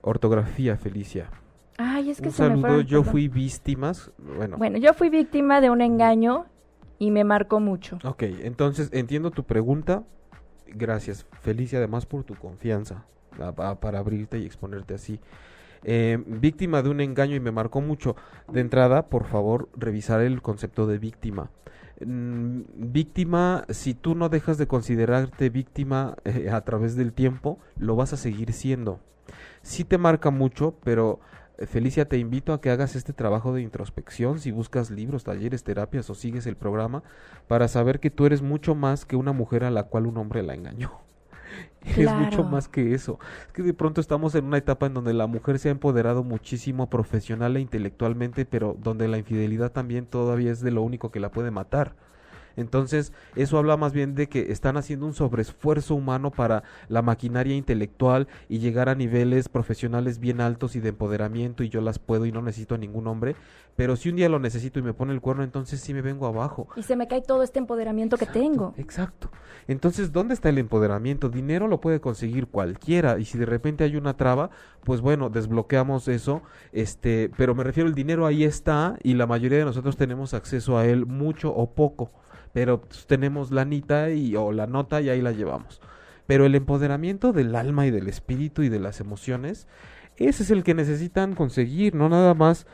ortografía 0.00 0.76
Felicia. 0.76 1.28
Ay, 1.76 2.10
es 2.10 2.20
que 2.20 2.28
un 2.28 2.34
saludo, 2.34 2.82
yo 2.82 3.02
fui 3.02 3.26
víctima, 3.26 3.90
bueno. 4.36 4.58
Bueno, 4.58 4.78
yo 4.78 4.94
fui 4.94 5.10
víctima 5.10 5.60
de 5.60 5.70
un 5.70 5.80
engaño 5.80 6.46
y 7.00 7.10
me 7.10 7.24
marcó 7.24 7.58
mucho. 7.58 7.98
Ok, 8.04 8.22
entonces 8.22 8.90
entiendo 8.92 9.32
tu 9.32 9.42
pregunta. 9.42 10.04
Gracias, 10.68 11.26
Felicia, 11.40 11.78
además 11.78 12.06
por 12.06 12.22
tu 12.22 12.36
confianza 12.36 13.06
para 13.36 13.98
abrirte 13.98 14.38
y 14.38 14.46
exponerte 14.46 14.94
así. 14.94 15.20
Eh, 15.84 16.22
víctima 16.26 16.82
de 16.82 16.88
un 16.88 17.00
engaño 17.00 17.36
y 17.36 17.40
me 17.40 17.52
marcó 17.52 17.80
mucho. 17.80 18.16
De 18.50 18.60
entrada, 18.60 19.08
por 19.08 19.24
favor, 19.24 19.68
revisar 19.76 20.20
el 20.20 20.42
concepto 20.42 20.86
de 20.86 20.98
víctima. 20.98 21.50
Mm, 22.04 22.62
víctima, 22.76 23.64
si 23.68 23.94
tú 23.94 24.14
no 24.14 24.28
dejas 24.28 24.58
de 24.58 24.66
considerarte 24.66 25.50
víctima 25.50 26.16
eh, 26.24 26.50
a 26.50 26.62
través 26.62 26.96
del 26.96 27.12
tiempo, 27.12 27.58
lo 27.78 27.96
vas 27.96 28.12
a 28.12 28.16
seguir 28.16 28.52
siendo. 28.52 28.98
Sí 29.62 29.84
te 29.84 29.98
marca 29.98 30.30
mucho, 30.30 30.74
pero 30.82 31.20
eh, 31.58 31.66
Felicia, 31.66 32.08
te 32.08 32.18
invito 32.18 32.52
a 32.52 32.60
que 32.60 32.70
hagas 32.70 32.96
este 32.96 33.12
trabajo 33.12 33.52
de 33.52 33.62
introspección, 33.62 34.40
si 34.40 34.50
buscas 34.50 34.90
libros, 34.90 35.24
talleres, 35.24 35.64
terapias 35.64 36.10
o 36.10 36.14
sigues 36.14 36.46
el 36.46 36.56
programa, 36.56 37.02
para 37.46 37.68
saber 37.68 38.00
que 38.00 38.10
tú 38.10 38.26
eres 38.26 38.42
mucho 38.42 38.74
más 38.74 39.04
que 39.04 39.16
una 39.16 39.32
mujer 39.32 39.64
a 39.64 39.70
la 39.70 39.84
cual 39.84 40.06
un 40.06 40.16
hombre 40.16 40.42
la 40.42 40.54
engañó. 40.54 41.00
Es 41.84 42.12
mucho 42.12 42.44
más 42.44 42.68
que 42.68 42.94
eso. 42.94 43.18
Es 43.46 43.52
que 43.52 43.62
de 43.62 43.74
pronto 43.74 44.00
estamos 44.00 44.34
en 44.34 44.46
una 44.46 44.58
etapa 44.58 44.86
en 44.86 44.94
donde 44.94 45.12
la 45.12 45.26
mujer 45.26 45.58
se 45.58 45.68
ha 45.68 45.72
empoderado 45.72 46.24
muchísimo 46.24 46.88
profesional 46.88 47.56
e 47.56 47.60
intelectualmente, 47.60 48.46
pero 48.46 48.76
donde 48.80 49.08
la 49.08 49.18
infidelidad 49.18 49.72
también 49.72 50.06
todavía 50.06 50.52
es 50.52 50.60
de 50.60 50.70
lo 50.70 50.82
único 50.82 51.10
que 51.10 51.20
la 51.20 51.30
puede 51.30 51.50
matar. 51.50 51.94
Entonces, 52.56 53.12
eso 53.36 53.58
habla 53.58 53.76
más 53.76 53.92
bien 53.92 54.14
de 54.14 54.28
que 54.28 54.52
están 54.52 54.76
haciendo 54.76 55.06
un 55.06 55.14
sobreesfuerzo 55.14 55.94
humano 55.94 56.30
para 56.30 56.62
la 56.88 57.02
maquinaria 57.02 57.56
intelectual 57.56 58.28
y 58.48 58.58
llegar 58.58 58.88
a 58.88 58.94
niveles 58.94 59.48
profesionales 59.48 60.18
bien 60.18 60.40
altos 60.40 60.76
y 60.76 60.80
de 60.80 60.90
empoderamiento 60.90 61.62
y 61.62 61.68
yo 61.68 61.80
las 61.80 61.98
puedo 61.98 62.26
y 62.26 62.32
no 62.32 62.42
necesito 62.42 62.74
a 62.74 62.78
ningún 62.78 63.06
hombre, 63.06 63.36
pero 63.76 63.96
si 63.96 64.08
un 64.08 64.16
día 64.16 64.28
lo 64.28 64.38
necesito 64.38 64.78
y 64.78 64.82
me 64.82 64.94
pone 64.94 65.12
el 65.12 65.20
cuerno, 65.20 65.42
entonces 65.42 65.80
sí 65.80 65.92
me 65.94 66.02
vengo 66.02 66.26
abajo. 66.26 66.68
Y 66.76 66.82
se 66.82 66.96
me 66.96 67.08
cae 67.08 67.22
todo 67.22 67.42
este 67.42 67.58
empoderamiento 67.58 68.16
que 68.16 68.26
tengo. 68.26 68.74
Exacto. 68.76 69.30
Entonces, 69.66 70.12
¿dónde 70.12 70.34
está 70.34 70.48
el 70.48 70.58
empoderamiento? 70.58 71.28
Dinero 71.28 71.68
lo 71.68 71.80
puede 71.80 72.00
conseguir 72.00 72.46
cualquiera 72.46 73.18
y 73.18 73.24
si 73.24 73.38
de 73.38 73.46
repente 73.46 73.84
hay 73.84 73.96
una 73.96 74.16
traba, 74.16 74.50
pues 74.84 75.00
bueno, 75.00 75.30
desbloqueamos 75.30 76.06
eso, 76.08 76.42
este, 76.72 77.30
pero 77.36 77.54
me 77.54 77.64
refiero 77.64 77.88
el 77.88 77.94
dinero 77.94 78.26
ahí 78.26 78.44
está 78.44 78.98
y 79.02 79.14
la 79.14 79.26
mayoría 79.26 79.58
de 79.58 79.64
nosotros 79.64 79.96
tenemos 79.96 80.34
acceso 80.34 80.78
a 80.78 80.86
él 80.86 81.06
mucho 81.06 81.54
o 81.54 81.70
poco 81.70 82.10
pero 82.54 82.80
pues, 82.80 83.06
tenemos 83.06 83.50
la 83.50 83.62
anita 83.62 84.10
y, 84.10 84.34
o 84.36 84.52
la 84.52 84.66
nota 84.66 85.02
y 85.02 85.10
ahí 85.10 85.20
la 85.20 85.32
llevamos. 85.32 85.82
Pero 86.26 86.46
el 86.46 86.54
empoderamiento 86.54 87.34
del 87.34 87.54
alma 87.54 87.86
y 87.86 87.90
del 87.90 88.08
espíritu 88.08 88.62
y 88.62 88.70
de 88.70 88.80
las 88.80 89.00
emociones, 89.00 89.66
ese 90.16 90.44
es 90.44 90.50
el 90.50 90.62
que 90.62 90.72
necesitan 90.72 91.34
conseguir, 91.34 91.94
no 91.94 92.08
nada 92.08 92.32
más 92.32 92.66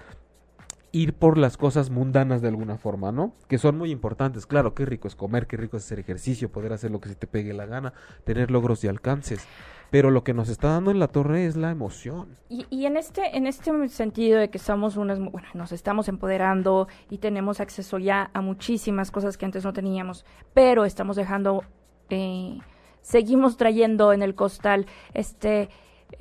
ir 0.92 1.14
por 1.14 1.38
las 1.38 1.56
cosas 1.56 1.90
mundanas 1.90 2.42
de 2.42 2.48
alguna 2.48 2.76
forma, 2.76 3.10
¿no? 3.10 3.34
Que 3.48 3.58
son 3.58 3.78
muy 3.78 3.90
importantes. 3.90 4.46
Claro, 4.46 4.74
qué 4.74 4.84
rico 4.84 5.08
es 5.08 5.16
comer, 5.16 5.46
qué 5.46 5.56
rico 5.56 5.76
es 5.76 5.84
hacer 5.84 5.98
ejercicio, 5.98 6.52
poder 6.52 6.72
hacer 6.72 6.90
lo 6.90 7.00
que 7.00 7.08
se 7.08 7.14
te 7.14 7.26
pegue 7.26 7.54
la 7.54 7.66
gana, 7.66 7.94
tener 8.24 8.50
logros 8.50 8.84
y 8.84 8.88
alcances 8.88 9.46
pero 9.90 10.10
lo 10.10 10.22
que 10.22 10.34
nos 10.34 10.48
está 10.48 10.68
dando 10.68 10.90
en 10.90 10.98
la 10.98 11.08
torre 11.08 11.46
es 11.46 11.56
la 11.56 11.70
emoción. 11.70 12.36
Y, 12.48 12.66
y 12.70 12.86
en 12.86 12.96
este 12.96 13.36
en 13.36 13.46
este 13.46 13.88
sentido 13.88 14.38
de 14.38 14.48
que 14.48 14.58
somos 14.58 14.96
unas, 14.96 15.18
bueno, 15.18 15.48
nos 15.54 15.72
estamos 15.72 16.08
empoderando 16.08 16.88
y 17.10 17.18
tenemos 17.18 17.60
acceso 17.60 17.98
ya 17.98 18.30
a 18.32 18.40
muchísimas 18.40 19.10
cosas 19.10 19.36
que 19.36 19.44
antes 19.44 19.64
no 19.64 19.72
teníamos, 19.72 20.24
pero 20.54 20.84
estamos 20.84 21.16
dejando, 21.16 21.64
eh, 22.08 22.58
seguimos 23.02 23.56
trayendo 23.56 24.12
en 24.12 24.22
el 24.22 24.34
costal 24.34 24.86
este 25.12 25.68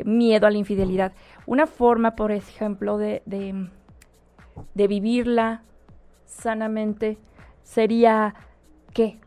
miedo 0.04 0.48
a 0.48 0.52
la 0.52 0.58
infidelidad. 0.58 1.14
Una 1.46 1.68
forma, 1.68 2.16
por 2.16 2.32
ejemplo, 2.32 2.98
de, 2.98 3.22
de, 3.26 3.70
de 4.74 4.88
vivirla 4.88 5.64
sanamente 6.26 7.18
sería, 7.64 8.36
¿qué? 8.94 9.20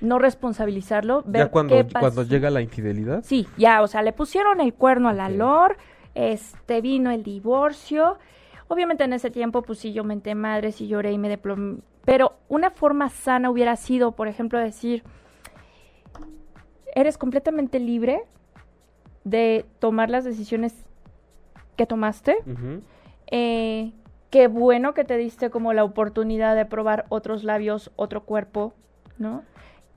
No 0.00 0.18
responsabilizarlo, 0.18 1.22
ver 1.26 1.46
¿Ya 1.46 1.50
cuando, 1.50 1.76
qué 1.76 1.84
pasó. 1.84 2.00
cuando 2.00 2.22
llega 2.24 2.50
la 2.50 2.60
infidelidad? 2.60 3.22
Sí, 3.24 3.46
ya, 3.56 3.82
o 3.82 3.86
sea, 3.86 4.02
le 4.02 4.12
pusieron 4.12 4.60
el 4.60 4.74
cuerno 4.74 5.08
a 5.08 5.12
la 5.12 5.28
Lor, 5.28 5.76
este, 6.14 6.80
vino 6.80 7.10
el 7.10 7.22
divorcio. 7.22 8.18
Obviamente 8.68 9.04
en 9.04 9.12
ese 9.12 9.30
tiempo, 9.30 9.62
pues 9.62 9.78
sí, 9.78 9.92
yo 9.92 10.04
menté 10.04 10.34
madres 10.34 10.80
y 10.80 10.88
lloré 10.88 11.12
y 11.12 11.18
me 11.18 11.28
deplomé. 11.28 11.78
Pero 12.04 12.34
una 12.48 12.70
forma 12.70 13.08
sana 13.08 13.50
hubiera 13.50 13.76
sido, 13.76 14.12
por 14.12 14.28
ejemplo, 14.28 14.58
decir, 14.58 15.02
eres 16.94 17.18
completamente 17.18 17.78
libre 17.78 18.22
de 19.24 19.64
tomar 19.78 20.10
las 20.10 20.24
decisiones 20.24 20.74
que 21.76 21.86
tomaste. 21.86 22.36
Eh, 23.30 23.92
qué 24.30 24.48
bueno 24.48 24.94
que 24.94 25.04
te 25.04 25.16
diste 25.16 25.50
como 25.50 25.72
la 25.72 25.84
oportunidad 25.84 26.54
de 26.54 26.66
probar 26.66 27.06
otros 27.08 27.42
labios, 27.44 27.90
otro 27.96 28.24
cuerpo, 28.24 28.74
¿no? 29.18 29.42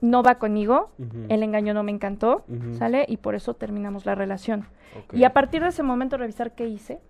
No 0.00 0.22
va 0.22 0.36
conmigo, 0.36 0.90
el 1.28 1.42
engaño 1.42 1.74
no 1.74 1.82
me 1.82 1.92
encantó. 1.92 2.44
¿sale? 2.78 3.04
Y 3.08 3.16
por 3.18 3.34
eso 3.34 3.54
terminamos 3.54 4.06
la 4.06 4.14
relación. 4.14 4.66
Y 5.12 5.24
a 5.24 5.32
partir 5.32 5.62
de 5.62 5.68
ese 5.68 5.82
momento 5.82 6.16
revisar 6.16 6.54
qué 6.54 6.66
hice, 6.68 7.00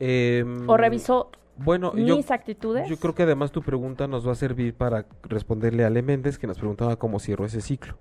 Em, 0.00 0.68
o 0.68 0.76
revisó 0.76 1.30
Bueno, 1.56 1.92
yo, 1.96 2.16
mis 2.16 2.30
actitudes. 2.30 2.88
yo 2.88 2.96
creo 2.98 3.14
que 3.14 3.24
además 3.24 3.50
tu 3.50 3.62
pregunta 3.62 4.06
nos 4.06 4.26
va 4.26 4.32
a 4.32 4.36
servir 4.36 4.74
para 4.74 5.06
responderle 5.24 5.84
a 5.84 5.88
Ale 5.88 6.02
Méndez, 6.02 6.38
que 6.38 6.46
nos 6.46 6.58
preguntaba 6.58 6.96
cómo 6.96 7.18
cierro 7.18 7.44
ese 7.44 7.60
ciclo. 7.60 7.96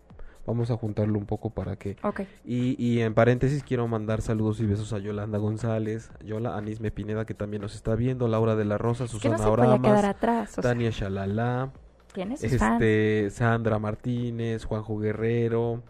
Vamos 0.45 0.71
a 0.71 0.77
juntarlo 0.77 1.19
un 1.19 1.25
poco 1.25 1.49
para 1.49 1.75
que... 1.75 1.97
Ok. 2.03 2.21
Y, 2.45 2.81
y 2.81 3.01
en 3.01 3.13
paréntesis 3.13 3.63
quiero 3.63 3.85
mandar 3.87 4.21
saludos 4.21 4.61
y 4.61 4.65
besos 4.65 4.93
a 4.93 4.99
Yolanda 4.99 5.39
González, 5.39 6.09
Yola 6.23 6.55
Anisme 6.55 6.89
Pineda 6.91 7.25
que 7.25 7.33
también 7.33 7.61
nos 7.63 7.75
está 7.75 7.95
viendo, 7.95 8.27
Laura 8.29 8.55
de 8.55 8.63
la 8.63 8.77
Rosa, 8.77 9.07
Susana 9.07 9.49
Oramas, 9.49 10.05
atrás. 10.05 10.51
Sea, 10.51 10.61
Tania 10.61 10.91
Shalala, 10.91 11.71
fans. 12.25 12.81
este, 12.81 13.29
Sandra 13.31 13.79
Martínez, 13.79 14.65
Juanjo 14.65 14.97
Guerrero, 14.99 15.81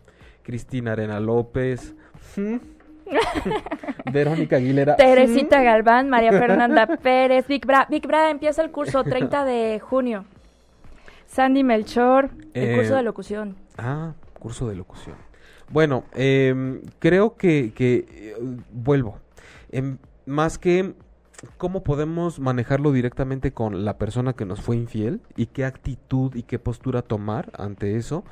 Cristina 0.44 0.92
Arena 0.94 1.20
López, 1.20 1.96
Verónica 4.12 4.58
Aguilera. 4.58 4.96
Teresita 4.96 5.62
Galván, 5.62 6.10
María 6.10 6.32
Fernanda 6.32 6.88
Pérez, 7.02 7.48
Vic 7.48 7.66
Bra. 7.66 7.88
Vic 7.90 8.06
Bra 8.08 8.30
empieza 8.30 8.62
el 8.64 8.72
curso 8.72 9.04
30 9.04 9.46
de 9.46 9.80
junio. 9.80 10.26
Sandy 11.28 11.64
Melchor, 11.64 12.30
el 12.54 12.64
Eh, 12.72 12.76
curso 12.76 12.96
de 12.96 13.04
locución. 13.04 13.56
Ah, 13.78 14.14
curso 14.40 14.68
de 14.70 14.76
locución. 14.76 15.16
Bueno, 15.70 16.06
em, 16.14 16.82
creo 17.00 17.36
que, 17.36 17.74
que 17.76 18.06
eh, 18.10 18.36
vuelvo. 18.72 19.20
Em, 19.72 19.98
más 20.26 20.58
que 20.58 20.94
cómo 21.58 21.84
podemos 21.84 22.40
manejarlo 22.40 22.92
directamente 22.92 23.52
con 23.52 23.86
la 23.86 23.98
persona 23.98 24.34
que 24.34 24.46
nos 24.46 24.62
fue 24.62 24.76
infiel 24.76 25.22
y 25.36 25.48
qué 25.48 25.66
actitud 25.66 26.36
y 26.36 26.44
qué 26.44 26.60
postura 26.60 27.02
tomar 27.02 27.52
ante 27.58 27.96
eso. 27.98 28.24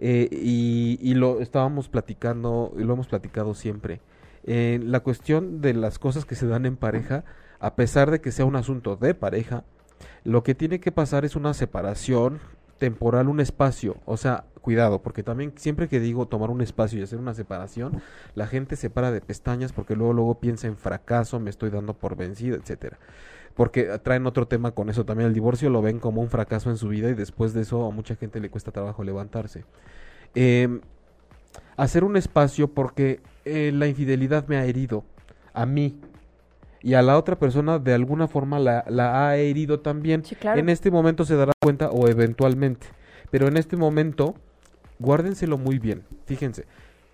eh, 0.00 0.28
y, 0.32 0.98
y 1.02 1.14
lo 1.14 1.40
estábamos 1.40 1.88
platicando, 1.88 2.72
y 2.78 2.84
lo 2.84 2.94
hemos 2.94 3.06
platicado 3.08 3.54
siempre. 3.54 4.00
Eh, 4.44 4.80
la 4.82 5.00
cuestión 5.00 5.60
de 5.60 5.74
las 5.74 5.98
cosas 5.98 6.24
que 6.24 6.34
se 6.34 6.46
dan 6.46 6.64
en 6.66 6.76
pareja, 6.76 7.24
a 7.60 7.74
pesar 7.74 8.10
de 8.10 8.20
que 8.22 8.32
sea 8.32 8.46
un 8.46 8.56
asunto 8.56 8.96
de 8.96 9.14
pareja, 9.14 9.64
lo 10.24 10.42
que 10.42 10.54
tiene 10.54 10.80
que 10.80 10.92
pasar 10.92 11.24
es 11.26 11.36
una 11.36 11.52
separación 11.52 12.40
temporal, 12.78 13.28
un 13.28 13.40
espacio. 13.40 13.98
O 14.06 14.16
sea, 14.16 14.44
cuidado, 14.60 15.02
porque 15.02 15.22
también 15.22 15.52
siempre 15.56 15.88
que 15.88 16.00
digo 16.00 16.26
tomar 16.26 16.50
un 16.50 16.60
espacio 16.60 16.98
y 16.98 17.02
hacer 17.02 17.18
una 17.18 17.34
separación, 17.34 18.02
la 18.34 18.46
gente 18.46 18.76
se 18.76 18.90
para 18.90 19.10
de 19.10 19.20
pestañas 19.20 19.72
porque 19.72 19.96
luego 19.96 20.12
luego 20.12 20.40
piensa 20.40 20.66
en 20.66 20.76
fracaso, 20.76 21.40
me 21.40 21.50
estoy 21.50 21.70
dando 21.70 21.94
por 21.94 22.16
vencido, 22.16 22.56
etcétera. 22.56 22.98
Porque 23.54 23.98
traen 24.02 24.26
otro 24.26 24.46
tema 24.46 24.70
con 24.70 24.88
eso 24.88 25.04
también. 25.04 25.28
El 25.28 25.34
divorcio 25.34 25.70
lo 25.70 25.82
ven 25.82 25.98
como 25.98 26.22
un 26.22 26.30
fracaso 26.30 26.70
en 26.70 26.76
su 26.76 26.88
vida 26.88 27.10
y 27.10 27.14
después 27.14 27.52
de 27.52 27.62
eso 27.62 27.86
a 27.86 27.90
mucha 27.90 28.14
gente 28.14 28.40
le 28.40 28.48
cuesta 28.48 28.70
trabajo 28.70 29.02
levantarse. 29.02 29.64
Em, 30.34 30.80
hacer 31.76 32.04
un 32.04 32.16
espacio 32.16 32.68
porque 32.68 33.20
eh, 33.44 33.72
la 33.74 33.86
infidelidad 33.86 34.46
me 34.46 34.56
ha 34.56 34.64
herido 34.64 35.04
a 35.52 35.66
mí 35.66 35.98
y 36.82 36.94
a 36.94 37.02
la 37.02 37.18
otra 37.18 37.38
persona 37.38 37.78
de 37.78 37.92
alguna 37.92 38.28
forma 38.28 38.58
la, 38.58 38.84
la 38.88 39.28
ha 39.28 39.36
herido 39.36 39.80
también. 39.80 40.24
Sí, 40.24 40.36
claro. 40.36 40.58
En 40.58 40.68
este 40.68 40.90
momento 40.90 41.24
se 41.24 41.36
dará 41.36 41.52
cuenta 41.60 41.90
o 41.90 42.08
eventualmente. 42.08 42.86
Pero 43.30 43.48
en 43.48 43.56
este 43.56 43.76
momento, 43.76 44.34
guárdenselo 45.00 45.58
muy 45.58 45.78
bien. 45.80 46.04
Fíjense, 46.26 46.66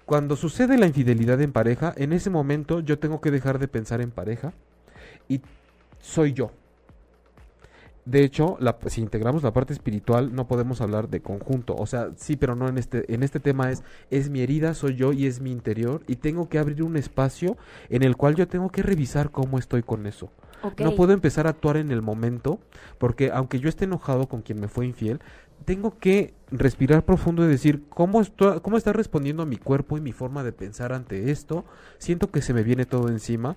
cuando 0.04 0.36
sucede 0.36 0.76
la 0.76 0.86
infidelidad 0.86 1.40
en 1.40 1.52
pareja, 1.52 1.94
en 1.96 2.12
ese 2.12 2.28
momento 2.28 2.80
yo 2.80 2.98
tengo 2.98 3.20
que 3.22 3.30
dejar 3.30 3.58
de 3.58 3.68
pensar 3.68 4.00
en 4.02 4.10
pareja 4.10 4.52
y 5.28 5.40
soy 6.00 6.32
yo. 6.34 6.50
De 8.04 8.22
hecho, 8.22 8.56
la- 8.60 8.76
si 8.86 9.00
integramos 9.00 9.42
la 9.42 9.52
parte 9.52 9.72
espiritual, 9.72 10.32
no 10.32 10.46
podemos 10.46 10.80
hablar 10.80 11.08
de 11.08 11.20
conjunto. 11.22 11.74
O 11.74 11.86
sea, 11.86 12.10
sí, 12.14 12.36
pero 12.36 12.54
no 12.54 12.68
en 12.68 12.78
este, 12.78 13.12
en 13.12 13.24
este 13.24 13.40
tema 13.40 13.72
es, 13.72 13.82
es 14.12 14.30
mi 14.30 14.42
herida, 14.42 14.74
soy 14.74 14.94
yo 14.94 15.12
y 15.12 15.26
es 15.26 15.40
mi 15.40 15.50
interior. 15.50 16.02
Y 16.06 16.14
tengo 16.16 16.48
que 16.48 16.60
abrir 16.60 16.84
un 16.84 16.96
espacio 16.96 17.56
en 17.90 18.04
el 18.04 18.16
cual 18.16 18.36
yo 18.36 18.46
tengo 18.46 18.70
que 18.70 18.84
revisar 18.84 19.32
cómo 19.32 19.58
estoy 19.58 19.82
con 19.82 20.06
eso. 20.06 20.30
No 20.84 20.94
puedo 20.94 21.12
empezar 21.14 21.48
a 21.48 21.50
actuar 21.50 21.76
en 21.78 21.90
el 21.90 22.00
momento, 22.00 22.60
porque 22.98 23.32
aunque 23.32 23.58
yo 23.58 23.68
esté 23.68 23.86
enojado 23.86 24.28
con 24.28 24.42
quien 24.42 24.60
me 24.60 24.68
fue 24.68 24.86
infiel, 24.86 25.18
tengo 25.66 25.98
que 25.98 26.32
respirar 26.50 27.04
profundo 27.04 27.44
y 27.44 27.48
decir 27.48 27.82
cómo, 27.90 28.22
esto- 28.22 28.62
cómo 28.62 28.78
está 28.78 28.94
respondiendo 28.94 29.44
mi 29.44 29.56
cuerpo 29.58 29.98
y 29.98 30.00
mi 30.00 30.12
forma 30.12 30.42
de 30.44 30.52
pensar 30.52 30.92
ante 30.94 31.30
esto. 31.30 31.66
Siento 31.98 32.30
que 32.30 32.40
se 32.40 32.54
me 32.54 32.62
viene 32.62 32.86
todo 32.86 33.08
encima. 33.08 33.56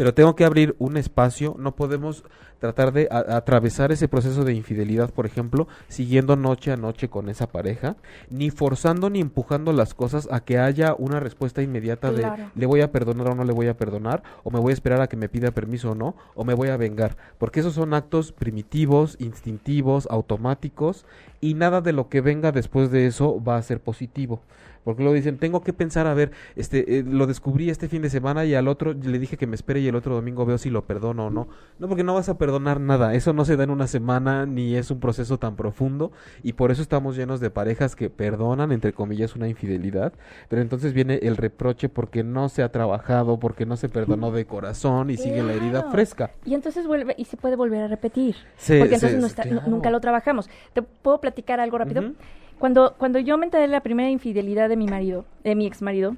Pero 0.00 0.14
tengo 0.14 0.34
que 0.34 0.46
abrir 0.46 0.74
un 0.78 0.96
espacio, 0.96 1.56
no 1.58 1.76
podemos 1.76 2.24
tratar 2.58 2.90
de 2.90 3.06
atravesar 3.10 3.92
ese 3.92 4.08
proceso 4.08 4.44
de 4.44 4.54
infidelidad, 4.54 5.10
por 5.10 5.26
ejemplo, 5.26 5.68
siguiendo 5.88 6.36
noche 6.36 6.72
a 6.72 6.78
noche 6.78 7.10
con 7.10 7.28
esa 7.28 7.48
pareja, 7.48 7.96
ni 8.30 8.48
forzando 8.48 9.10
ni 9.10 9.20
empujando 9.20 9.74
las 9.74 9.92
cosas 9.92 10.26
a 10.32 10.40
que 10.40 10.58
haya 10.58 10.94
una 10.96 11.20
respuesta 11.20 11.60
inmediata 11.60 12.10
Claro. 12.14 12.44
de 12.44 12.50
le 12.58 12.64
voy 12.64 12.80
a 12.80 12.90
perdonar 12.90 13.28
o 13.28 13.34
no 13.34 13.44
le 13.44 13.52
voy 13.52 13.68
a 13.68 13.76
perdonar, 13.76 14.22
o 14.42 14.50
me 14.50 14.58
voy 14.58 14.70
a 14.70 14.72
esperar 14.72 15.02
a 15.02 15.06
que 15.06 15.18
me 15.18 15.28
pida 15.28 15.50
permiso 15.50 15.90
o 15.90 15.94
no, 15.94 16.14
o 16.34 16.44
me 16.44 16.54
voy 16.54 16.68
a 16.68 16.78
vengar, 16.78 17.18
porque 17.36 17.60
esos 17.60 17.74
son 17.74 17.92
actos 17.92 18.32
primitivos, 18.32 19.16
instintivos, 19.18 20.08
automáticos, 20.10 21.04
y 21.42 21.52
nada 21.52 21.82
de 21.82 21.92
lo 21.92 22.08
que 22.08 22.22
venga 22.22 22.52
después 22.52 22.90
de 22.90 23.06
eso 23.06 23.42
va 23.42 23.58
a 23.58 23.62
ser 23.62 23.80
positivo. 23.80 24.40
Porque 24.84 25.02
luego 25.02 25.14
dicen, 25.14 25.38
tengo 25.38 25.62
que 25.62 25.72
pensar, 25.72 26.06
a 26.06 26.14
ver, 26.14 26.30
este, 26.56 26.98
eh, 26.98 27.04
lo 27.06 27.26
descubrí 27.26 27.68
este 27.70 27.88
fin 27.88 28.00
de 28.02 28.10
semana 28.10 28.44
y 28.44 28.54
al 28.54 28.66
otro 28.68 28.92
le 28.94 29.18
dije 29.18 29.36
que 29.36 29.46
me 29.46 29.54
espere 29.54 29.80
y 29.80 29.88
el 29.88 29.94
otro 29.94 30.14
domingo 30.14 30.46
veo 30.46 30.56
si 30.58 30.70
lo 30.70 30.84
perdono 30.86 31.26
o 31.26 31.30
no. 31.30 31.48
No, 31.78 31.88
porque 31.88 32.02
no 32.04 32.14
vas 32.14 32.28
a 32.28 32.38
perdonar 32.38 32.80
nada. 32.80 33.14
Eso 33.14 33.32
no 33.32 33.44
se 33.44 33.56
da 33.56 33.64
en 33.64 33.70
una 33.70 33.86
semana 33.86 34.46
ni 34.46 34.74
es 34.76 34.90
un 34.90 34.98
proceso 35.00 35.38
tan 35.38 35.56
profundo 35.56 36.12
y 36.42 36.54
por 36.54 36.70
eso 36.70 36.80
estamos 36.82 37.16
llenos 37.16 37.40
de 37.40 37.50
parejas 37.50 37.94
que 37.94 38.08
perdonan, 38.10 38.72
entre 38.72 38.92
comillas, 38.92 39.36
una 39.36 39.48
infidelidad. 39.48 40.12
Pero 40.48 40.62
entonces 40.62 40.92
viene 40.92 41.20
el 41.22 41.36
reproche 41.36 41.88
porque 41.88 42.24
no 42.24 42.48
se 42.48 42.62
ha 42.62 42.70
trabajado, 42.72 43.38
porque 43.38 43.66
no 43.66 43.76
se 43.76 43.88
perdonó 43.88 44.30
de 44.30 44.46
corazón 44.46 45.10
y 45.10 45.16
sigue 45.16 45.42
la 45.42 45.52
herida 45.52 45.90
fresca. 45.90 46.30
Y 46.44 46.54
entonces 46.54 46.86
vuelve 46.86 47.14
y 47.18 47.26
se 47.26 47.36
puede 47.36 47.56
volver 47.56 47.82
a 47.82 47.88
repetir. 47.88 48.34
Se- 48.56 48.78
porque 48.78 48.94
entonces 48.94 49.20
no 49.20 49.26
está- 49.26 49.42
claro. 49.42 49.68
nunca 49.68 49.90
lo 49.90 50.00
trabajamos. 50.00 50.48
¿Te 50.72 50.82
puedo 50.82 51.20
platicar 51.20 51.60
algo 51.60 51.76
rápido? 51.78 52.12
Cuando, 52.60 52.94
cuando 52.98 53.18
yo 53.18 53.38
me 53.38 53.46
enteré 53.46 53.62
de 53.62 53.68
la 53.68 53.80
primera 53.80 54.10
infidelidad 54.10 54.68
de 54.68 54.76
mi 54.76 54.86
marido, 54.86 55.24
de 55.42 55.54
mi 55.54 55.66
ex 55.66 55.80
marido, 55.80 56.16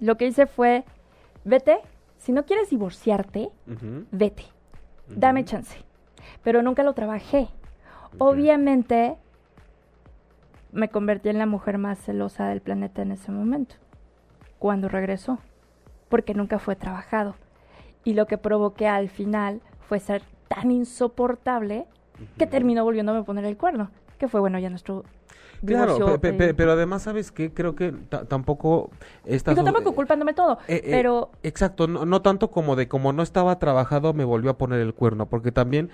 lo 0.00 0.16
que 0.16 0.26
hice 0.26 0.46
fue, 0.46 0.84
vete, 1.44 1.80
si 2.16 2.32
no 2.32 2.46
quieres 2.46 2.70
divorciarte, 2.70 3.50
vete, 4.10 4.44
dame 5.06 5.44
chance. 5.44 5.84
Pero 6.42 6.62
nunca 6.62 6.82
lo 6.82 6.94
trabajé. 6.94 7.48
Obviamente 8.16 9.18
me 10.72 10.88
convertí 10.88 11.28
en 11.28 11.36
la 11.36 11.44
mujer 11.44 11.76
más 11.76 11.98
celosa 11.98 12.48
del 12.48 12.62
planeta 12.62 13.02
en 13.02 13.12
ese 13.12 13.30
momento, 13.30 13.74
cuando 14.58 14.88
regresó, 14.88 15.40
porque 16.08 16.32
nunca 16.32 16.58
fue 16.58 16.74
trabajado. 16.74 17.34
Y 18.02 18.14
lo 18.14 18.26
que 18.26 18.38
provoqué 18.38 18.88
al 18.88 19.10
final 19.10 19.60
fue 19.80 20.00
ser 20.00 20.22
tan 20.48 20.70
insoportable 20.70 21.84
que 22.38 22.46
terminó 22.46 22.82
volviéndome 22.82 23.18
a 23.18 23.24
poner 23.24 23.44
el 23.44 23.58
cuerno, 23.58 23.90
que 24.18 24.26
fue 24.26 24.40
bueno 24.40 24.58
ya 24.58 24.70
nuestro 24.70 25.04
Claro, 25.66 26.20
pe- 26.20 26.32
pe- 26.32 26.48
eh, 26.50 26.54
pero 26.54 26.72
además, 26.72 27.02
¿sabes 27.02 27.30
qué? 27.32 27.50
Creo 27.52 27.74
que 27.74 27.92
ta- 28.08 28.24
tampoco 28.24 28.90
estas... 29.24 29.54
Digo, 29.56 29.64
tampoco 29.64 29.94
culpándome 29.94 30.32
todo, 30.34 30.58
Eh, 30.68 30.82
eh, 30.84 30.88
pero 30.90 31.30
Exacto, 31.42 31.86
no, 31.86 32.04
no 32.04 32.22
tanto 32.22 32.50
como 32.50 32.76
de 32.76 32.88
como 32.88 33.12
no 33.12 33.22
estaba 33.22 33.58
trabajado 33.58 34.12
me 34.12 34.24
volvió 34.24 34.50
a 34.50 34.58
poner 34.58 34.80
el 34.80 34.94
cuerno, 34.94 35.26
porque 35.26 35.52
también 35.52 35.90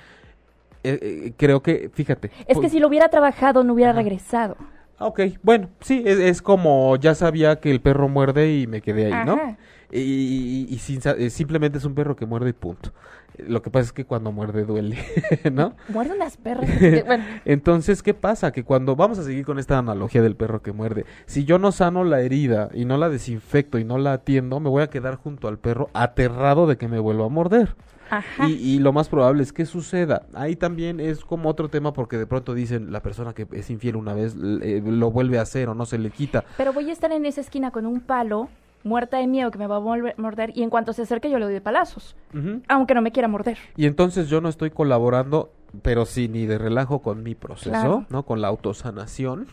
eh, 0.82 0.98
eh, 1.02 1.32
creo 1.36 1.62
que, 1.62 1.90
fíjate. 1.92 2.30
es 2.46 2.58
que 2.58 2.68
si 2.68 2.80
lo 2.80 2.88
hubiera 2.88 3.08
trabajado 3.08 3.64
no 3.64 3.74
hubiera 3.74 3.90
Ajá. 3.90 4.00
regresado. 4.00 4.56
Ah, 4.98 5.06
Ok, 5.06 5.20
bueno, 5.42 5.68
sí, 5.80 6.02
es, 6.04 6.18
es 6.18 6.42
como 6.42 6.96
ya 6.96 7.14
sabía 7.14 7.58
que 7.60 7.70
el 7.70 7.80
perro 7.80 8.08
muerde 8.08 8.52
y 8.54 8.66
me 8.66 8.82
quedé 8.82 9.06
ahí, 9.06 9.26
¿no? 9.26 9.56
Y, 9.92 9.98
y- 10.00 10.66
y 10.70 10.78
sin 10.78 11.00
eh, 11.18 11.30
simplemente 11.30 11.78
es 11.78 11.84
un 11.84 11.94
perro 11.94 12.14
que 12.16 12.26
muerde 12.26 12.50
y 12.50 12.52
punto. 12.52 12.92
Lo 13.38 13.62
que 13.62 13.70
pasa 13.70 13.86
es 13.86 13.92
que 13.92 14.04
cuando 14.04 14.32
muerde 14.32 14.64
duele, 14.64 14.98
¿no? 15.52 15.74
Muerde 15.88 16.14
unas 16.14 16.36
perras. 16.36 16.68
bueno, 17.06 17.24
Entonces, 17.44 18.02
¿qué 18.02 18.14
pasa? 18.14 18.52
Que 18.52 18.64
cuando 18.64 18.96
vamos 18.96 19.18
a 19.18 19.24
seguir 19.24 19.44
con 19.44 19.58
esta 19.58 19.78
analogía 19.78 20.22
del 20.22 20.36
perro 20.36 20.62
que 20.62 20.72
muerde, 20.72 21.04
si 21.26 21.44
yo 21.44 21.58
no 21.58 21.72
sano 21.72 22.04
la 22.04 22.20
herida 22.20 22.70
y 22.74 22.84
no 22.84 22.96
la 22.96 23.08
desinfecto 23.08 23.78
y 23.78 23.84
no 23.84 23.98
la 23.98 24.12
atiendo, 24.14 24.60
me 24.60 24.68
voy 24.68 24.82
a 24.82 24.90
quedar 24.90 25.16
junto 25.16 25.48
al 25.48 25.58
perro 25.58 25.90
aterrado 25.92 26.66
de 26.66 26.76
que 26.76 26.88
me 26.88 26.98
vuelva 26.98 27.26
a 27.26 27.28
morder. 27.28 27.74
Y, 28.46 28.78
lo 28.80 28.92
más 28.92 29.08
probable 29.08 29.42
es 29.42 29.52
que 29.52 29.66
suceda. 29.66 30.26
Ahí 30.34 30.56
también 30.56 31.00
es 31.00 31.24
como 31.24 31.48
otro 31.48 31.68
tema 31.68 31.92
porque 31.92 32.16
de 32.16 32.26
pronto 32.26 32.54
dicen 32.54 32.92
la 32.92 33.02
persona 33.02 33.34
que 33.34 33.46
es 33.52 33.70
infiel 33.70 33.96
una 33.96 34.14
vez 34.14 34.34
eh, 34.62 34.82
lo 34.84 35.10
vuelve 35.10 35.38
a 35.38 35.42
hacer 35.42 35.68
o 35.68 35.74
no 35.74 35.86
se 35.86 35.98
le 35.98 36.10
quita. 36.10 36.44
Pero 36.56 36.72
voy 36.72 36.90
a 36.90 36.92
estar 36.92 37.12
en 37.12 37.24
esa 37.24 37.40
esquina 37.40 37.70
con 37.70 37.86
un 37.86 38.00
palo 38.00 38.48
muerta 38.82 39.18
de 39.18 39.26
miedo 39.26 39.50
que 39.50 39.58
me 39.58 39.66
va 39.66 39.76
a 39.76 39.80
morder 39.80 40.52
y 40.54 40.62
en 40.62 40.70
cuanto 40.70 40.92
se 40.92 41.02
acerque 41.02 41.30
yo 41.30 41.38
le 41.38 41.44
doy 41.44 41.54
de 41.54 41.60
palazos, 41.60 42.16
aunque 42.68 42.94
no 42.94 43.02
me 43.02 43.12
quiera 43.12 43.28
morder. 43.28 43.58
Y 43.76 43.86
entonces 43.86 44.28
yo 44.28 44.40
no 44.40 44.48
estoy 44.48 44.70
colaborando, 44.70 45.52
pero 45.82 46.06
sí 46.06 46.28
ni 46.28 46.46
de 46.46 46.58
relajo 46.58 47.00
con 47.00 47.22
mi 47.22 47.34
proceso, 47.34 48.06
¿no? 48.08 48.24
Con 48.24 48.40
la 48.40 48.48
autosanación, 48.48 49.46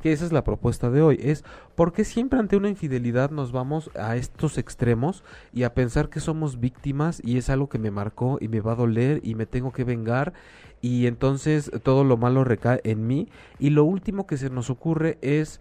que 0.00 0.12
esa 0.12 0.24
es 0.24 0.32
la 0.32 0.44
propuesta 0.44 0.90
de 0.90 1.02
hoy, 1.02 1.18
es 1.20 1.44
porque 1.74 2.04
siempre 2.04 2.38
ante 2.38 2.56
una 2.56 2.68
infidelidad 2.68 3.30
nos 3.30 3.52
vamos 3.52 3.90
a 3.98 4.16
estos 4.16 4.58
extremos 4.58 5.24
y 5.52 5.62
a 5.64 5.74
pensar 5.74 6.08
que 6.08 6.20
somos 6.20 6.60
víctimas 6.60 7.20
y 7.24 7.38
es 7.38 7.50
algo 7.50 7.68
que 7.68 7.78
me 7.78 7.90
marcó 7.90 8.38
y 8.40 8.48
me 8.48 8.60
va 8.60 8.72
a 8.72 8.76
doler 8.76 9.20
y 9.24 9.34
me 9.34 9.46
tengo 9.46 9.72
que 9.72 9.84
vengar 9.84 10.32
y 10.80 11.06
entonces 11.06 11.70
todo 11.82 12.04
lo 12.04 12.16
malo 12.16 12.44
recae 12.44 12.80
en 12.84 13.06
mí 13.06 13.28
y 13.58 13.70
lo 13.70 13.84
último 13.84 14.26
que 14.26 14.36
se 14.36 14.50
nos 14.50 14.70
ocurre 14.70 15.18
es 15.22 15.60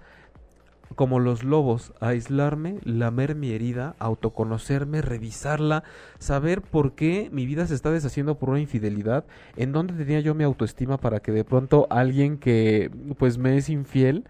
como 0.93 1.19
los 1.19 1.43
lobos, 1.43 1.93
aislarme, 1.99 2.79
lamer 2.83 3.35
mi 3.35 3.51
herida, 3.51 3.95
autoconocerme, 3.99 5.01
revisarla, 5.01 5.83
saber 6.19 6.61
por 6.61 6.93
qué 6.93 7.29
mi 7.31 7.45
vida 7.45 7.67
se 7.67 7.75
está 7.75 7.91
deshaciendo 7.91 8.37
por 8.37 8.49
una 8.49 8.59
infidelidad, 8.59 9.25
en 9.55 9.71
dónde 9.71 9.93
tenía 9.93 10.19
yo 10.19 10.35
mi 10.35 10.43
autoestima 10.43 10.97
para 10.97 11.19
que 11.19 11.31
de 11.31 11.43
pronto 11.43 11.87
alguien 11.89 12.37
que 12.37 12.91
pues 13.17 13.37
me 13.37 13.57
es 13.57 13.69
infiel, 13.69 14.25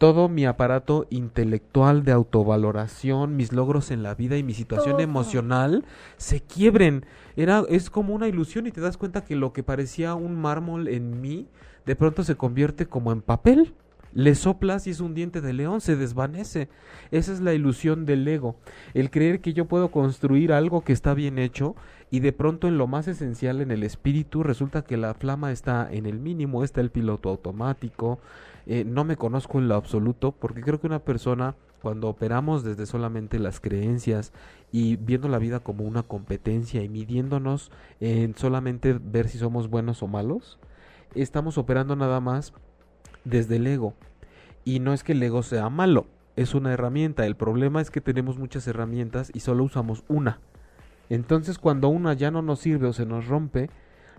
todo 0.00 0.30
mi 0.30 0.46
aparato 0.46 1.06
intelectual 1.10 2.04
de 2.04 2.12
autovaloración, 2.12 3.36
mis 3.36 3.52
logros 3.52 3.90
en 3.90 4.02
la 4.02 4.14
vida 4.14 4.38
y 4.38 4.42
mi 4.42 4.54
situación 4.54 4.98
emocional 4.98 5.84
se 6.16 6.40
quiebren. 6.40 7.04
Era 7.36 7.64
es 7.68 7.90
como 7.90 8.14
una 8.14 8.26
ilusión 8.26 8.66
y 8.66 8.70
te 8.70 8.80
das 8.80 8.96
cuenta 8.96 9.24
que 9.24 9.36
lo 9.36 9.52
que 9.52 9.62
parecía 9.62 10.14
un 10.14 10.40
mármol 10.40 10.88
en 10.88 11.20
mí 11.20 11.48
de 11.84 11.96
pronto 11.96 12.24
se 12.24 12.34
convierte 12.36 12.86
como 12.86 13.12
en 13.12 13.20
papel 13.20 13.74
le 14.12 14.34
soplas 14.34 14.86
y 14.86 14.90
es 14.90 15.00
un 15.00 15.14
diente 15.14 15.40
de 15.40 15.52
león, 15.52 15.80
se 15.80 15.96
desvanece. 15.96 16.68
Esa 17.10 17.32
es 17.32 17.40
la 17.40 17.54
ilusión 17.54 18.06
del 18.06 18.26
ego, 18.26 18.56
el 18.94 19.10
creer 19.10 19.40
que 19.40 19.52
yo 19.52 19.66
puedo 19.66 19.90
construir 19.90 20.52
algo 20.52 20.82
que 20.82 20.92
está 20.92 21.14
bien 21.14 21.38
hecho 21.38 21.74
y 22.10 22.20
de 22.20 22.32
pronto 22.32 22.68
en 22.68 22.78
lo 22.78 22.86
más 22.86 23.08
esencial 23.08 23.60
en 23.60 23.70
el 23.70 23.82
espíritu 23.82 24.42
resulta 24.42 24.82
que 24.82 24.96
la 24.96 25.14
flama 25.14 25.52
está 25.52 25.88
en 25.90 26.06
el 26.06 26.18
mínimo, 26.18 26.64
está 26.64 26.80
el 26.80 26.90
piloto 26.90 27.28
automático, 27.28 28.18
eh, 28.66 28.84
no 28.84 29.04
me 29.04 29.16
conozco 29.16 29.58
en 29.58 29.68
lo 29.68 29.74
absoluto 29.74 30.32
porque 30.32 30.60
creo 30.60 30.80
que 30.80 30.86
una 30.86 31.00
persona 31.00 31.54
cuando 31.82 32.08
operamos 32.08 32.62
desde 32.62 32.86
solamente 32.86 33.38
las 33.38 33.58
creencias 33.58 34.32
y 34.70 34.96
viendo 34.96 35.28
la 35.28 35.38
vida 35.38 35.60
como 35.60 35.84
una 35.84 36.02
competencia 36.02 36.82
y 36.82 36.88
midiéndonos 36.88 37.70
en 38.00 38.36
solamente 38.36 38.92
ver 38.92 39.28
si 39.28 39.38
somos 39.38 39.70
buenos 39.70 40.02
o 40.02 40.06
malos, 40.06 40.58
estamos 41.14 41.58
operando 41.58 41.96
nada 41.96 42.20
más 42.20 42.52
desde 43.24 43.56
el 43.56 43.66
ego. 43.66 43.94
Y 44.64 44.80
no 44.80 44.92
es 44.92 45.04
que 45.04 45.12
el 45.12 45.22
ego 45.22 45.42
sea 45.42 45.68
malo, 45.70 46.06
es 46.36 46.54
una 46.54 46.72
herramienta. 46.72 47.26
El 47.26 47.36
problema 47.36 47.80
es 47.80 47.90
que 47.90 48.00
tenemos 48.00 48.38
muchas 48.38 48.66
herramientas 48.66 49.30
y 49.34 49.40
solo 49.40 49.64
usamos 49.64 50.04
una. 50.08 50.40
Entonces 51.08 51.58
cuando 51.58 51.88
una 51.88 52.14
ya 52.14 52.30
no 52.30 52.40
nos 52.40 52.60
sirve 52.60 52.86
o 52.86 52.92
se 52.92 53.04
nos 53.04 53.26
rompe, 53.26 53.68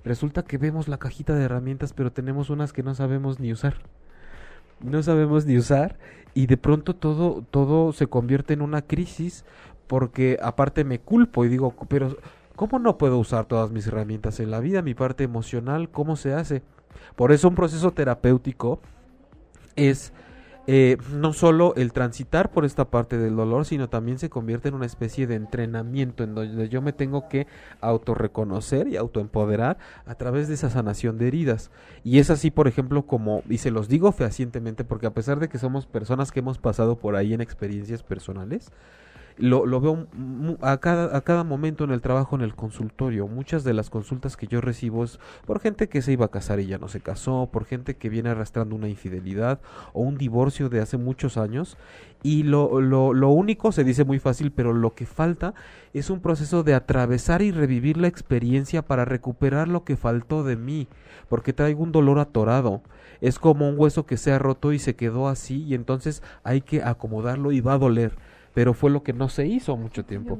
resulta 0.04 0.44
que 0.44 0.58
vemos 0.58 0.88
la 0.88 0.98
cajita 0.98 1.36
de 1.36 1.44
herramientas 1.44 1.94
pero 1.94 2.12
tenemos 2.12 2.50
unas 2.50 2.74
que 2.74 2.84
no 2.84 2.94
sabemos 2.96 3.40
ni 3.40 3.52
usar. 3.54 3.76
No 4.82 5.02
sabemos 5.02 5.46
ni 5.46 5.58
usar 5.58 5.98
y 6.34 6.48
de 6.48 6.58
pronto 6.58 6.96
todo 6.96 7.44
todo 7.50 7.94
se 7.94 8.08
convierte 8.08 8.54
en 8.54 8.62
una 8.62 8.82
crisis 8.82 9.46
porque 9.88 10.38
aparte 10.42 10.84
me 10.84 11.00
culpo 11.00 11.46
y 11.46 11.50
digo, 11.50 11.76
pero 11.88 12.18
¿cómo 12.56 12.80
no 12.80 12.98
puedo 12.98 13.18
usar 13.20 13.46
todas 13.46 13.72
mis 13.72 13.88
herramientas 13.88 14.40
en 14.40 14.52
la 14.52 14.60
vida? 14.60 14.82
Mi 14.82 14.94
parte 14.94 15.24
emocional, 15.24 15.90
¿cómo 15.90 16.16
se 16.16 16.34
hace? 16.34 16.64
Por 17.16 17.32
eso 17.32 17.48
un 17.48 17.56
proceso 17.56 17.92
terapéutico 17.92 18.80
es 19.76 20.14
eh, 20.68 20.98
no 21.12 21.34
solo 21.34 21.74
el 21.76 21.92
transitar 21.92 22.52
por 22.52 22.66
esta 22.66 22.86
parte 22.86 23.18
del 23.18 23.36
dolor, 23.36 23.66
sino 23.66 23.90
también 23.90 24.20
se 24.20 24.30
convierte 24.30 24.70
en 24.70 24.76
una 24.76 24.86
especie 24.86 25.26
de 25.26 25.36
entrenamiento 25.36 26.24
en 26.24 26.36
donde 26.36 26.70
yo 26.70 26.84
me 26.84 26.94
tengo 26.94 27.28
que 27.28 27.48
autorreconocer 27.82 28.88
y 28.88 28.96
autoempoderar 28.96 29.80
a 30.06 30.16
través 30.16 30.48
de 30.48 30.54
esa 30.54 30.70
sanación 30.70 31.18
de 31.18 31.28
heridas. 31.28 31.72
Y 32.04 32.20
es 32.20 32.30
así, 32.30 32.52
por 32.52 32.68
ejemplo, 32.68 33.08
como, 33.08 33.42
y 33.50 33.58
se 33.58 33.72
los 33.72 33.88
digo 33.88 34.12
fehacientemente, 34.12 34.84
porque 34.84 35.08
a 35.08 35.14
pesar 35.14 35.40
de 35.40 35.50
que 35.50 35.58
somos 35.58 35.88
personas 35.88 36.32
que 36.32 36.42
hemos 36.42 36.60
pasado 36.60 37.00
por 37.00 37.16
ahí 37.16 37.34
en 37.34 37.42
experiencias 37.42 38.04
personales, 38.04 38.72
lo, 39.38 39.66
lo 39.66 39.82
veo 39.82 40.08
a 40.62 40.78
cada, 40.78 41.16
a 41.16 41.22
cada 41.22 41.44
momento 41.44 41.84
en 41.84 41.92
el 41.92 42.02
trabajo 42.02 42.36
en 42.36 42.42
el 42.42 42.56
consultorio. 42.56 43.28
Muchas 43.28 43.64
de 43.64 43.74
las 43.74 43.90
consultas 43.90 44.38
que 44.38 44.48
yo 44.48 44.62
recibo 44.62 45.04
es 45.04 45.20
por 45.46 45.60
gente 45.60 45.90
que 45.90 46.02
se 46.02 46.12
iba 46.12 46.26
a 46.26 46.32
casar 46.32 46.60
y 46.60 46.68
ya 46.68 46.78
no 46.78 46.88
se 46.88 47.02
casó, 47.02 47.50
por 47.52 47.66
gente 47.66 47.96
que 47.96 48.10
viene 48.10 48.30
arrastrando 48.30 48.76
una 48.76 48.90
infidelidad 48.90 49.60
o 49.94 50.02
un 50.02 50.18
divorcio 50.18 50.70
de 50.70 50.82
hace 50.82 50.98
muchos 50.98 51.38
años. 51.38 51.78
Y 52.24 52.44
lo, 52.44 52.82
lo, 52.82 53.14
lo 53.14 53.30
único 53.30 53.72
se 53.72 53.84
dice 53.84 54.04
muy 54.04 54.20
fácil, 54.20 54.52
pero 54.52 54.74
lo 54.74 54.94
que 54.94 55.08
falta 55.08 55.56
es 55.94 56.10
un 56.10 56.20
proceso 56.20 56.64
de 56.64 56.76
atravesar 56.76 57.42
y 57.42 57.52
revivir 57.52 57.98
la 57.98 58.08
experiencia 58.08 58.84
para 58.84 59.06
recuperar 59.06 59.68
lo 59.68 59.84
que 59.84 59.98
faltó 59.98 60.44
de 60.44 60.56
mí, 60.56 60.88
porque 61.30 61.54
traigo 61.54 61.82
un 61.82 61.92
dolor 61.92 62.20
atorado. 62.20 62.84
Es 63.22 63.40
como 63.40 63.68
un 63.68 63.76
hueso 63.78 64.06
que 64.06 64.18
se 64.18 64.32
ha 64.32 64.40
roto 64.40 64.72
y 64.74 64.80
se 64.80 64.96
quedó 64.96 65.28
así 65.28 65.64
y 65.64 65.74
entonces 65.74 66.22
hay 66.44 66.62
que 66.62 66.84
acomodarlo 66.84 67.52
y 67.52 67.62
va 67.62 67.74
a 67.74 67.80
doler 67.80 68.16
pero 68.54 68.74
fue 68.74 68.92
lo 68.92 69.04
que 69.04 69.14
no 69.14 69.30
se 69.30 69.48
hizo 69.48 69.78
mucho 69.78 70.04
tiempo. 70.04 70.38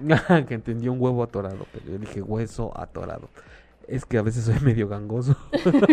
que 0.48 0.54
entendió 0.54 0.92
un 0.92 1.00
huevo 1.00 1.22
atorado, 1.22 1.66
pero 1.72 1.86
yo 1.86 1.98
dije 1.98 2.22
hueso 2.22 2.72
atorado. 2.78 3.28
Es 3.88 4.04
que 4.04 4.16
a 4.16 4.22
veces 4.22 4.44
soy 4.44 4.58
medio 4.62 4.88
gangoso. 4.88 5.36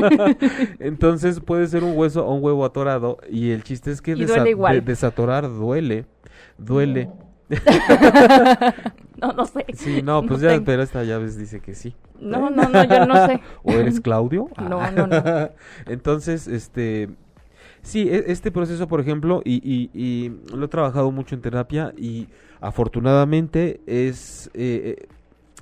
Entonces 0.79 1.39
puede 1.39 1.67
ser 1.67 1.83
un 1.83 1.97
hueso 1.97 2.25
o 2.25 2.33
un 2.33 2.43
huevo 2.43 2.65
atorado 2.65 3.17
y 3.29 3.51
el 3.51 3.63
chiste 3.63 3.91
es 3.91 4.01
que 4.01 4.15
desatorar 4.15 5.49
duele, 5.49 6.05
duele. 6.57 7.09
No. 9.19 9.33
no, 9.33 9.45
sé. 9.45 9.65
Sí, 9.73 10.01
no, 10.01 10.23
pues 10.23 10.39
ya, 10.39 10.61
pero 10.63 10.83
esta 10.83 11.03
llaves 11.03 11.37
dice 11.37 11.59
que 11.59 11.73
sí. 11.75 11.95
No, 12.19 12.49
no, 12.49 12.69
no, 12.69 12.83
yo 12.83 13.05
no 13.05 13.27
sé. 13.27 13.41
¿O 13.63 13.71
eres 13.71 13.99
Claudio? 13.99 14.49
No, 14.57 14.91
no, 14.91 15.07
no. 15.07 15.49
Entonces, 15.87 16.47
este, 16.47 17.09
Sí, 17.81 18.09
e, 18.09 18.25
este 18.27 18.51
proceso, 18.51 18.87
por 18.87 18.99
ejemplo, 18.99 19.41
y, 19.45 20.31
lo 20.53 20.65
he 20.65 20.69
trabajado 20.69 21.11
mucho 21.11 21.35
en 21.35 21.41
terapia 21.41 21.93
y 21.97 22.27
afortunadamente 22.61 23.81
es, 23.85 24.49
eh, 24.53 24.97
eh, 24.99 25.07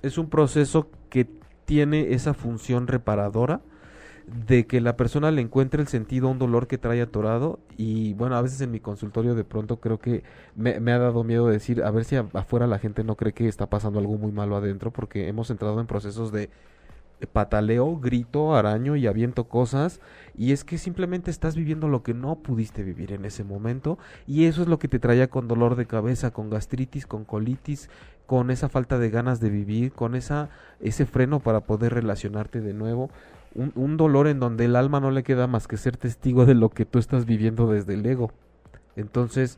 es 0.02 0.18
un 0.18 0.30
proceso 0.30 0.90
que 1.10 1.28
tiene 1.66 2.14
esa 2.14 2.34
función 2.34 2.88
reparadora 2.88 3.62
de 4.48 4.68
que 4.68 4.82
la 4.82 4.98
persona 4.98 5.32
le 5.32 5.42
encuentre 5.42 5.82
el 5.82 5.88
sentido 5.88 6.28
a 6.28 6.32
un 6.32 6.40
dolor 6.40 6.68
que 6.68 6.78
trae 6.78 7.02
atorado 7.02 7.60
y 7.78 8.14
bueno, 8.14 8.36
a 8.36 8.42
veces 8.42 8.60
en 8.60 8.72
mi 8.72 8.82
consultorio 8.82 9.36
de 9.36 9.46
pronto 9.46 9.78
creo 9.78 10.00
que 10.00 10.24
me, 10.56 10.74
ha 10.74 11.00
dado 11.00 11.24
miedo 11.24 11.48
decir 11.48 11.82
a 11.82 11.92
ver 11.92 12.04
si 12.04 12.18
afuera 12.18 12.68
la 12.68 12.78
gente 12.78 13.06
no 13.06 13.16
cree 13.16 13.34
que 13.34 13.48
está 13.48 13.68
pasando 13.68 14.00
algo 14.00 14.18
muy 14.18 14.34
malo 14.34 14.58
adentro 14.58 14.92
porque 14.92 15.30
hemos 15.30 15.50
entrado 15.50 15.80
en 15.80 15.88
procesos 15.88 16.34
de 16.34 16.50
pataleo, 17.26 17.98
grito, 18.00 18.56
araño 18.56 18.96
y 18.96 19.08
aviento 19.08 19.46
cosas. 19.46 20.00
Y 20.36 20.52
es 20.52 20.64
que 20.64 20.78
simplemente 20.78 21.32
estás 21.32 21.56
viviendo 21.56 21.88
lo 21.88 22.04
que 22.04 22.14
no 22.14 22.36
pudiste 22.36 22.84
vivir 22.84 23.12
en 23.14 23.26
ese 23.26 23.44
momento. 23.44 23.98
Y 24.28 24.46
eso 24.46 24.62
es 24.62 24.68
lo 24.68 24.78
que 24.78 24.88
te 24.88 25.00
traía 25.00 25.30
con 25.30 25.48
dolor 25.48 25.76
de 25.76 25.88
cabeza, 25.88 26.32
con 26.32 26.50
gastritis, 26.50 27.08
con 27.08 27.26
colitis, 27.26 27.90
con 28.28 28.52
esa 28.52 28.70
falta 28.70 29.00
de 29.00 29.10
ganas 29.10 29.40
de 29.40 29.50
vivir, 29.50 29.94
con 29.94 30.14
esa 30.14 30.50
ese 30.80 31.06
freno 31.06 31.40
para 31.40 31.62
poder 31.62 31.94
relacionarte 31.94 32.62
de 32.62 32.74
nuevo, 32.74 33.10
un, 33.56 33.72
un 33.76 33.98
dolor 33.98 34.28
en 34.28 34.40
donde 34.40 34.66
el 34.66 34.76
alma 34.76 35.00
no 35.00 35.10
le 35.12 35.24
queda 35.24 35.48
más 35.48 35.68
que 35.68 35.78
ser 35.78 35.98
testigo 35.98 36.46
de 36.46 36.54
lo 36.54 36.70
que 36.70 36.86
tú 36.86 37.00
estás 37.00 37.26
viviendo 37.26 37.72
desde 37.72 37.96
el 37.96 38.06
ego. 38.06 38.32
Entonces, 38.96 39.58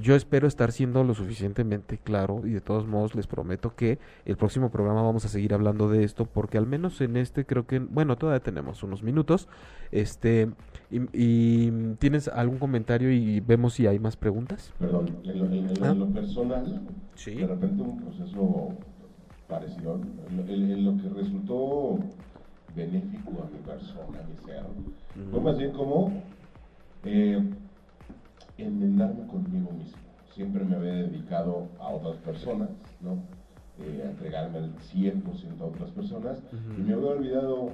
yo 0.00 0.14
espero 0.14 0.48
estar 0.48 0.72
siendo 0.72 1.04
lo 1.04 1.14
suficientemente 1.14 1.98
claro 1.98 2.40
y 2.44 2.50
de 2.50 2.60
todos 2.60 2.86
modos 2.86 3.14
les 3.14 3.26
prometo 3.26 3.74
que 3.74 3.98
el 4.24 4.36
próximo 4.36 4.70
programa 4.70 5.02
vamos 5.02 5.24
a 5.24 5.28
seguir 5.28 5.52
hablando 5.52 5.90
de 5.90 6.04
esto 6.04 6.24
porque 6.24 6.56
al 6.56 6.66
menos 6.66 7.00
en 7.02 7.16
este 7.16 7.44
creo 7.44 7.66
que, 7.66 7.78
bueno, 7.78 8.16
todavía 8.16 8.40
tenemos 8.40 8.82
unos 8.82 9.02
minutos. 9.02 9.48
Este, 9.90 10.48
y, 10.90 11.70
tienes 11.98 12.28
algún 12.28 12.58
comentario 12.58 13.12
y 13.12 13.40
vemos 13.40 13.74
si 13.74 13.86
hay 13.86 13.98
más 13.98 14.16
preguntas. 14.16 14.72
Perdón, 14.78 15.10
en 15.24 15.98
lo, 15.98 16.06
ah. 16.06 16.08
personal, 16.14 16.82
de 17.24 17.46
repente 17.46 17.82
un 17.82 18.00
proceso 18.00 18.68
parecido, 19.46 20.00
en, 20.30 20.84
lo 20.84 20.96
que 20.96 21.08
resultó 21.10 21.98
benéfico 22.74 23.30
a 23.42 23.50
mi 23.50 23.58
persona, 23.58 24.20
a 24.20 24.26
mi 24.26 24.36
ser, 24.46 24.62
fue 25.30 25.40
más 25.40 25.58
bien 25.58 25.72
como... 25.72 26.22
Eh, 27.04 27.42
enmendarme 28.66 29.26
conmigo 29.26 29.70
mismo. 29.72 29.98
Siempre 30.34 30.64
me 30.64 30.76
había 30.76 30.94
dedicado 30.94 31.68
a 31.78 31.88
otras 31.90 32.16
personas, 32.18 32.70
¿no? 33.00 33.18
Eh, 33.78 34.02
a 34.04 34.10
entregarme 34.10 34.58
el 34.58 34.74
100% 34.76 35.60
a 35.60 35.64
otras 35.64 35.90
personas 35.90 36.42
y 36.76 36.82
me 36.82 36.94
había 36.94 37.08
olvidado 37.08 37.70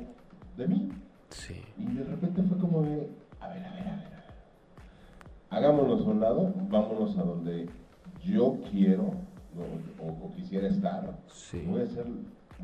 de 0.57 0.69
mí. 0.69 0.89
Sí. 1.31 1.61
Y 1.77 1.85
de 1.87 2.05
repente 2.05 2.43
fue 2.43 2.59
como 2.59 2.83
de, 2.83 3.09
a 3.41 3.49
ver, 3.49 3.65
a 3.65 3.73
ver, 3.73 3.89
a 3.89 3.97
ver, 3.97 4.09
Hagámonos 5.51 6.01
a 6.01 6.05
un 6.05 6.21
lado, 6.21 6.53
vámonos 6.69 7.17
a 7.19 7.23
donde 7.23 7.69
yo 8.25 8.59
quiero 8.71 9.13
o, 10.01 10.31
quisiera 10.35 10.69
estar. 10.69 11.19
Sí. 11.29 11.65
Voy 11.67 11.81
a 11.81 11.85
hacer 11.85 12.07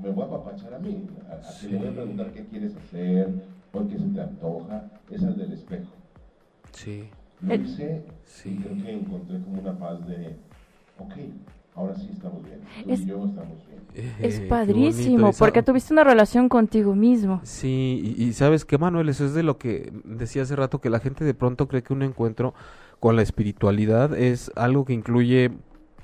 me 0.01 0.11
voy 0.11 0.25
a 0.25 0.27
apapachar 0.27 0.75
a 0.75 0.79
mí, 0.79 1.07
a, 1.29 1.35
a 1.35 1.69
le 1.69 1.79
voy 1.79 1.89
a 1.89 1.93
preguntar 1.93 2.33
qué 2.33 2.45
quieres 2.47 2.75
hacer, 2.77 3.33
por 3.71 3.87
qué 3.89 3.99
se 3.99 4.07
te 4.07 4.21
antoja, 4.21 4.91
es 5.11 5.23
el 5.23 5.37
del 5.37 5.53
espejo. 5.53 5.93
Sí. 6.73 7.09
Lo 7.47 7.55
hice 7.55 8.05
sí. 8.25 8.51
y 8.51 8.63
creo 8.63 8.83
que 8.83 8.93
encontré 8.93 9.41
como 9.41 9.61
una 9.61 9.79
paz 9.79 10.07
de, 10.07 10.37
ok, 10.99 11.13
ahora 11.75 11.95
sí 11.97 12.11
estamos 12.13 12.43
bien, 12.45 12.61
tú 12.83 12.91
y 12.91 13.07
yo 13.07 13.27
estamos 13.27 13.67
bien. 13.67 13.75
Eh, 13.95 14.13
es 14.23 14.41
padrísimo, 14.41 15.33
porque 15.39 15.63
tuviste 15.63 15.93
una 15.93 16.05
relación 16.05 16.49
contigo 16.49 16.95
mismo. 16.95 17.41
Sí, 17.45 18.15
y, 18.17 18.25
y, 18.25 18.33
sabes 18.33 18.65
que 18.65 18.77
Manuel, 18.77 19.09
eso 19.09 19.25
es 19.25 19.35
de 19.35 19.43
lo 19.43 19.59
que 19.59 19.93
decía 20.05 20.43
hace 20.43 20.57
rato, 20.57 20.81
que 20.81 20.91
la 20.91 20.99
gente 20.99 21.25
de 21.25 21.35
pronto 21.35 21.69
cree 21.69 21.83
que 21.83 21.93
un 21.93 22.03
encuentro 22.03 22.55
con 22.99 23.17
la 23.17 23.23
espiritualidad 23.23 24.17
es 24.17 24.51
algo 24.57 24.85
que 24.85 24.95
incluye 24.95 25.53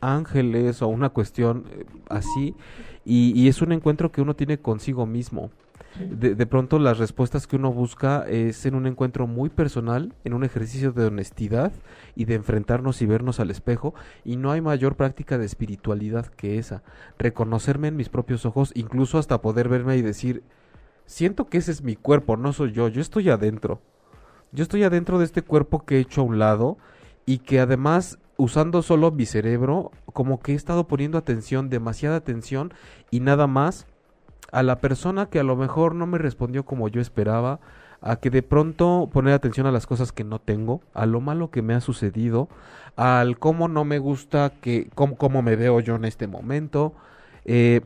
ángeles 0.00 0.82
o 0.82 0.88
una 0.88 1.10
cuestión 1.10 1.64
eh, 1.72 1.84
así, 2.08 2.54
y, 3.04 3.32
y 3.34 3.48
es 3.48 3.60
un 3.60 3.72
encuentro 3.72 4.12
que 4.12 4.22
uno 4.22 4.34
tiene 4.34 4.58
consigo 4.58 5.06
mismo. 5.06 5.50
De, 5.98 6.36
de, 6.36 6.46
pronto 6.46 6.78
las 6.78 6.98
respuestas 6.98 7.48
que 7.48 7.56
uno 7.56 7.72
busca 7.72 8.24
es 8.28 8.64
en 8.64 8.76
un 8.76 8.86
encuentro 8.86 9.26
muy 9.26 9.48
personal, 9.48 10.14
en 10.24 10.34
un 10.34 10.44
ejercicio 10.44 10.92
de 10.92 11.06
honestidad 11.06 11.72
y 12.14 12.26
de 12.26 12.34
enfrentarnos 12.34 13.02
y 13.02 13.06
vernos 13.06 13.40
al 13.40 13.50
espejo 13.50 13.94
y 14.24 14.36
no 14.36 14.52
hay 14.52 14.60
mayor 14.60 14.94
práctica 14.94 15.36
de 15.36 15.46
espiritualidad 15.46 16.26
que 16.26 16.58
esa, 16.58 16.84
reconocerme 17.18 17.88
en 17.88 17.96
mis 17.96 18.08
propios 18.08 18.46
ojos, 18.46 18.70
incluso 18.76 19.18
hasta 19.18 19.42
poder 19.42 19.68
verme 19.68 19.96
y 19.96 20.02
decir, 20.02 20.44
siento 21.06 21.48
que 21.48 21.58
ese 21.58 21.72
es 21.72 21.82
mi 21.82 21.96
cuerpo, 21.96 22.36
no 22.36 22.52
soy 22.52 22.70
yo, 22.70 22.86
yo 22.86 23.00
estoy 23.00 23.28
adentro, 23.28 23.82
yo 24.52 24.62
estoy 24.62 24.84
adentro 24.84 25.18
de 25.18 25.24
este 25.24 25.42
cuerpo 25.42 25.84
que 25.84 25.96
he 25.96 26.00
hecho 26.00 26.20
a 26.20 26.24
un 26.24 26.38
lado 26.38 26.78
y 27.26 27.38
que 27.38 27.58
además 27.58 28.18
usando 28.36 28.82
solo 28.82 29.10
mi 29.10 29.26
cerebro, 29.26 29.90
como 30.06 30.40
que 30.40 30.52
he 30.52 30.54
estado 30.54 30.88
poniendo 30.88 31.18
atención, 31.18 31.68
demasiada 31.68 32.16
atención 32.16 32.72
y 33.10 33.20
nada 33.20 33.46
más 33.46 33.86
a 34.52 34.62
la 34.62 34.80
persona 34.80 35.26
que 35.26 35.40
a 35.40 35.44
lo 35.44 35.56
mejor 35.56 35.94
no 35.94 36.06
me 36.06 36.18
respondió 36.18 36.64
como 36.64 36.88
yo 36.88 37.00
esperaba, 37.00 37.60
a 38.00 38.16
que 38.16 38.30
de 38.30 38.42
pronto 38.42 39.08
poner 39.12 39.34
atención 39.34 39.66
a 39.66 39.72
las 39.72 39.86
cosas 39.86 40.12
que 40.12 40.24
no 40.24 40.38
tengo, 40.38 40.80
a 40.94 41.06
lo 41.06 41.20
malo 41.20 41.50
que 41.50 41.62
me 41.62 41.74
ha 41.74 41.80
sucedido, 41.80 42.48
al 42.96 43.38
cómo 43.38 43.68
no 43.68 43.84
me 43.84 43.98
gusta 43.98 44.52
que 44.60 44.88
cómo, 44.94 45.16
cómo 45.16 45.42
me 45.42 45.56
veo 45.56 45.80
yo 45.80 45.96
en 45.96 46.04
este 46.04 46.26
momento, 46.26 46.94
eh, 47.44 47.82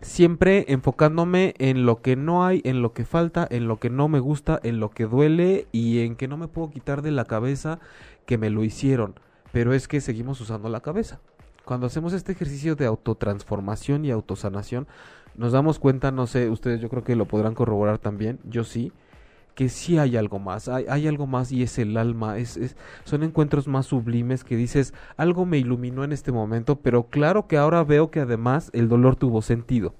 siempre 0.00 0.66
enfocándome 0.68 1.54
en 1.58 1.86
lo 1.86 2.02
que 2.02 2.14
no 2.16 2.44
hay, 2.44 2.60
en 2.64 2.82
lo 2.82 2.92
que 2.92 3.04
falta, 3.04 3.46
en 3.50 3.66
lo 3.66 3.78
que 3.78 3.90
no 3.90 4.08
me 4.08 4.20
gusta, 4.20 4.60
en 4.62 4.80
lo 4.80 4.90
que 4.90 5.06
duele 5.06 5.66
y 5.72 6.00
en 6.00 6.16
que 6.16 6.28
no 6.28 6.36
me 6.36 6.48
puedo 6.48 6.70
quitar 6.70 7.02
de 7.02 7.10
la 7.10 7.24
cabeza 7.24 7.80
que 8.26 8.38
me 8.38 8.50
lo 8.50 8.62
hicieron, 8.64 9.14
pero 9.52 9.72
es 9.72 9.88
que 9.88 10.00
seguimos 10.00 10.40
usando 10.40 10.68
la 10.68 10.80
cabeza. 10.80 11.20
Cuando 11.64 11.86
hacemos 11.86 12.12
este 12.14 12.32
ejercicio 12.32 12.76
de 12.76 12.86
autotransformación 12.86 14.04
y 14.04 14.10
autosanación, 14.10 14.86
nos 15.38 15.52
damos 15.52 15.78
cuenta, 15.78 16.10
no 16.10 16.26
sé, 16.26 16.50
ustedes 16.50 16.80
yo 16.80 16.88
creo 16.88 17.04
que 17.04 17.14
lo 17.14 17.26
podrán 17.26 17.54
corroborar 17.54 17.98
también, 17.98 18.40
yo 18.44 18.64
sí, 18.64 18.92
que 19.54 19.68
sí 19.68 19.96
hay 19.96 20.16
algo 20.16 20.40
más, 20.40 20.68
hay, 20.68 20.84
hay 20.88 21.06
algo 21.06 21.28
más 21.28 21.52
y 21.52 21.62
es 21.62 21.78
el 21.78 21.96
alma, 21.96 22.38
es, 22.38 22.56
es, 22.56 22.76
son 23.04 23.22
encuentros 23.22 23.68
más 23.68 23.86
sublimes 23.86 24.42
que 24.42 24.56
dices, 24.56 24.94
algo 25.16 25.46
me 25.46 25.58
iluminó 25.58 26.02
en 26.02 26.12
este 26.12 26.32
momento, 26.32 26.80
pero 26.80 27.04
claro 27.04 27.46
que 27.46 27.56
ahora 27.56 27.84
veo 27.84 28.10
que 28.10 28.20
además 28.20 28.70
el 28.74 28.88
dolor 28.88 29.14
tuvo 29.14 29.40
sentido. 29.40 29.94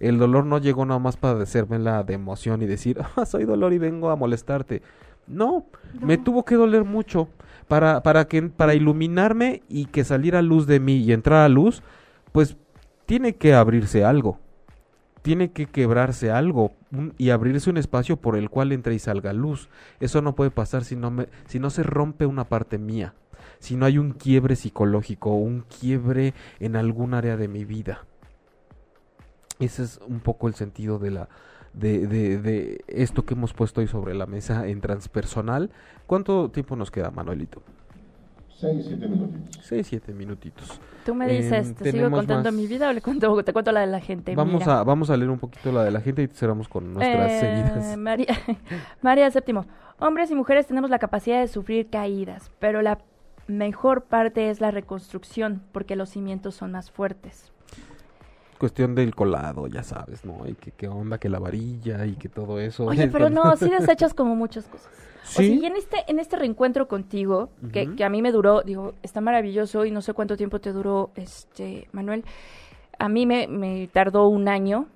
El 0.00 0.18
dolor 0.18 0.46
no 0.46 0.58
llegó 0.58 0.84
nada 0.84 0.98
más 0.98 1.16
para 1.16 1.38
decirme 1.38 1.78
la 1.78 2.02
de 2.02 2.14
emoción 2.14 2.60
y 2.60 2.66
decir, 2.66 3.00
ah, 3.16 3.24
soy 3.24 3.44
dolor 3.44 3.72
y 3.72 3.78
vengo 3.78 4.10
a 4.10 4.16
molestarte. 4.16 4.82
No, 5.28 5.66
no, 5.94 6.06
me 6.06 6.18
tuvo 6.18 6.44
que 6.44 6.56
doler 6.56 6.82
mucho 6.82 7.28
para, 7.68 8.02
para, 8.02 8.26
que, 8.26 8.42
para 8.42 8.74
iluminarme 8.74 9.62
y 9.68 9.84
que 9.86 10.02
saliera 10.02 10.42
luz 10.42 10.66
de 10.66 10.80
mí 10.80 10.96
y 10.96 11.12
entrar 11.12 11.44
a 11.44 11.48
luz, 11.48 11.84
pues 12.32 12.56
tiene 13.06 13.36
que 13.36 13.54
abrirse 13.54 14.04
algo 14.04 14.40
tiene 15.22 15.52
que 15.52 15.66
quebrarse 15.66 16.30
algo 16.30 16.72
y 17.16 17.30
abrirse 17.30 17.70
un 17.70 17.76
espacio 17.76 18.16
por 18.16 18.36
el 18.36 18.50
cual 18.50 18.72
entre 18.72 18.94
y 18.94 18.98
salga 18.98 19.32
luz. 19.32 19.68
Eso 20.00 20.20
no 20.20 20.34
puede 20.34 20.50
pasar 20.50 20.84
si 20.84 20.96
no, 20.96 21.10
me, 21.10 21.28
si 21.46 21.58
no 21.58 21.70
se 21.70 21.82
rompe 21.84 22.26
una 22.26 22.44
parte 22.44 22.78
mía, 22.78 23.14
si 23.60 23.76
no 23.76 23.86
hay 23.86 23.98
un 23.98 24.12
quiebre 24.12 24.56
psicológico 24.56 25.34
un 25.34 25.62
quiebre 25.62 26.34
en 26.60 26.76
algún 26.76 27.14
área 27.14 27.36
de 27.36 27.48
mi 27.48 27.64
vida. 27.64 28.04
Ese 29.60 29.84
es 29.84 30.00
un 30.06 30.20
poco 30.20 30.48
el 30.48 30.54
sentido 30.54 30.98
de 30.98 31.12
la 31.12 31.28
de, 31.72 32.06
de, 32.06 32.38
de 32.38 32.84
esto 32.86 33.24
que 33.24 33.34
hemos 33.34 33.54
puesto 33.54 33.80
hoy 33.80 33.86
sobre 33.86 34.12
la 34.14 34.26
mesa 34.26 34.66
en 34.66 34.80
transpersonal. 34.80 35.70
¿Cuánto 36.06 36.50
tiempo 36.50 36.76
nos 36.76 36.90
queda, 36.90 37.10
Manuelito? 37.10 37.62
Seis, 38.62 38.84
siete 38.86 39.08
minutitos. 39.08 39.58
Seis, 39.64 39.86
siete 39.88 40.12
minutitos. 40.12 40.80
Tú 41.04 41.16
me 41.16 41.26
dices, 41.26 41.70
eh, 41.70 41.74
¿te 41.76 41.90
sigo 41.90 42.08
contando 42.12 42.52
mi 42.52 42.68
vida 42.68 42.88
o 42.88 42.92
le 42.92 43.02
cuento, 43.02 43.42
te 43.42 43.52
cuento 43.52 43.72
la 43.72 43.80
de 43.80 43.88
la 43.88 43.98
gente? 43.98 44.36
Vamos 44.36 44.68
a, 44.68 44.84
vamos 44.84 45.10
a 45.10 45.16
leer 45.16 45.30
un 45.30 45.40
poquito 45.40 45.72
la 45.72 45.82
de 45.82 45.90
la 45.90 46.00
gente 46.00 46.22
y 46.22 46.28
cerramos 46.28 46.68
con 46.68 46.94
nuestras 46.94 47.32
eh, 47.32 47.40
seguidas. 47.40 47.96
María, 47.98 48.38
María 49.00 49.28
Séptimo. 49.32 49.66
Hombres 49.98 50.30
y 50.30 50.36
mujeres 50.36 50.68
tenemos 50.68 50.90
la 50.90 51.00
capacidad 51.00 51.40
de 51.40 51.48
sufrir 51.48 51.90
caídas, 51.90 52.52
pero 52.60 52.82
la 52.82 52.98
mejor 53.48 54.04
parte 54.04 54.48
es 54.48 54.60
la 54.60 54.70
reconstrucción, 54.70 55.60
porque 55.72 55.96
los 55.96 56.10
cimientos 56.10 56.54
son 56.54 56.70
más 56.70 56.88
fuertes. 56.88 57.50
Cuestión 58.62 58.94
del 58.94 59.12
colado, 59.12 59.66
ya 59.66 59.82
sabes, 59.82 60.24
¿no? 60.24 60.46
Y 60.46 60.54
que 60.54 60.70
qué 60.70 60.86
onda, 60.86 61.18
que 61.18 61.28
la 61.28 61.40
varilla 61.40 62.06
y 62.06 62.14
que 62.14 62.28
todo 62.28 62.60
eso. 62.60 62.84
Oye, 62.84 63.08
pero 63.08 63.28
no, 63.28 63.56
sí 63.56 63.68
desechas 63.68 64.14
como 64.14 64.36
muchas 64.36 64.68
cosas. 64.68 64.88
¿Sí? 65.24 65.32
O 65.32 65.34
sea, 65.34 65.44
y 65.46 65.66
en 65.66 65.74
este, 65.74 65.96
en 66.06 66.20
este 66.20 66.36
reencuentro 66.36 66.86
contigo, 66.86 67.48
que, 67.72 67.92
que, 67.96 68.04
a 68.04 68.08
mí 68.08 68.22
me 68.22 68.30
duró, 68.30 68.62
digo, 68.62 68.94
está 69.02 69.20
maravilloso 69.20 69.84
y 69.84 69.90
no 69.90 70.00
sé 70.00 70.12
cuánto 70.12 70.36
tiempo 70.36 70.60
te 70.60 70.70
duró, 70.70 71.10
este, 71.16 71.88
Manuel, 71.90 72.24
a 73.00 73.08
mí 73.08 73.26
me, 73.26 73.48
me 73.48 73.88
tardó 73.88 74.28
un 74.28 74.46
año, 74.46 74.86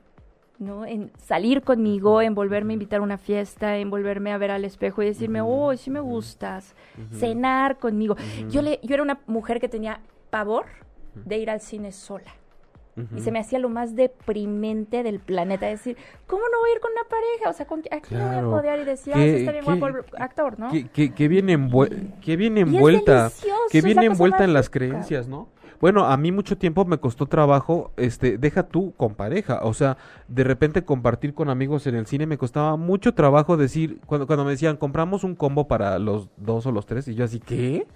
¿no? 0.60 0.86
En 0.86 1.10
salir 1.18 1.62
conmigo, 1.62 2.22
en 2.22 2.36
volverme 2.36 2.72
a 2.72 2.74
invitar 2.74 3.00
a 3.00 3.02
una 3.02 3.18
fiesta, 3.18 3.78
en 3.78 3.90
volverme 3.90 4.30
a 4.30 4.38
ver 4.38 4.52
al 4.52 4.64
espejo 4.64 5.02
y 5.02 5.06
decirme, 5.06 5.40
oh, 5.40 5.76
sí 5.76 5.90
me 5.90 5.98
gustas, 5.98 6.76
cenar 7.10 7.78
conmigo. 7.78 8.14
Yo, 8.48 8.62
le, 8.62 8.78
yo 8.84 8.94
era 8.94 9.02
una 9.02 9.18
mujer 9.26 9.58
que 9.58 9.68
tenía 9.68 10.02
pavor 10.30 10.66
de 11.16 11.38
ir 11.38 11.50
al 11.50 11.60
cine 11.60 11.90
sola. 11.90 12.32
Y 13.14 13.20
se 13.20 13.30
me 13.30 13.38
hacía 13.38 13.58
lo 13.58 13.68
más 13.68 13.94
deprimente 13.94 15.02
del 15.02 15.20
planeta. 15.20 15.66
Decir, 15.66 15.96
¿cómo 16.26 16.42
no 16.50 16.58
voy 16.60 16.70
a 16.70 16.74
ir 16.74 16.80
con 16.80 16.92
una 16.92 17.04
pareja? 17.04 17.50
O 17.50 17.52
sea, 17.52 17.66
¿con 17.66 17.80
¿a 17.80 18.00
quién 18.00 18.20
claro. 18.20 18.48
voy 18.48 18.58
a 18.58 18.62
poder? 18.62 18.80
Y 18.80 18.84
decía, 18.84 19.14
ah, 19.16 19.24
está 19.24 19.52
bien 19.52 19.64
guapo 19.64 19.88
el 19.88 19.94
actor, 20.18 20.58
¿no? 20.58 20.70
Que, 20.70 21.28
viene, 21.28 21.52
envuel 21.52 22.14
que 22.22 22.36
viene 22.36 22.60
envuelta. 22.60 23.30
Que 23.70 23.82
viene 23.82 24.06
envuelta 24.06 24.44
en 24.44 24.54
las 24.54 24.70
creencias, 24.70 25.28
¿no? 25.28 25.48
Bueno, 25.80 26.06
a 26.06 26.16
mí 26.16 26.32
mucho 26.32 26.56
tiempo 26.56 26.84
me 26.84 26.98
costó 26.98 27.26
trabajo, 27.26 27.92
este, 27.96 28.38
deja 28.38 28.62
tú 28.62 28.94
con 28.96 29.14
pareja, 29.14 29.60
o 29.62 29.74
sea, 29.74 29.98
de 30.26 30.42
repente 30.42 30.84
compartir 30.84 31.34
con 31.34 31.50
amigos 31.50 31.86
en 31.86 31.96
el 31.96 32.06
cine 32.06 32.26
me 32.26 32.38
costaba 32.38 32.76
mucho 32.76 33.12
trabajo 33.12 33.56
decir, 33.56 34.00
cuando, 34.06 34.26
cuando 34.26 34.44
me 34.44 34.52
decían, 34.52 34.78
compramos 34.78 35.22
un 35.22 35.34
combo 35.34 35.68
para 35.68 35.98
los 35.98 36.30
dos 36.38 36.64
o 36.66 36.72
los 36.72 36.86
tres, 36.86 37.08
y 37.08 37.14
yo 37.14 37.24
así, 37.24 37.40
¿qué? 37.40 37.86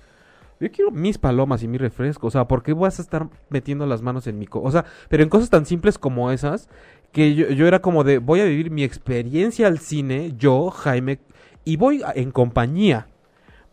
Yo 0.60 0.70
quiero 0.70 0.90
mis 0.90 1.16
palomas 1.16 1.62
y 1.62 1.68
mi 1.68 1.78
refresco. 1.78 2.26
O 2.26 2.30
sea, 2.30 2.46
¿por 2.46 2.62
qué 2.62 2.74
vas 2.74 2.98
a 2.98 3.02
estar 3.02 3.28
metiendo 3.48 3.86
las 3.86 4.02
manos 4.02 4.26
en 4.26 4.38
mi... 4.38 4.46
Co 4.46 4.60
o 4.62 4.70
sea, 4.70 4.84
pero 5.08 5.22
en 5.22 5.30
cosas 5.30 5.48
tan 5.48 5.64
simples 5.64 5.98
como 5.98 6.30
esas, 6.30 6.68
que 7.12 7.34
yo, 7.34 7.48
yo, 7.48 7.66
era 7.66 7.80
como 7.80 8.04
de, 8.04 8.18
voy 8.18 8.40
a 8.40 8.44
vivir 8.44 8.70
mi 8.70 8.84
experiencia 8.84 9.66
al 9.66 9.78
cine, 9.78 10.34
yo, 10.36 10.70
Jaime, 10.70 11.18
y 11.64 11.76
voy 11.76 12.02
en 12.14 12.30
compañía. 12.30 13.06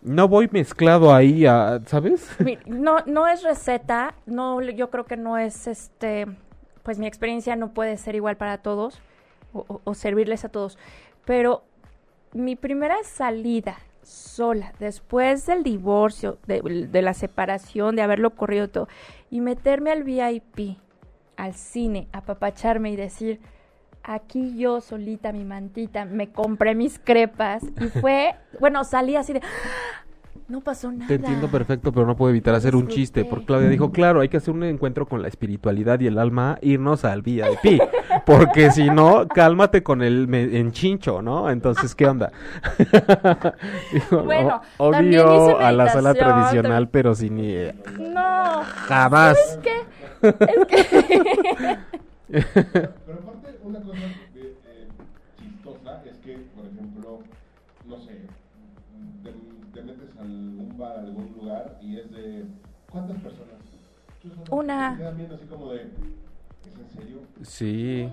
No 0.02 0.30
voy 0.30 0.48
mezclado 0.50 1.14
ahí, 1.14 1.46
a, 1.46 1.82
¿sabes? 1.86 2.30
No, 2.66 3.00
no 3.06 3.28
es 3.28 3.44
receta, 3.44 4.16
no, 4.26 4.62
yo 4.62 4.90
creo 4.90 5.06
que 5.06 5.18
no 5.18 5.38
es 5.38 5.68
este, 5.68 6.26
pues 6.84 7.00
mi 7.00 7.08
experiencia 7.08 7.58
no 7.58 7.74
puede 7.74 7.98
ser 7.98 8.16
igual 8.16 8.38
para 8.38 8.60
todos 8.60 9.02
o, 9.52 9.66
o, 9.68 9.82
o 9.84 9.94
servirles 9.94 10.46
a 10.46 10.50
todos, 10.50 10.78
pero 11.26 11.64
mi 12.34 12.56
primera 12.56 12.96
salida 13.04 13.78
sola, 14.08 14.74
después 14.80 15.46
del 15.46 15.64
divorcio, 15.64 16.38
de, 16.48 17.02
la 17.02 17.14
separación, 17.14 17.96
de 17.96 18.02
haberlo 18.02 18.32
corrido 18.32 18.70
todo, 18.70 18.88
y 19.30 19.42
meterme 19.42 19.92
al 19.92 20.04
VIP, 20.04 20.78
al 21.36 21.54
cine, 21.54 22.08
apapacharme 22.14 22.90
y 22.92 22.96
decir, 22.96 23.42
aquí 24.04 24.58
yo 24.58 24.80
solita, 24.80 25.34
mi 25.34 25.44
mantita, 25.44 26.06
me 26.06 26.32
compré 26.32 26.74
mis 26.74 27.00
crepas, 27.00 27.64
y 27.64 27.88
fue, 28.00 28.36
bueno, 28.60 28.84
salí 28.86 29.16
así 29.16 29.34
de, 29.34 29.42
no 30.48 30.62
pasó 30.62 30.92
nada. 30.92 31.08
Te 31.08 31.16
entiendo 31.16 31.48
perfecto, 31.50 31.92
pero 31.92 32.06
no 32.06 32.16
puedo 32.16 32.30
evitar 32.30 32.56
hacer 32.56 32.76
un 32.76 32.88
chiste. 32.88 33.26
Porque 33.26 33.46
Claudia 33.46 33.70
dijo, 33.70 33.92
claro, 33.92 34.22
hay 34.22 34.30
que 34.30 34.38
hacer 34.38 34.54
un 34.54 34.64
encuentro 34.64 35.06
con 35.06 35.22
la 35.22 35.28
espiritualidad 35.28 36.00
y 36.00 36.08
el 36.08 36.18
alma, 36.18 36.58
irnos 36.62 37.06
al 37.06 37.22
VIP. 37.22 37.82
Porque 38.26 38.72
si 38.72 38.90
no, 38.90 39.28
cálmate 39.28 39.84
con 39.84 40.02
el 40.02 40.34
enchincho, 40.34 41.22
¿no? 41.22 41.50
Entonces, 41.50 41.96
¿qué 41.96 42.08
onda? 42.08 42.32
dijo, 43.94 44.24
bueno, 44.24 44.62
obvio 44.78 45.60
a 45.60 45.72
la 45.72 45.90
sala 45.90 46.14
tradicional, 46.14 46.90
pero 46.90 47.16
sin 47.16 47.36
ni... 47.36 47.54
No. 48.00 48.64
Jamás. 48.64 49.38
¿Sabes 49.38 49.60
qué? 49.64 49.88
Es 50.22 50.66
que... 50.66 51.78
pero 52.28 53.20
aparte, 53.20 53.60
una 53.64 53.80
cosa 53.82 53.98
eh, 54.36 54.56
eh, 54.66 54.88
chistosa 55.40 56.04
es 56.06 56.18
que, 56.18 56.38
por 56.56 56.66
ejemplo, 56.66 57.20
no 57.86 58.00
sé, 58.00 58.28
metes 59.88 60.16
a 60.18 60.22
algún 60.22 60.76
bar, 60.78 60.98
a 60.98 61.00
algún 61.00 61.34
lugar 61.40 61.78
y 61.82 61.98
es 61.98 62.12
de 62.12 62.46
¿cuántas 62.92 63.18
personas? 63.18 63.58
Una. 64.50 64.98
Quedan 64.98 65.18
viendo 65.18 65.36
así 65.36 65.46
como 65.46 65.72
de 65.72 65.90
Sí. 67.44 68.10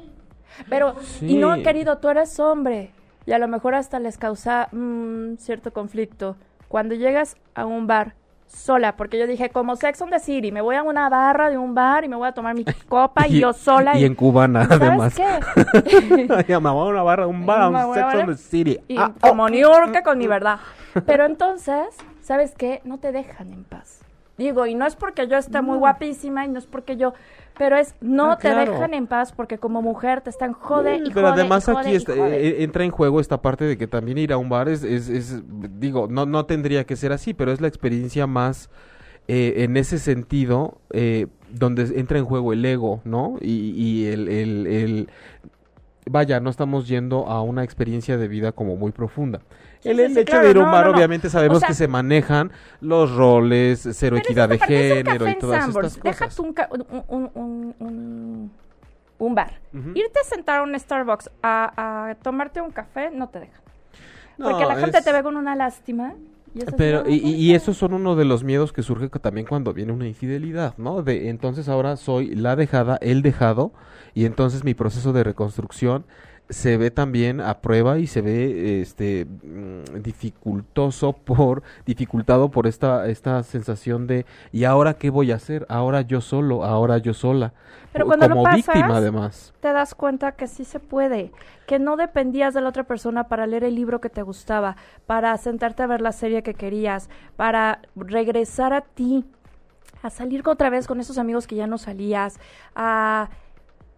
Pero, 0.69 0.95
y 1.21 1.37
no, 1.37 1.63
querido, 1.63 1.99
tú 1.99 2.09
eres 2.09 2.39
hombre. 2.39 2.91
Y 3.27 3.33
a 3.33 3.39
lo 3.39 3.49
mejor 3.49 3.75
hasta 3.75 3.99
les 3.99 4.19
causa 4.19 4.69
mm, 4.71 5.37
cierto 5.39 5.73
conflicto. 5.73 6.37
Cuando 6.69 6.95
llegas 6.95 7.37
a 7.55 7.67
un 7.67 7.87
bar 7.87 8.15
sola, 8.55 8.97
porque 8.97 9.19
yo 9.19 9.27
dije, 9.27 9.51
como 9.51 9.77
Sex 9.77 10.01
on 10.03 10.11
the 10.11 10.21
City, 10.21 10.53
me 10.53 10.61
voy 10.61 10.77
a 10.77 10.83
una 10.83 11.09
barra 11.09 11.51
de 11.51 11.59
un 11.59 11.75
bar 11.75 12.05
y 12.05 12.09
me 12.09 12.17
voy 12.17 12.29
a 12.29 12.33
tomar 12.33 12.55
mi 12.55 12.65
copa 12.89 13.27
y, 13.27 13.39
yo 13.41 13.53
sola. 13.53 13.99
Y, 13.99 14.05
en 14.05 14.15
cubana, 14.15 14.67
¿sabes 14.67 14.89
además. 14.89 15.15
qué? 15.15 16.01
me 16.11 16.27
voy 16.27 16.53
a 16.53 16.59
una 16.59 17.03
barra, 17.03 17.27
un 17.27 17.45
bar, 17.47 17.71
un 17.71 17.95
Sex 17.95 18.15
on 18.15 18.27
the 18.27 18.37
City. 18.37 18.79
Y 18.89 18.97
ah, 18.99 19.13
como 19.21 19.45
oh. 19.45 19.49
New 19.49 19.61
York 19.61 20.03
con 20.03 20.19
mi 20.19 20.27
verdad. 20.27 20.59
Pero 21.07 21.25
entonces, 21.25 21.87
¿sabes 22.21 22.55
qué? 22.57 22.81
No 22.85 22.99
te 22.99 23.13
dejan 23.13 23.53
en 23.53 23.65
paz. 23.65 24.04
Digo, 24.37 24.67
y 24.67 24.75
no 24.75 24.87
es 24.87 24.97
porque 24.97 25.29
yo 25.29 25.37
esté 25.37 25.63
muy 25.63 25.79
guapísima 25.79 26.45
y 26.45 26.49
no 26.49 26.59
es 26.59 26.67
porque 26.67 26.97
yo 26.97 27.15
pero 27.57 27.77
es 27.77 27.95
no 28.01 28.33
ah, 28.33 28.39
te 28.39 28.53
dejan 28.53 28.95
en 28.95 29.07
paz 29.07 29.33
porque 29.33 29.59
como 29.59 29.81
mujer 29.81 30.23
te 30.23 30.31
están 30.31 30.53
jode 30.53 30.97
y 31.05 31.11
Pero 31.11 31.29
además 31.29 31.69
aquí 31.69 31.97
eh, 31.97 32.57
entra 32.59 32.85
en 32.85 32.91
juego 32.91 33.21
esta 33.21 33.41
parte 33.41 33.65
de 33.65 33.79
que 33.79 33.87
también 33.87 34.19
ir 34.19 34.33
a 34.33 34.37
un 34.37 34.49
bar 34.49 34.69
es, 34.69 34.83
es, 34.83 35.43
digo, 35.79 36.09
no, 36.11 36.27
no 36.27 36.47
tendría 36.47 36.85
que 36.85 36.97
ser 36.97 37.13
así, 37.13 37.33
pero 37.33 37.53
es 37.53 37.61
la 37.61 37.69
experiencia 37.69 38.27
más 38.27 38.71
eh, 39.29 39.55
en 39.59 39.77
ese 39.77 39.99
sentido 39.99 40.79
eh, 40.91 41.29
donde 41.51 41.99
entra 41.99 42.19
en 42.19 42.25
juego 42.25 42.53
el 42.53 42.65
ego, 42.65 43.01
¿no? 43.05 43.37
Y, 43.41 43.71
y 43.77 44.07
el, 44.07 44.29
el, 44.29 44.67
el, 44.67 45.09
vaya, 46.11 46.41
no 46.41 46.51
estamos 46.51 46.89
yendo 46.89 47.27
a 47.29 47.41
una 47.43 47.63
experiencia 47.63 48.17
de 48.17 48.29
vida 48.29 48.53
como 48.53 48.77
muy 48.77 48.93
profunda. 48.93 49.41
El, 49.85 50.01
hecho 50.01 50.41
de 50.41 50.51
ir 50.51 50.57
a 50.57 50.65
un 50.65 50.71
bar, 50.71 50.89
obviamente 50.89 51.29
sabemos 51.29 51.63
que 51.63 51.75
se 51.75 51.89
manejan 51.89 52.51
los 52.81 53.15
roles, 53.15 53.87
cero 53.93 54.17
equidad 54.17 54.49
de 54.49 54.59
género 54.59 55.29
y 55.29 55.37
todas 55.37 55.69
estas 55.69 55.75
cosas. 55.75 56.03
Déjate 56.03 56.43
un, 56.43 56.55
un, 57.09 58.51
un, 59.19 59.35
bar. 59.35 59.61
Irte 59.73 60.21
a 60.21 60.25
sentar 60.25 60.61
a 60.61 60.63
un 60.63 60.79
Starbucks 60.79 61.31
a, 61.43 62.17
tomarte 62.23 62.61
un 62.61 62.71
café 62.71 63.11
no 63.11 63.29
te 63.29 63.41
deja. 63.41 63.61
Porque 64.39 64.65
la 64.65 64.77
gente 64.77 65.01
te 65.03 65.13
ve 65.13 65.23
con 65.23 65.37
una 65.37 65.55
lástima. 65.55 66.15
Pero, 66.77 67.09
y, 67.09 67.17
y, 67.17 67.55
esos 67.55 67.77
son 67.77 67.95
uno 67.95 68.15
de 68.15 68.25
los 68.25 68.45
miedos 68.45 68.73
que 68.73 68.85
surge 68.85 69.09
también 69.09 69.45
cuando 69.45 69.73
viene 69.73 69.93
una 69.93 70.07
infidelidad, 70.07 70.75
¿no? 70.79 71.03
De 71.03 71.29
entonces 71.29 71.69
ahora 71.69 71.97
soy 71.97 72.33
la 72.37 72.55
dejada, 72.55 72.97
el 73.01 73.23
dejado, 73.23 73.73
y 74.15 74.25
entonces 74.25 74.63
mi 74.63 74.73
proceso 74.73 75.13
de 75.13 75.25
reconstrucción 75.25 76.05
se 76.51 76.77
ve 76.77 76.91
también 76.91 77.41
a 77.41 77.61
prueba 77.61 77.99
y 77.99 78.07
se 78.07 78.21
ve 78.21 78.81
este 78.83 79.25
mm, 79.25 80.03
dificultoso 80.03 81.15
por 81.15 81.63
dificultado 81.87 82.51
por 82.51 82.67
esta 82.67 83.09
esta 83.09 83.43
sensación 83.43 84.07
de 84.07 84.27
y 84.53 84.65
ahora 84.65 84.95
qué 84.95 85.09
voy 85.09 85.33
a 85.33 85.37
hacer 85.37 85.65
ahora 85.71 86.03
yo 86.03 86.21
solo 86.21 86.65
ahora 86.65 86.99
yo 86.99 87.15
sola. 87.15 87.55
Pero 87.93 88.07
cuando 88.07 88.29
como 88.29 88.45
víctima 88.53 88.97
además. 88.97 89.55
te 89.61 89.73
das 89.73 89.95
cuenta 89.95 90.33
que 90.33 90.47
sí 90.47 90.65
se 90.65 90.81
puede 90.81 91.33
que 91.67 91.79
no 91.79 91.97
dependías 91.97 92.53
de 92.53 92.61
la 92.61 92.69
otra 92.69 92.85
persona 92.85 93.29
para 93.29 93.47
leer 93.47 93.65
el 93.65 93.75
libro 93.75 94.01
que 94.01 94.11
te 94.11 94.23
gustaba 94.23 94.77
para 95.07 95.37
sentarte 95.39 95.83
a 95.83 95.87
ver 95.87 96.03
la 96.03 96.13
serie 96.13 96.43
que 96.43 96.55
querías 96.55 97.09
para 97.37 97.81
regresar 97.97 98.75
a 98.75 98.83
ti 98.83 99.25
a 100.03 100.11
salir 100.11 100.47
otra 100.47 100.69
vez 100.69 100.87
con 100.87 101.01
esos 101.01 101.17
amigos 101.17 101.47
que 101.47 101.57
ya 101.57 101.67
no 101.67 101.79
salías 101.79 102.39
a 102.75 103.31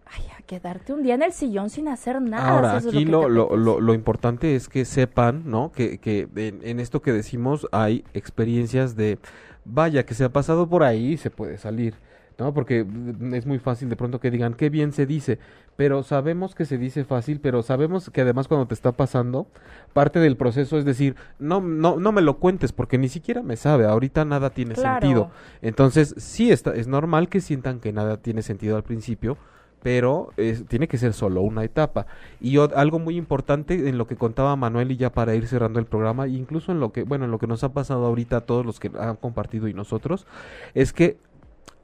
Ay, 0.09 0.23
a 0.37 0.41
quedarte 0.43 0.93
un 0.93 1.03
día 1.03 1.15
en 1.15 1.23
el 1.23 1.33
sillón 1.33 1.69
sin 1.69 1.87
hacer 1.87 2.21
nada. 2.21 2.49
Ahora, 2.49 2.77
aquí 2.77 3.05
lo, 3.05 3.27
lo, 3.27 3.55
lo, 3.55 3.93
importante 3.93 4.55
es 4.55 4.69
que 4.69 4.85
sepan, 4.85 5.43
¿no? 5.45 5.71
Que, 5.71 5.97
que 5.97 6.27
en, 6.35 6.79
esto 6.79 7.01
que 7.01 7.11
decimos 7.11 7.67
hay 7.71 8.05
experiencias 8.13 8.95
de, 8.95 9.19
vaya, 9.65 10.05
que 10.05 10.13
se 10.13 10.23
ha 10.23 10.29
pasado 10.29 10.67
por 10.69 10.83
ahí 10.83 11.13
y 11.13 11.17
se 11.17 11.29
puede 11.29 11.57
salir, 11.57 11.95
¿no? 12.37 12.53
Porque 12.53 12.85
es 13.33 13.45
muy 13.45 13.59
fácil 13.59 13.89
de 13.89 13.95
pronto 13.95 14.19
que 14.19 14.31
digan, 14.31 14.53
qué 14.53 14.69
bien 14.69 14.93
se 14.93 15.05
dice, 15.05 15.39
pero 15.75 16.03
sabemos 16.03 16.55
que 16.55 16.65
se 16.65 16.77
dice 16.77 17.03
fácil, 17.03 17.41
pero 17.41 17.61
sabemos 17.61 18.09
que 18.09 18.21
además 18.21 18.47
cuando 18.47 18.67
te 18.67 18.75
está 18.75 18.93
pasando, 18.93 19.47
parte 19.93 20.19
del 20.19 20.37
proceso 20.37 20.77
es 20.77 20.85
decir, 20.85 21.15
no, 21.37 21.59
no, 21.59 21.97
no 21.97 22.11
me 22.13 22.21
lo 22.21 22.37
cuentes 22.37 22.71
porque 22.71 22.97
ni 22.97 23.09
siquiera 23.09 23.43
me 23.43 23.57
sabe, 23.57 23.85
ahorita 23.85 24.23
nada 24.23 24.51
tiene 24.51 24.75
sentido. 24.75 25.31
Entonces, 25.61 26.15
sí, 26.17 26.51
está, 26.51 26.73
es 26.75 26.87
normal 26.87 27.27
que 27.27 27.41
sientan 27.41 27.79
que 27.79 27.91
nada 27.91 28.17
tiene 28.17 28.41
sentido 28.41 28.77
al 28.77 28.83
principio, 28.83 29.37
pero 29.83 30.31
tiene 30.67 30.87
que 30.87 30.97
ser 30.97 31.13
solo 31.13 31.41
una 31.41 31.63
etapa. 31.63 32.07
Y 32.41 32.57
algo 32.57 32.99
muy 32.99 33.15
importante 33.15 33.87
en 33.87 33.97
lo 33.97 34.07
que 34.07 34.15
contaba 34.15 34.55
Manuel 34.55 34.91
y 34.91 34.97
ya 34.97 35.11
para 35.11 35.35
ir 35.35 35.47
cerrando 35.47 35.79
el 35.79 35.85
programa, 35.85 36.27
incluso 36.27 36.71
en 36.71 36.79
lo 36.79 36.91
que, 36.91 37.03
bueno, 37.03 37.25
en 37.25 37.31
lo 37.31 37.39
que 37.39 37.47
nos 37.47 37.63
ha 37.63 37.73
pasado 37.73 38.05
ahorita 38.05 38.37
a 38.37 38.41
todos 38.41 38.65
los 38.65 38.79
que 38.79 38.91
han 38.99 39.15
compartido 39.15 39.67
y 39.67 39.73
nosotros, 39.73 40.25
es 40.73 40.93
que 40.93 41.17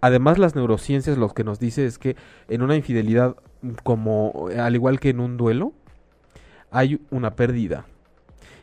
además 0.02 0.38
las 0.38 0.56
neurociencias 0.56 1.18
lo 1.18 1.30
que 1.30 1.44
nos 1.44 1.60
dice 1.60 1.86
es 1.86 1.98
que 1.98 2.16
en 2.50 2.62
una 2.62 2.76
infidelidad, 2.76 3.36
como 3.84 4.48
al 4.58 4.76
igual 4.76 5.00
que 5.00 5.10
en 5.10 5.20
un 5.20 5.38
duelo, 5.38 5.74
hay 6.72 7.00
una 7.12 7.36
pérdida. 7.36 7.86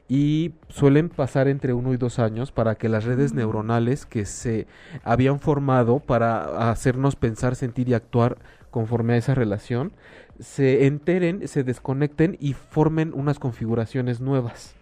Y 0.08 0.54
suelen 0.68 1.08
pasar 1.08 1.46
entre 1.46 1.72
uno 1.72 1.94
y 1.94 1.96
dos 1.96 2.18
años 2.18 2.50
para 2.50 2.74
que 2.74 2.88
las 2.88 3.04
redes 3.04 3.32
mm. 3.32 3.36
neuronales 3.36 4.06
que 4.06 4.26
se 4.26 4.66
habían 5.04 5.38
formado 5.38 6.00
para 6.00 6.70
hacernos 6.70 7.14
pensar, 7.14 7.54
sentir 7.54 7.88
y 7.88 7.94
actuar 7.94 8.36
conforme 8.70 9.14
a 9.14 9.16
esa 9.16 9.34
relación, 9.34 9.92
se 10.38 10.86
enteren, 10.86 11.46
se 11.48 11.64
desconecten 11.64 12.36
y 12.40 12.54
formen 12.54 13.12
unas 13.14 13.38
configuraciones 13.38 14.20
nuevas. 14.20 14.74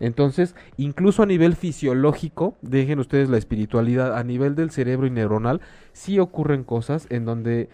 Entonces, 0.00 0.56
incluso 0.76 1.22
a 1.22 1.26
nivel 1.26 1.54
fisiológico, 1.54 2.56
dejen 2.60 2.98
ustedes 2.98 3.28
la 3.28 3.38
espiritualidad, 3.38 4.18
a 4.18 4.24
nivel 4.24 4.56
del 4.56 4.72
cerebro 4.72 5.06
y 5.06 5.10
neuronal, 5.10 5.60
sí 5.92 6.18
ocurren 6.18 6.64
cosas 6.64 7.06
en 7.08 7.24
donde 7.24 7.68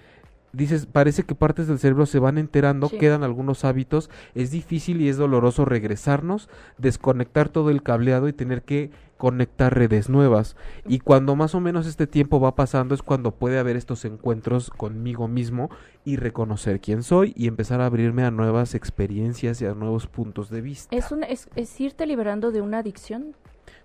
dices, 0.52 0.86
parece 0.86 1.24
que 1.24 1.34
partes 1.34 1.66
del 1.66 1.78
cerebro 1.78 2.06
se 2.06 2.18
van 2.18 2.38
enterando, 2.38 2.88
quedan 2.88 3.22
algunos 3.22 3.64
hábitos, 3.64 4.10
es 4.34 4.50
difícil 4.50 5.00
y 5.00 5.08
es 5.08 5.16
doloroso 5.16 5.64
regresarnos, 5.64 6.48
desconectar 6.78 7.48
todo 7.48 7.70
el 7.70 7.82
cableado 7.82 8.28
y 8.28 8.32
tener 8.32 8.62
que 8.62 8.90
conectar 9.18 9.74
redes 9.74 10.08
nuevas. 10.08 10.56
Y 10.86 11.00
cuando 11.00 11.36
más 11.36 11.54
o 11.54 11.60
menos 11.60 11.86
este 11.86 12.06
tiempo 12.06 12.40
va 12.40 12.54
pasando 12.54 12.94
es 12.94 13.02
cuando 13.02 13.32
puede 13.32 13.58
haber 13.58 13.76
estos 13.76 14.04
encuentros 14.04 14.70
conmigo 14.70 15.28
mismo 15.28 15.70
y 16.04 16.16
reconocer 16.16 16.80
quién 16.80 17.02
soy 17.02 17.34
y 17.36 17.48
empezar 17.48 17.80
a 17.80 17.86
abrirme 17.86 18.24
a 18.24 18.30
nuevas 18.30 18.74
experiencias 18.74 19.60
y 19.60 19.66
a 19.66 19.74
nuevos 19.74 20.06
puntos 20.06 20.48
de 20.48 20.62
vista. 20.62 20.96
¿Es, 20.96 21.10
un, 21.12 21.24
es, 21.24 21.48
irte 21.80 22.06
liberando 22.06 22.52
de 22.52 22.62
una 22.62 22.78
adicción? 22.78 23.34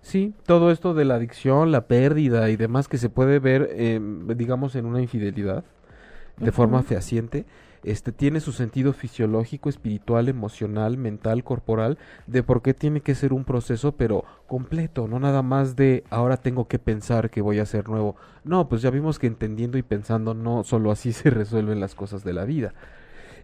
Sí, 0.00 0.34
todo 0.46 0.70
esto 0.70 0.94
de 0.94 1.04
la 1.04 1.16
adicción, 1.16 1.72
la 1.72 1.86
pérdida 1.86 2.48
y 2.50 2.56
demás 2.56 2.88
que 2.88 2.98
se 2.98 3.08
puede 3.08 3.38
ver, 3.38 3.70
eh, 3.72 4.00
digamos, 4.36 4.76
en 4.76 4.86
una 4.86 5.02
infidelidad 5.02 5.64
de 6.36 6.52
forma 6.52 6.82
fehaciente, 6.82 7.46
este 7.84 8.12
tiene 8.12 8.40
su 8.40 8.52
sentido 8.52 8.94
fisiológico, 8.94 9.68
espiritual, 9.68 10.28
emocional, 10.28 10.96
mental, 10.96 11.44
corporal, 11.44 11.98
de 12.26 12.42
por 12.42 12.62
qué 12.62 12.72
tiene 12.72 13.02
que 13.02 13.14
ser 13.14 13.34
un 13.34 13.44
proceso, 13.44 13.92
pero 13.92 14.24
completo, 14.46 15.06
no 15.06 15.20
nada 15.20 15.42
más 15.42 15.76
de 15.76 16.02
ahora 16.08 16.38
tengo 16.38 16.66
que 16.66 16.78
pensar 16.78 17.28
que 17.28 17.42
voy 17.42 17.58
a 17.58 17.66
ser 17.66 17.88
nuevo. 17.88 18.16
No, 18.42 18.68
pues 18.68 18.80
ya 18.80 18.90
vimos 18.90 19.18
que 19.18 19.26
entendiendo 19.26 19.76
y 19.76 19.82
pensando 19.82 20.32
no 20.32 20.64
solo 20.64 20.90
así 20.90 21.12
se 21.12 21.28
resuelven 21.30 21.78
las 21.78 21.94
cosas 21.94 22.24
de 22.24 22.32
la 22.32 22.44
vida. 22.44 22.72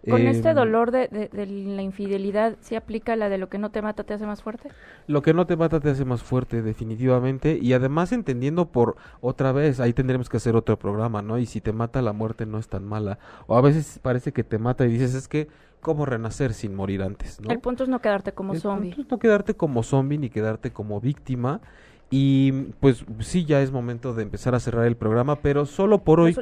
Con 0.09 0.27
este 0.27 0.51
em, 0.51 0.55
dolor 0.55 0.91
de, 0.91 1.29
la 1.33 1.83
infidelidad, 1.83 2.57
¿se 2.61 2.77
aplica 2.77 3.17
la 3.17 3.29
de 3.29 3.37
lo 3.37 3.49
que 3.49 3.59
no 3.59 3.71
te 3.71 3.83
mata 3.83 4.05
te 4.05 4.15
hace 4.15 4.25
más 4.27 4.43
fuerte? 4.43 4.71
Lo 5.07 5.21
que 5.21 5.35
no 5.35 5.47
te 5.47 5.57
mata 5.57 5.79
te 5.79 5.91
hace 5.91 6.05
más 6.05 6.23
fuerte, 6.23 6.63
definitivamente. 6.63 7.59
Y 7.61 7.75
además 7.75 8.13
entendiendo 8.13 8.67
por 8.67 8.97
otra 9.21 9.53
vez, 9.53 9.79
ahí 9.79 9.93
tendremos 9.93 10.29
que 10.31 10.39
hacer 10.39 10.57
otro 10.57 10.79
programa, 10.79 11.21
¿no? 11.21 11.39
Y 11.39 11.45
si 11.45 11.61
te 11.61 11.73
mata 11.73 12.01
la 12.01 12.13
muerte 12.13 12.47
no 12.47 12.59
es 12.59 12.69
tan 12.69 12.85
mala. 12.85 13.19
O 13.47 13.59
a 13.59 13.61
veces 13.61 13.99
parece 14.01 14.33
que 14.33 14.43
te 14.43 14.59
mata 14.59 14.87
y 14.87 14.93
dices, 14.93 15.15
es 15.15 15.29
que, 15.29 15.49
¿cómo 15.81 16.07
renacer 16.07 16.55
sin 16.55 16.75
morir 16.75 17.03
antes? 17.03 17.41
¿no? 17.41 17.51
El 17.51 17.61
punto 17.61 17.85
es 17.85 17.91
no 17.91 18.01
quedarte 18.01 18.33
como 18.33 18.55
zombie. 18.55 18.89
El 18.89 18.95
punto 18.95 19.03
es 19.03 19.11
no 19.11 19.19
quedarte 19.19 19.55
como 19.55 19.83
zombie 19.83 20.19
ni 20.19 20.31
quedarte 20.31 20.71
como 20.71 21.01
víctima. 21.01 21.61
Y 22.09 22.53
pues 22.81 23.05
sí, 23.21 23.45
ya 23.45 23.61
es 23.61 23.71
momento 23.71 24.15
de 24.15 24.23
empezar 24.23 24.55
a 24.55 24.61
cerrar 24.61 24.87
el 24.87 24.97
programa, 24.97 25.37
pero 25.37 25.67
solo 25.67 26.03
por 26.03 26.21
hoy, 26.21 26.37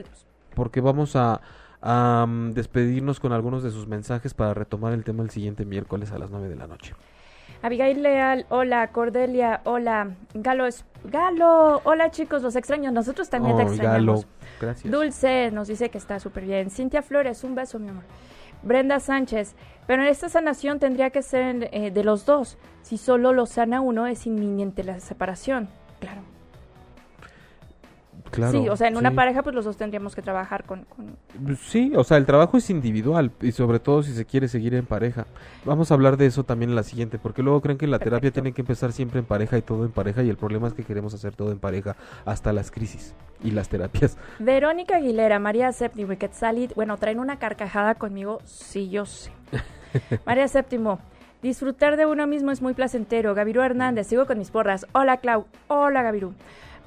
porque 0.55 0.81
vamos 0.81 1.15
a 1.15 1.43
a 1.83 2.27
despedirnos 2.53 3.21
con 3.21 3.33
algunos 3.33 3.63
de 3.63 3.71
sus 3.71 3.87
mensajes 3.87 4.35
para 4.35 4.55
retomar 4.55 4.93
el 4.93 5.05
tema 5.05 5.23
el 5.23 5.31
siguiente 5.31 5.65
miércoles 5.65 6.13
a 6.13 6.19
las 6.19 6.31
9 6.31 6.49
de 6.49 6.57
la 6.57 6.67
noche. 6.67 6.95
Abigail 7.63 8.03
Leal, 8.03 8.47
hola, 8.51 8.89
Cordelia, 8.93 9.63
hola, 9.65 10.15
Galo, 10.35 10.69
Galo, 11.05 11.81
hola 11.85 12.11
chicos, 12.11 12.43
los 12.43 12.55
extraño, 12.55 12.93
nosotros 12.93 13.29
también 13.29 13.57
te 13.57 13.63
extrañamos. 13.65 14.23
Galo, 14.23 14.25
gracias. 14.61 14.93
Dulce 14.93 15.51
nos 15.51 15.67
dice 15.69 15.89
que 15.89 15.99
está 15.99 16.21
súper 16.21 16.45
bien. 16.45 16.71
Cintia 16.71 17.03
Flores, 17.03 17.43
un 17.43 17.55
beso, 17.55 17.79
mi 17.79 17.89
amor. 17.89 18.05
Brenda 18.63 19.01
Sánchez, 19.01 19.55
pero 19.87 20.03
en 20.03 20.09
esta 20.09 20.29
sanación 20.29 20.79
tendría 20.79 21.11
que 21.11 21.23
ser 21.23 21.69
eh, 21.73 21.91
de 21.91 22.05
los 22.05 22.27
dos. 22.27 22.59
Si 22.83 22.97
solo 22.97 23.33
lo 23.33 23.47
sana 23.47 23.81
uno, 23.81 24.07
es 24.07 24.27
inminente 24.27 24.85
la 24.85 25.01
separación. 25.01 25.69
Claro. 26.01 26.23
Claro. 28.31 28.53
Sí, 28.63 28.69
o 28.69 28.77
sea, 28.77 28.89
en 28.89 28.97
una 28.97 29.11
pareja 29.13 29.43
pues 29.43 29.55
los 29.55 29.65
dos 29.65 29.77
tendríamos 29.77 30.15
que 30.15 30.23
trabajar 30.23 30.65
con... 30.65 30.85
con- 30.85 31.17
Sí, 31.57 31.93
o 31.97 32.05
sea, 32.05 32.17
el 32.17 32.27
trabajo 32.27 32.57
es 32.57 32.71
individual 32.71 33.31
y 33.41 33.53
sobre 33.53 33.79
todo 33.81 34.03
si 34.03 34.13
se 34.13 34.25
quiere 34.25 34.49
seguir 34.49 34.75
en 34.75 34.87
pareja. 34.87 35.27
Vamos 35.65 35.91
a 35.91 35.95
hablar 35.95 36.17
de 36.17 36.27
eso 36.27 36.45
también 36.45 36.71
en 36.71 36.77
la 36.77 36.83
siguiente, 36.83 37.19
porque 37.19 37.43
luego 37.43 37.61
creen 37.61 37.79
que 37.79 37.87
la 37.87 37.99
terapia 37.99 38.31
tiene 38.31 38.53
que 38.53 38.63
empezar 38.63 38.93
siempre 38.93 39.19
en 39.21 39.25
pareja 39.27 39.57
y 39.59 39.63
todo 39.63 39.85
en 39.85 39.91
pareja 39.93 40.23
y 40.23 40.29
el 40.31 40.37
problema 40.37 40.69
es 40.69 40.75
que 40.75 40.85
queremos 40.85 41.15
hacer 41.15 41.35
todo 41.35 41.53
en 41.53 41.59
pareja 41.59 41.97
hasta 42.25 42.53
las 42.53 42.71
crisis 42.71 43.15
y 43.43 43.51
las 43.51 43.69
terapias. 43.69 44.17
Verónica 44.39 44.97
Aguilera, 44.97 45.39
María 45.39 45.71
Séptimo 45.73 46.13
y 46.13 46.17
Quetzalid, 46.17 46.73
bueno, 46.75 46.97
traen 46.97 47.21
una 47.21 47.39
carcajada 47.39 47.95
conmigo, 47.95 48.41
sí, 48.45 48.89
yo 48.89 49.07
sé. 49.07 49.31
María 50.27 50.49
Séptimo, 50.49 50.99
disfrutar 51.43 51.97
de 51.97 52.07
uno 52.07 52.27
mismo 52.27 52.51
es 52.51 52.61
muy 52.63 52.75
placentero. 52.75 53.35
Gavirú 53.35 53.63
Hernández, 53.63 54.07
sigo 54.09 54.27
con 54.27 54.39
mis 54.39 54.51
porras. 54.51 54.87
Hola, 54.93 55.19
Clau. 55.19 55.47
Hola, 55.69 56.03
Gavirú. 56.03 56.35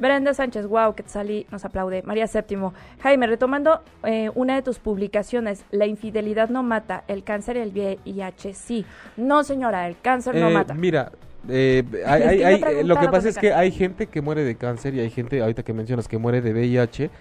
Brenda 0.02 0.34
Sánchez, 0.34 0.66
wow, 0.66 0.96
Quetzalí 0.96 1.46
nos 1.52 1.64
aplaude. 1.64 2.02
María 2.04 2.26
Séptimo, 2.28 2.74
Jaime, 3.02 3.28
retomando 3.28 3.82
eh, 4.04 4.32
una 4.36 4.56
de 4.56 4.64
tus 4.64 4.80
publicaciones, 4.80 5.64
la 5.70 5.86
infidelidad 5.86 6.50
no 6.50 6.64
mata, 6.64 7.04
el 7.08 7.24
cáncer 7.24 7.58
y 7.58 7.60
el 7.60 7.70
VIH 7.70 8.54
sí. 8.56 8.86
No, 9.16 9.44
señora, 9.44 9.88
el 9.88 9.96
cáncer 10.02 10.36
no 10.36 10.50
Eh, 10.50 10.54
mata. 10.54 10.74
Mira, 10.74 11.12
eh, 11.48 11.84
hay- 12.06 12.60
que 12.60 12.84
lo 12.84 13.00
que 13.00 13.08
pasa 13.10 13.30
es 13.30 13.38
que 13.38 13.54
hay 13.54 13.72
gente 13.72 14.08
que 14.08 14.22
muere 14.22 14.44
de 14.44 14.56
cáncer 14.56 14.96
y 14.96 15.00
hay 15.00 15.12
gente, 15.12 15.40
ahorita 15.42 15.62
que 15.64 15.74
mencionas, 15.74 16.08
que 16.08 16.18
muere 16.18 16.42
de 16.42 16.52
VIH, 16.52 17.12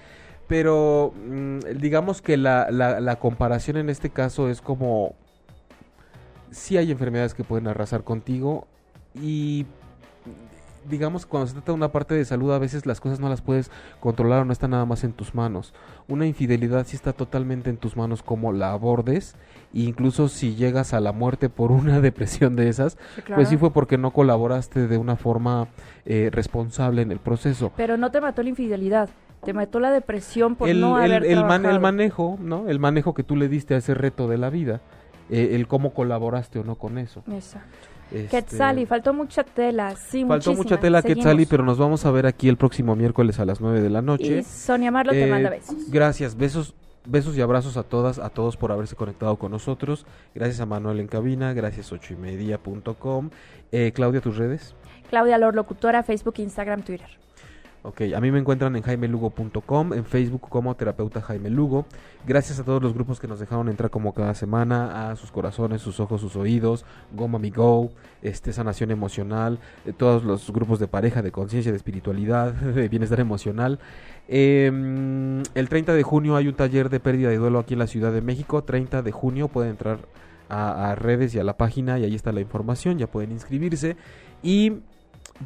pero 0.48 1.12
mm, 1.28 1.58
digamos 1.78 2.22
que 2.22 2.36
la, 2.38 2.70
la, 2.70 2.98
la 3.00 3.16
comparación 3.16 3.76
en 3.76 3.90
este 3.90 4.08
caso 4.10 4.48
es 4.48 4.60
como, 4.62 5.14
sí 6.50 6.76
hay 6.78 6.90
enfermedades 6.90 7.34
que 7.34 7.44
pueden 7.44 7.68
arrasar 7.68 8.04
contigo 8.04 8.66
y 9.14 9.66
digamos 10.88 11.24
que 11.26 11.30
cuando 11.30 11.46
se 11.48 11.52
trata 11.54 11.72
de 11.72 11.76
una 11.76 11.92
parte 11.92 12.14
de 12.14 12.24
salud 12.24 12.52
a 12.52 12.58
veces 12.58 12.86
las 12.86 13.00
cosas 13.00 13.20
no 13.20 13.28
las 13.28 13.40
puedes 13.42 13.70
controlar 14.00 14.40
o 14.40 14.44
no 14.44 14.52
están 14.52 14.70
nada 14.70 14.84
más 14.86 15.04
en 15.04 15.12
tus 15.12 15.34
manos. 15.34 15.74
Una 16.08 16.26
infidelidad 16.26 16.86
sí 16.86 16.96
está 16.96 17.12
totalmente 17.12 17.70
en 17.70 17.76
tus 17.76 17.96
manos 17.96 18.22
como 18.22 18.52
la 18.52 18.72
abordes 18.72 19.36
e 19.74 19.80
incluso 19.80 20.28
si 20.28 20.54
llegas 20.54 20.94
a 20.94 21.00
la 21.00 21.12
muerte 21.12 21.48
por 21.48 21.70
una 21.72 22.00
depresión 22.00 22.56
de 22.56 22.68
esas, 22.68 22.96
Sí, 23.14 23.22
claro. 23.22 23.36
pues 23.40 23.48
sí 23.48 23.56
fue 23.56 23.72
porque 23.72 23.98
no 23.98 24.10
colaboraste 24.12 24.86
de 24.88 24.98
una 24.98 25.16
forma 25.16 25.68
eh, 26.06 26.30
responsable 26.32 27.02
en 27.02 27.12
el 27.12 27.18
proceso. 27.18 27.72
Pero 27.76 27.96
no 27.96 28.10
te 28.10 28.20
mató 28.20 28.42
la 28.42 28.48
infidelidad, 28.48 29.08
te 29.44 29.52
mató 29.52 29.80
la 29.80 29.90
depresión 29.90 30.56
por 30.56 30.68
el, 30.68 30.80
no 30.80 30.96
haber 30.96 31.24
el 31.24 31.44
man- 31.44 31.66
el 31.66 31.80
manejo, 31.80 32.38
¿no? 32.40 32.68
El 32.68 32.78
manejo 32.78 33.14
que 33.14 33.22
tú 33.22 33.36
le 33.36 33.48
diste 33.48 33.74
a 33.74 33.78
ese 33.78 33.94
reto 33.94 34.28
de 34.28 34.38
la 34.38 34.50
vida, 34.50 34.80
eh, 35.30 35.50
el 35.52 35.66
cómo 35.68 35.94
colaboraste 35.94 36.58
o 36.58 36.64
no 36.64 36.74
con 36.76 36.98
eso. 36.98 37.22
Exacto. 37.30 37.68
Este, 38.12 38.28
Quetzali, 38.28 38.86
faltó 38.86 39.14
mucha 39.14 39.44
tela, 39.44 39.94
sí, 39.96 40.24
Faltó 40.24 40.50
muchísima. 40.50 40.56
mucha 40.56 40.80
tela, 40.80 41.00
Seguimos. 41.02 41.24
Quetzali, 41.24 41.46
pero 41.46 41.64
nos 41.64 41.78
vamos 41.78 42.04
a 42.06 42.10
ver 42.10 42.26
aquí 42.26 42.48
el 42.48 42.56
próximo 42.56 42.96
miércoles 42.96 43.38
a 43.38 43.44
las 43.44 43.60
9 43.60 43.80
de 43.80 43.90
la 43.90 44.02
noche. 44.02 44.38
Y 44.38 44.42
Sonia 44.42 44.90
Marlo 44.90 45.12
te 45.12 45.24
Eh, 45.26 45.30
manda 45.30 45.48
besos. 45.50 45.76
Gracias, 45.90 46.36
besos, 46.36 46.74
besos 47.06 47.36
y 47.36 47.40
abrazos 47.40 47.76
a 47.76 47.82
todas, 47.82 48.18
a 48.18 48.28
todos 48.30 48.56
por 48.56 48.72
haberse 48.72 48.96
conectado 48.96 49.36
con 49.36 49.52
nosotros. 49.52 50.06
Gracias 50.34 50.60
a 50.60 50.66
Manuel 50.66 50.98
en 51.00 51.06
cabina, 51.06 51.52
gracias 51.52 51.92
ocho 51.92 52.14
y 52.14 52.16
media.com. 52.16 53.30
Eh, 53.72 53.92
Claudia, 53.94 54.20
tus 54.20 54.36
redes. 54.36 54.74
Claudia 55.08 55.38
Lor, 55.38 55.54
locutora, 55.54 56.02
Facebook, 56.02 56.34
Instagram, 56.38 56.82
Twitter. 56.82 57.08
Ok, 57.82 58.02
a 58.14 58.20
mí 58.20 58.30
me 58.30 58.38
encuentran 58.38 58.76
en 58.76 58.82
jaimelugo.com, 58.82 59.94
en 59.94 60.04
Facebook 60.04 60.42
como 60.50 60.74
terapeuta 60.74 61.22
Jaime 61.22 61.48
Lugo. 61.48 61.86
Gracias 62.26 62.60
a 62.60 62.64
todos 62.64 62.82
los 62.82 62.92
grupos 62.92 63.18
que 63.18 63.26
nos 63.26 63.40
dejaron 63.40 63.70
entrar 63.70 63.88
como 63.88 64.12
cada 64.12 64.34
semana, 64.34 65.10
a 65.10 65.16
sus 65.16 65.30
corazones, 65.30 65.80
sus 65.80 65.98
ojos, 65.98 66.20
sus 66.20 66.36
oídos, 66.36 66.84
Goma 67.12 67.38
Mi 67.38 67.48
Go, 67.48 67.90
este, 68.20 68.52
sanación 68.52 68.90
emocional, 68.90 69.60
eh, 69.86 69.94
todos 69.94 70.24
los 70.24 70.52
grupos 70.52 70.78
de 70.78 70.88
pareja, 70.88 71.22
de 71.22 71.32
conciencia, 71.32 71.72
de 71.72 71.78
espiritualidad, 71.78 72.52
de 72.52 72.86
bienestar 72.90 73.18
emocional. 73.18 73.78
Eh, 74.28 74.66
el 75.54 75.68
30 75.70 75.94
de 75.94 76.02
junio 76.02 76.36
hay 76.36 76.48
un 76.48 76.54
taller 76.54 76.90
de 76.90 77.00
pérdida 77.00 77.30
de 77.30 77.38
duelo 77.38 77.60
aquí 77.60 77.72
en 77.72 77.78
la 77.78 77.86
Ciudad 77.86 78.12
de 78.12 78.20
México. 78.20 78.62
30 78.62 79.00
de 79.00 79.10
junio 79.10 79.48
pueden 79.48 79.70
entrar 79.70 80.00
a 80.52 80.96
redes 80.96 81.32
y 81.36 81.38
a 81.38 81.44
la 81.44 81.56
página 81.56 82.00
y 82.00 82.04
ahí 82.04 82.14
está 82.16 82.32
la 82.32 82.40
información, 82.40 82.98
ya 82.98 83.06
pueden 83.06 83.30
inscribirse. 83.30 83.96
Y 84.42 84.80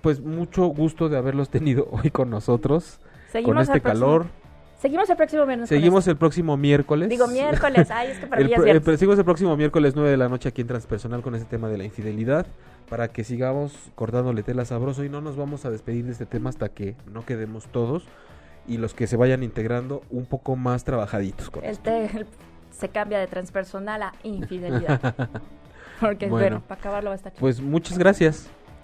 pues 0.02 0.20
mucho 0.20 0.66
gusto 0.66 1.08
de 1.08 1.16
haberlos 1.16 1.48
tenido 1.50 1.88
hoy 1.92 2.10
con 2.10 2.30
nosotros, 2.30 3.00
Seguimos 3.30 3.54
con 3.54 3.62
este 3.62 3.74
el 3.78 3.82
calor. 3.82 4.26
Seguimos 4.78 5.08
el 5.08 5.16
próximo 5.16 5.46
viernes. 5.46 5.68
Seguimos 5.70 6.06
el 6.08 6.16
próximo 6.18 6.56
miércoles. 6.58 7.08
Digo 7.08 7.26
miércoles, 7.26 7.90
ay, 7.90 8.10
es 8.10 8.18
que 8.18 8.26
para 8.26 8.42
El 8.42 8.48
mí 8.48 8.52
es 8.54 8.60
eh, 8.86 8.96
seguimos 8.98 9.18
el 9.18 9.24
próximo 9.24 9.56
miércoles 9.56 9.94
9 9.96 10.10
de 10.10 10.16
la 10.18 10.28
noche 10.28 10.50
aquí 10.50 10.60
en 10.60 10.66
Transpersonal 10.68 11.22
con 11.22 11.34
este 11.34 11.46
tema 11.48 11.68
de 11.68 11.78
la 11.78 11.84
infidelidad 11.84 12.46
para 12.90 13.08
que 13.08 13.24
sigamos 13.24 13.72
cortándole 13.94 14.42
tela 14.42 14.66
sabroso 14.66 15.02
y 15.02 15.08
no 15.08 15.22
nos 15.22 15.36
vamos 15.36 15.64
a 15.64 15.70
despedir 15.70 16.04
de 16.04 16.12
este 16.12 16.26
tema 16.26 16.50
hasta 16.50 16.68
que 16.68 16.96
no 17.10 17.24
quedemos 17.24 17.66
todos 17.68 18.04
y 18.68 18.76
los 18.76 18.92
que 18.92 19.06
se 19.06 19.16
vayan 19.16 19.42
integrando 19.42 20.02
un 20.10 20.26
poco 20.26 20.54
más 20.54 20.84
trabajaditos 20.84 21.48
con 21.48 21.64
El 21.64 21.70
esto. 21.70 21.84
te- 21.84 22.04
el- 22.18 22.26
se 22.70 22.88
cambia 22.90 23.18
de 23.20 23.26
transpersonal 23.26 24.02
a 24.02 24.12
infidelidad. 24.22 25.14
Porque 26.00 26.26
Bueno. 26.26 26.44
bueno, 26.56 26.62
para 26.68 26.80
acabarlo 26.80 27.08
va 27.10 27.14
a 27.14 27.16
estar 27.16 27.32
chido. 27.32 27.40
Pues 27.40 27.60
muchas 27.62 27.96
gracias. 27.96 28.50